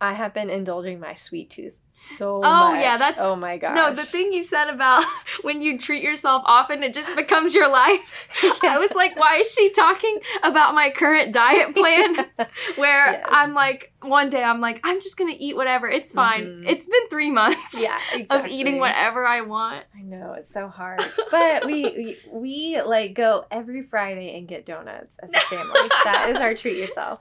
i 0.00 0.12
have 0.12 0.32
been 0.34 0.50
indulging 0.50 1.00
my 1.00 1.14
sweet 1.14 1.50
tooth 1.50 1.74
so 2.18 2.42
Oh, 2.44 2.72
much. 2.72 2.82
yeah, 2.82 2.98
that's- 2.98 3.24
oh 3.24 3.36
my 3.36 3.56
god 3.56 3.74
No, 3.74 3.94
the 3.94 4.04
thing 4.04 4.30
you 4.30 4.44
said 4.44 4.68
about 4.68 5.02
when 5.42 5.62
you 5.62 5.78
treat 5.78 6.02
yourself 6.02 6.42
often, 6.44 6.82
it 6.82 6.92
just 6.92 7.16
becomes 7.16 7.54
your 7.54 7.68
life. 7.68 8.28
I 8.62 8.76
was 8.76 8.92
like, 8.92 9.16
why 9.16 9.38
is 9.38 9.50
she 9.50 9.72
talking 9.72 10.18
about 10.42 10.74
my 10.74 10.90
current 10.90 11.32
diet 11.32 11.74
plan? 11.74 12.16
Where 12.76 13.12
Yes. 13.12 13.24
I'm 13.30 13.54
like, 13.54 13.94
one 14.02 14.28
day 14.28 14.42
I'm 14.42 14.60
like, 14.60 14.78
I'm 14.84 15.00
just 15.00 15.16
gonna 15.16 15.32
eat 15.38 15.56
whatever. 15.56 15.88
It's 15.88 16.12
fine. 16.12 16.44
Mhm. 16.44 16.68
It's 16.68 16.84
been 16.84 17.08
three 17.08 17.30
months 17.30 17.80
yeah 17.80 17.98
of 18.28 18.46
eating 18.46 18.76
whatever 18.78 19.24
I 19.26 19.40
want. 19.40 19.86
i 19.98 20.02
know 20.02 20.34
it's 20.38 20.52
so 20.52 20.68
hard 20.68 21.00
but 21.30 21.64
we, 21.64 21.82
we 21.82 22.18
we 22.30 22.80
like 22.84 23.14
go 23.14 23.46
every 23.50 23.82
friday 23.84 24.36
and 24.36 24.46
get 24.46 24.66
donuts 24.66 25.16
as 25.22 25.30
a 25.32 25.40
family 25.48 25.88
that 26.04 26.28
is 26.30 26.36
our 26.42 26.54
treat 26.54 26.76
yourself 26.76 27.20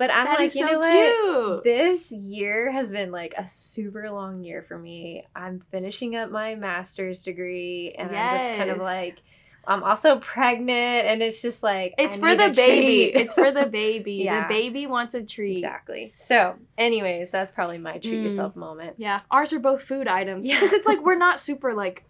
but 0.00 0.10
i'm 0.10 0.24
That 0.24 0.38
like 0.40 0.54
you 0.54 0.60
so 0.62 0.66
know 0.72 0.78
what 0.80 1.62
cute. 1.62 1.64
This 1.64 2.10
year 2.10 2.72
has 2.72 2.90
been 2.90 3.10
like 3.12 3.34
a 3.36 3.46
super 3.46 4.10
long 4.10 4.42
year 4.42 4.62
for 4.66 4.78
me. 4.78 5.24
I'm 5.36 5.60
finishing 5.70 6.16
up 6.16 6.30
my 6.30 6.54
master's 6.54 7.22
degree 7.22 7.94
and 7.98 8.10
I'm 8.16 8.38
just 8.38 8.52
kind 8.58 8.70
of 8.70 8.78
like 8.78 9.18
I'm 9.66 9.82
also 9.84 10.18
pregnant 10.18 11.06
and 11.06 11.22
it's 11.22 11.42
just 11.42 11.62
like 11.62 11.94
It's 11.98 12.16
I 12.16 12.20
for 12.20 12.30
the 12.34 12.48
baby. 12.48 13.12
treat. 13.12 13.14
It's 13.22 13.34
for 13.34 13.50
the 13.52 13.66
baby. 13.82 14.14
Yeah. 14.24 14.48
The 14.48 14.54
baby 14.54 14.86
wants 14.86 15.14
a 15.14 15.22
treat. 15.22 15.58
Exactly. 15.58 16.10
So, 16.14 16.56
anyways, 16.78 17.30
that's 17.30 17.52
probably 17.52 17.76
my 17.78 17.98
treat 17.98 18.20
Mm. 18.20 18.22
yourself 18.24 18.56
moment. 18.56 18.94
Yeah, 18.96 19.20
ours 19.30 19.52
are 19.52 19.58
both 19.60 19.82
food 19.82 20.08
items 20.08 20.46
Yeah. 20.46 20.54
because 20.56 20.72
it's 20.72 20.86
like 20.86 21.04
we're 21.04 21.18
not 21.28 21.38
super 21.38 21.74
like 21.74 22.04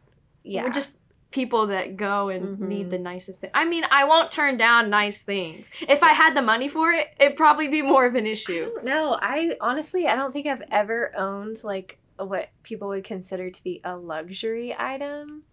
Yeah. 0.45 0.63
we're 0.63 0.71
just 0.71 0.97
people 1.31 1.69
that 1.69 1.97
go 1.97 2.29
and 2.29 2.59
Mhm. 2.59 2.69
need 2.69 2.91
the 2.91 2.99
nicest 2.99 3.41
thing. 3.41 3.51
I 3.55 3.65
mean, 3.65 3.85
I 3.91 4.05
won't 4.05 4.31
turn 4.33 4.57
down 4.57 4.91
nice 4.91 5.23
things. 5.23 5.71
If 5.89 6.03
I 6.03 6.13
had 6.13 6.35
the 6.35 6.43
money 6.43 6.69
for 6.69 6.93
it, 6.93 7.07
it'd 7.21 7.37
probably 7.37 7.69
be 7.69 7.83
more 7.83 8.05
of 8.05 8.17
an 8.17 8.27
issue. 8.27 8.73
No, 8.83 9.17
I 9.21 9.57
honestly 9.61 10.09
I 10.09 10.17
don't 10.17 10.33
think 10.33 10.47
I've 10.47 10.63
ever 10.73 11.13
owned 11.17 11.63
like 11.63 11.99
what 12.19 12.49
people 12.65 12.89
would 12.89 13.05
consider 13.05 13.51
to 13.51 13.63
be 13.63 13.81
a 13.85 13.97
luxury 13.97 14.75
item. 14.77 15.45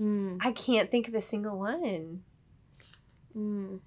Mm. 0.00 0.38
I 0.42 0.52
can't 0.52 0.90
think 0.90 1.08
of 1.08 1.14
a 1.14 1.20
single 1.22 1.58
one. 1.58 2.22
Mm. 3.36 3.80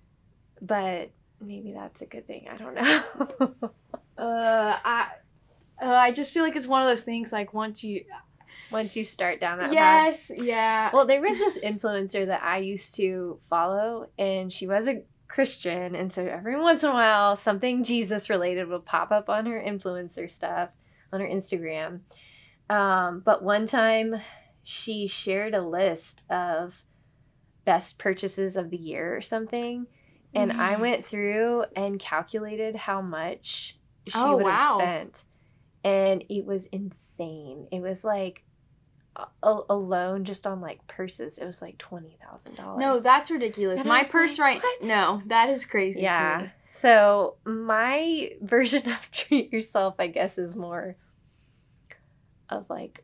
But 0.62 1.12
maybe 1.40 1.72
that's 1.72 2.02
a 2.02 2.06
good 2.06 2.26
thing. 2.26 2.48
I 2.52 2.58
don't 2.58 2.74
know. 2.76 3.54
Uh, 4.18 4.76
I, 4.84 5.10
uh, 5.80 5.86
I 5.86 6.12
just 6.12 6.34
feel 6.34 6.42
like 6.42 6.56
it's 6.56 6.66
one 6.66 6.82
of 6.82 6.88
those 6.88 7.04
things. 7.04 7.32
Like 7.32 7.54
once 7.54 7.84
you, 7.84 8.04
Once 8.70 8.96
you 8.98 9.04
start 9.04 9.40
down 9.40 9.60
that 9.60 9.72
path. 9.72 10.30
yes, 10.30 10.32
yeah. 10.36 10.90
Well, 10.94 11.06
there 11.06 11.22
was 11.22 11.38
this 11.38 11.60
influencer 11.60 12.26
that 12.28 12.44
I 12.44 12.58
used 12.58 12.96
to 12.96 13.40
follow, 13.44 14.08
and 14.18 14.52
she 14.52 14.68
was 14.68 14.88
a 14.88 15.04
Christian, 15.28 15.96
and 15.96 16.12
so 16.12 16.26
every 16.26 16.60
once 16.60 16.84
in 16.84 16.90
a 16.90 16.94
while, 16.94 17.36
something 17.38 17.84
Jesus 17.84 18.30
related 18.30 18.68
would 18.70 18.86
pop 18.86 19.12
up 19.12 19.30
on 19.30 19.46
her 19.46 19.62
influencer 19.66 20.30
stuff 20.30 20.70
on 21.12 21.22
her 21.22 21.28
Instagram. 21.28 22.02
Um, 22.70 23.22
but 23.26 23.44
one 23.44 23.68
time, 23.68 24.16
she 24.64 25.08
shared 25.08 25.54
a 25.56 25.62
list 25.62 26.24
of 26.30 26.84
best 27.66 27.98
purchases 27.98 28.58
of 28.58 28.70
the 28.70 28.78
year 28.78 29.16
or 29.16 29.22
something, 29.22 29.88
and 30.34 30.52
I 30.52 30.76
Mm. 30.76 30.80
went 30.82 31.06
through 31.06 31.66
and 31.76 32.00
calculated 32.00 32.76
how 32.76 33.02
much 33.02 33.78
she 34.08 34.18
Oh, 34.20 34.36
would 34.36 34.46
wow. 34.46 34.58
have 34.58 34.60
spent, 34.60 35.24
and 35.84 36.24
it 36.30 36.46
was 36.46 36.66
insane. 36.72 37.68
It 37.72 37.82
was 37.82 38.04
like 38.04 38.44
a- 39.44 39.62
alone 39.70 40.24
just 40.26 40.46
on 40.48 40.62
like 40.62 40.86
purses, 40.88 41.38
it 41.38 41.46
was 41.46 41.62
like 41.62 41.78
twenty 41.78 42.18
thousand 42.24 42.56
dollars. 42.56 42.80
no, 42.80 43.00
that's 43.00 43.32
ridiculous. 43.32 43.80
And 43.82 43.90
My 43.90 44.04
purse, 44.04 44.38
like, 44.38 44.62
right? 44.64 44.64
what? 44.82 44.88
No, 44.88 45.22
that 45.28 45.50
is 45.50 45.66
crazy. 45.66 46.02
yeah. 46.02 46.38
To 46.38 46.44
me. 46.46 46.50
So 46.70 47.36
my 47.46 48.32
version 48.42 48.90
of 48.90 49.00
treat 49.12 49.52
yourself, 49.52 49.96
I 50.00 50.08
guess, 50.08 50.38
is 50.38 50.56
more 50.56 50.96
of 52.50 52.70
like, 52.70 53.04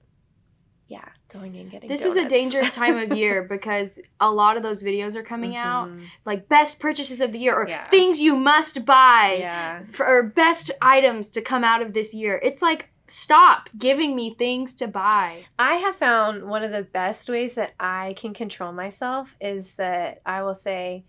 yeah, 0.88 1.06
going 1.32 1.56
and 1.58 1.72
getting. 1.72 1.90
This 1.90 2.04
is 2.04 2.16
a 2.16 2.28
dangerous 2.28 2.70
time 2.76 2.98
of 2.98 3.18
year 3.18 3.44
because 3.44 3.98
a 4.20 4.30
lot 4.30 4.58
of 4.58 4.64
those 4.64 4.84
videos 4.84 5.16
are 5.16 5.24
coming 5.24 5.56
out, 5.56 5.90
Mhm. 5.90 6.06
like 6.26 6.48
best 6.48 6.80
purchases 6.80 7.20
of 7.20 7.32
the 7.32 7.40
year 7.40 7.56
or 7.56 7.68
Yeah. 7.68 7.88
things 7.88 8.20
you 8.22 8.36
must 8.36 8.86
buy. 8.86 9.38
Yeah. 9.40 9.84
for 9.86 10.06
or 10.06 10.24
best 10.24 10.70
items 10.82 11.30
to 11.32 11.42
come 11.42 11.64
out 11.64 11.82
of 11.82 11.94
this 11.94 12.14
year. 12.14 12.40
It's 12.44 12.62
like 12.62 12.90
stop 13.08 13.70
giving 13.78 14.16
me 14.16 14.36
things 14.38 14.76
to 14.76 14.88
buy. 14.88 15.46
I 15.60 15.76
have 15.76 15.96
found 15.96 16.44
one 16.44 16.64
of 16.64 16.72
the 16.72 16.84
best 16.84 17.30
ways 17.30 17.56
that 17.56 17.74
I 17.80 18.16
can 18.18 18.34
control 18.34 18.72
myself 18.72 19.36
is 19.42 19.76
that 19.76 20.22
I 20.26 20.44
will 20.44 20.54
say, 20.54 21.06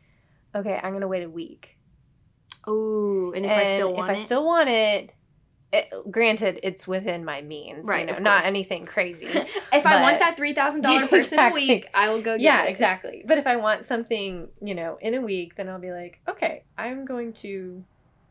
okay, 0.55 0.79
I'm 0.83 0.93
gonna 0.93 1.09
wait 1.09 1.23
a 1.23 1.31
week. 1.31 1.77
Ooh, 2.69 3.33
and 3.35 3.45
if 3.45 3.53
I 3.53 3.65
still 3.65 3.93
want 3.93 4.11
if 4.11 4.17
it, 4.17 4.21
I 4.21 4.25
still 4.25 4.45
want 4.45 4.69
it, 4.69 5.11
it, 5.75 5.91
granted, 6.11 6.61
it's 6.63 6.87
within 6.87 7.25
my 7.25 7.43
means, 7.43 7.85
Right, 7.85 8.07
You 8.07 8.15
know, 8.15 8.21
not 8.21 8.45
anything 8.45 8.87
crazy. 8.87 9.27
if 9.73 9.87
I 9.87 10.01
want 10.01 10.21
that 10.21 10.37
three 10.37 10.55
thousand 10.55 10.83
dollar 10.83 11.01
person 11.09 11.39
exactly. 11.39 11.65
a 11.65 11.75
week, 11.75 11.89
I 11.93 12.11
will 12.11 12.23
go. 12.23 12.37
Get 12.37 12.43
yeah, 12.43 12.63
it. 12.65 12.71
exactly. 12.71 13.25
But 13.27 13.39
if 13.39 13.47
I 13.47 13.57
want 13.57 13.85
something, 13.85 14.49
you 14.63 14.75
know, 14.75 14.99
in 15.01 15.15
a 15.15 15.21
week, 15.21 15.57
then 15.57 15.69
I'll 15.69 15.81
be 15.81 15.91
like, 15.91 16.21
okay, 16.29 16.65
I'm 16.79 17.05
going 17.05 17.33
to, 17.35 17.85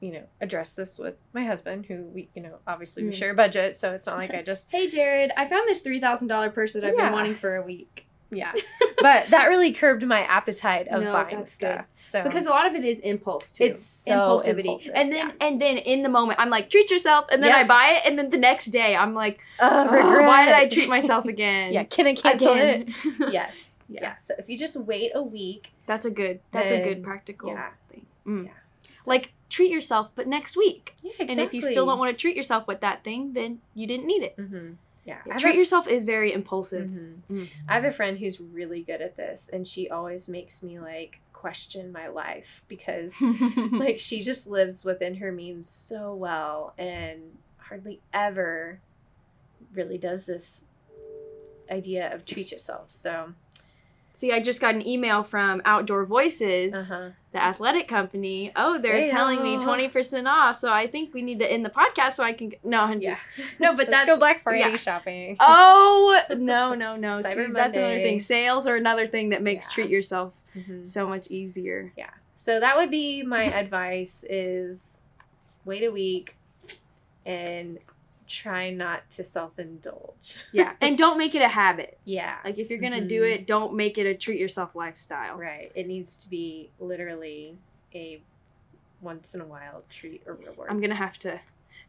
you 0.04 0.12
know, 0.12 0.24
address 0.42 0.76
this 0.76 1.00
with 1.00 1.16
my 1.32 1.46
husband, 1.46 1.86
who 1.86 2.04
we, 2.14 2.28
you 2.36 2.42
know, 2.44 2.56
obviously 2.68 3.04
we 3.04 3.12
Mm. 3.12 3.16
share 3.16 3.32
a 3.32 3.36
budget, 3.36 3.76
so 3.78 3.94
it's 3.94 4.06
not 4.06 4.18
like 4.18 4.34
I 4.34 4.42
just, 4.42 4.70
Hey 4.70 4.90
Jared, 4.90 5.32
I 5.38 5.48
found 5.48 5.68
this 5.70 5.80
three 5.80 6.02
thousand 6.02 6.28
dollar 6.28 6.50
purse 6.50 6.74
that 6.74 6.84
I've 6.84 6.94
Yeah. 6.98 7.06
been 7.06 7.14
wanting 7.14 7.36
for 7.36 7.56
a 7.56 7.62
week. 7.64 8.06
yeah. 8.30 8.52
but 9.02 9.30
that 9.30 9.46
really 9.48 9.72
curbed 9.74 10.04
my 10.06 10.22
appetite 10.22 10.88
of 10.90 11.04
No, 11.04 11.14
buying 11.14 11.38
that's 11.38 11.56
good. 11.56 11.84
So 11.96 12.22
Because 12.24 12.46
a 12.48 12.50
lot 12.50 12.66
of 12.68 12.74
it 12.76 12.84
is 12.84 13.00
impulse 13.00 13.52
too. 13.54 13.64
it's 13.66 13.86
so 13.86 14.12
impulsivity. 14.12 14.58
impulsive, 14.60 14.92
and 14.96 15.12
then 15.14 15.28
yeah. 15.40 15.48
and 15.48 15.62
then 15.62 15.78
in 15.78 16.04
the 16.04 16.10
moment 16.10 16.38
I'm 16.40 16.50
like, 16.50 16.70
treat 16.70 16.92
yourself, 16.92 17.28
and 17.32 17.42
then 17.42 17.52
Yeah. 17.52 17.58
I 17.58 17.64
buy 17.64 17.86
it, 17.98 18.02
and 18.06 18.18
then 18.20 18.30
the 18.30 18.38
next 18.38 18.66
day 18.68 18.96
I'm 18.98 19.14
like, 19.14 19.40
uh, 19.60 19.86
"Ugh, 19.88 19.92
regret. 19.92 20.28
why 20.28 20.46
did 20.46 20.54
I 20.56 20.68
treat 20.68 20.90
myself 20.90 21.26
again? 21.26 21.72
yeah, 21.78 21.84
can 21.86 22.08
I 22.08 22.14
cancel 22.16 22.56
it? 22.58 22.90
Yes. 23.32 23.54
Yeah. 23.88 24.00
Yeah. 24.02 24.14
So 24.26 24.34
if 24.38 24.50
you 24.50 24.58
just 24.58 24.76
wait 24.76 25.12
a 25.16 25.24
week, 25.24 25.70
That's 25.86 26.06
a 26.06 26.12
good. 26.12 26.40
That's 26.52 26.72
a 26.72 26.82
good 26.84 27.04
practical 27.04 27.56
thing. 27.90 28.06
Mm. 28.28 28.46
Yeah. 28.48 28.52
Like 29.06 29.32
treat 29.54 29.72
yourself, 29.72 30.10
but 30.16 30.28
next 30.28 30.58
week. 30.58 30.96
yeah, 31.02 31.12
exactly. 31.12 31.32
And 31.32 31.40
if 31.40 31.54
you 31.54 31.62
still 31.62 31.86
don't 31.86 32.00
want 32.00 32.12
to 32.12 32.20
treat 32.20 32.36
yourself 32.36 32.68
with 32.68 32.82
that 32.82 33.04
thing, 33.04 33.34
then 33.34 33.60
you 33.76 33.86
didn't 33.88 34.08
need 34.08 34.24
it. 34.24 34.36
hmm 34.36 34.72
yeah, 35.06 35.20
Yeah, 35.28 35.38
treat 35.38 35.56
a- 35.56 35.58
yourself 35.58 35.86
is 35.88 36.06
very 36.06 36.32
impulsive. 36.32 36.88
Mhm. 36.88 37.16
Mm. 37.30 37.48
I 37.68 37.74
have 37.76 37.84
a 37.86 37.92
friend 37.92 38.18
who's 38.18 38.40
really 38.40 38.84
good 38.84 39.02
at 39.02 39.18
this, 39.18 39.50
and 39.52 39.68
she 39.68 39.90
always 39.90 40.30
makes 40.30 40.64
me 40.64 40.80
like 40.80 41.20
question 41.34 41.92
my 41.92 42.08
life 42.08 42.64
because 42.70 43.14
like 43.74 44.00
she 44.00 44.24
just 44.24 44.48
lives 44.48 44.86
within 44.86 45.16
her 45.16 45.32
means 45.32 45.70
so 45.70 46.16
well 46.16 46.74
and 46.78 47.20
hardly 47.58 48.00
ever 48.14 48.80
really 49.74 49.98
does 49.98 50.26
this 50.26 50.62
idea 51.70 52.14
of 52.14 52.26
treat 52.26 52.52
yourself. 52.52 52.90
So, 52.92 53.34
See, 54.16 54.32
I 54.32 54.40
just 54.42 54.62
got 54.62 54.76
an 54.76 54.88
email 54.88 55.24
from 55.24 55.62
Outdoor 55.66 56.06
Voices 56.06 56.74
uh-huh. 56.92 57.10
The 57.34 57.44
athletic 57.44 57.88
company, 57.88 58.52
oh, 58.56 58.80
they're 58.80 59.08
Sale. 59.08 59.16
telling 59.18 59.44
me 59.44 59.58
20% 59.58 60.28
off. 60.28 60.58
So 60.58 60.72
I 60.72 60.88
think 60.88 61.14
we 61.14 61.22
need 61.22 61.40
to 61.40 61.52
end 61.52 61.66
the 61.66 61.70
podcast 61.70 62.14
so 62.14 62.24
I 62.24 62.32
can. 62.34 62.52
g- 62.52 62.60
No, 62.64 62.82
I'm 62.82 63.02
Yeah. 63.02 63.10
just. 63.12 63.26
No, 63.60 63.72
but 63.76 63.90
Let's 63.90 63.92
that's. 63.92 64.06
go 64.10 64.18
Black 64.20 64.44
Friday 64.44 64.60
yeah. 64.70 64.78
shopping. 64.78 65.38
Oh, 65.42 66.20
no, 66.30 66.74
no, 66.76 66.96
no. 66.96 67.22
See, 67.24 67.46
that's 67.52 67.76
another 67.76 67.98
thing. 68.00 68.20
Sales 68.20 68.68
are 68.68 68.76
another 68.76 69.08
thing 69.08 69.30
that 69.30 69.42
makes 69.42 69.68
Yeah. 69.68 69.74
treat 69.74 69.90
yourself 69.90 70.34
Mhm. 70.56 70.88
so 70.88 71.08
much 71.08 71.28
easier. 71.32 71.92
Yeah. 71.98 72.12
So 72.36 72.60
that 72.60 72.76
would 72.78 72.92
be 72.92 73.24
my 73.24 73.44
advice 73.46 74.24
is 74.30 75.02
wait 75.66 75.84
a 75.84 75.90
week 75.92 76.36
and 77.26 77.80
try 78.34 78.70
not 78.72 79.10
to 79.12 79.24
self-indulge. 79.24 80.36
Yeah. 80.52 80.74
and 80.82 80.98
don't 80.98 81.18
make 81.18 81.36
it 81.36 81.42
a 81.42 81.48
habit. 81.48 81.98
Yeah. 82.06 82.36
Like 82.44 82.58
if 82.58 82.70
you're 82.70 82.80
going 82.80 82.94
to 82.94 83.08
do 83.08 83.22
Mhm. 83.22 83.34
it, 83.36 83.48
don't 83.48 83.74
make 83.76 83.98
it 83.98 84.06
a 84.06 84.14
treat 84.16 84.40
yourself 84.40 84.76
lifestyle. 84.76 85.38
Right. 85.38 85.72
It 85.76 85.88
needs 85.88 86.18
to 86.24 86.30
be 86.30 86.70
literally 86.80 87.56
a 87.94 88.22
once 89.02 89.36
in 89.36 89.42
a 89.42 89.46
while 89.46 89.84
treat 89.90 90.24
or 90.26 90.34
reward. 90.36 90.70
I'm 90.70 90.80
going 90.80 90.90
to 90.90 90.96
have 90.96 91.20
to 91.20 91.40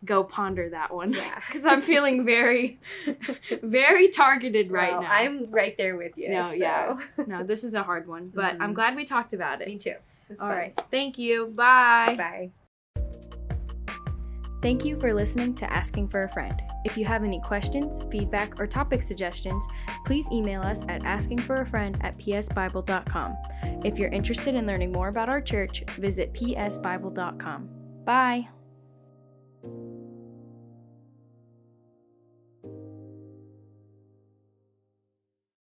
go 0.05 0.22
ponder 0.24 0.68
that 0.68 0.92
one. 0.92 1.12
Yeah. 1.14 1.40
Because 1.47 1.64
I'm 1.64 1.80
feeling 1.80 2.24
very, 2.24 2.78
very 3.62 4.09
targeted 4.09 4.70
right 4.70 4.92
Well, 4.92 5.03
now. 5.03 5.11
I'm 5.12 5.51
right 5.51 5.76
there 5.78 5.97
with 5.97 6.18
you. 6.18 6.28
No, 6.30 6.47
so. 6.49 6.53
yeah. 6.55 6.99
no, 7.26 7.42
this 7.45 7.64
is 7.64 7.74
a 7.74 7.82
hard 7.82 8.07
one, 8.07 8.30
but 8.34 8.57
I'm 8.61 8.72
Mhm. 8.72 8.74
glad 8.74 8.97
we 8.97 9.05
talked 9.05 9.32
about 9.32 9.62
it. 9.62 9.68
Me 9.68 9.78
too. 9.78 9.95
It's 10.28 10.42
All 10.42 10.49
fun. 10.49 10.57
right. 10.59 10.80
Thank 10.90 11.16
you. 11.18 11.47
Bye. 11.47 12.14
Bye. 12.18 12.51
Thank 14.64 14.82
you 14.82 14.98
for 14.98 15.12
listening 15.12 15.54
to 15.56 15.70
Asking 15.70 16.08
for 16.08 16.22
a 16.22 16.28
Friend. 16.30 16.58
If 16.86 16.96
you 16.96 17.04
have 17.04 17.22
any 17.22 17.38
questions, 17.38 18.00
feedback, 18.10 18.58
or 18.58 18.66
topic 18.66 19.02
suggestions, 19.02 19.62
please 20.06 20.26
email 20.32 20.62
us 20.62 20.80
at 20.88 21.02
askingforafriend 21.02 22.02
at 22.02 22.16
psbible.com. 22.16 23.36
If 23.84 23.98
you're 23.98 24.08
interested 24.08 24.54
in 24.54 24.66
learning 24.66 24.90
more 24.90 25.08
about 25.08 25.28
our 25.28 25.42
church, 25.42 25.84
visit 25.98 26.32
psbible.com. 26.32 27.68
Bye. 28.06 28.48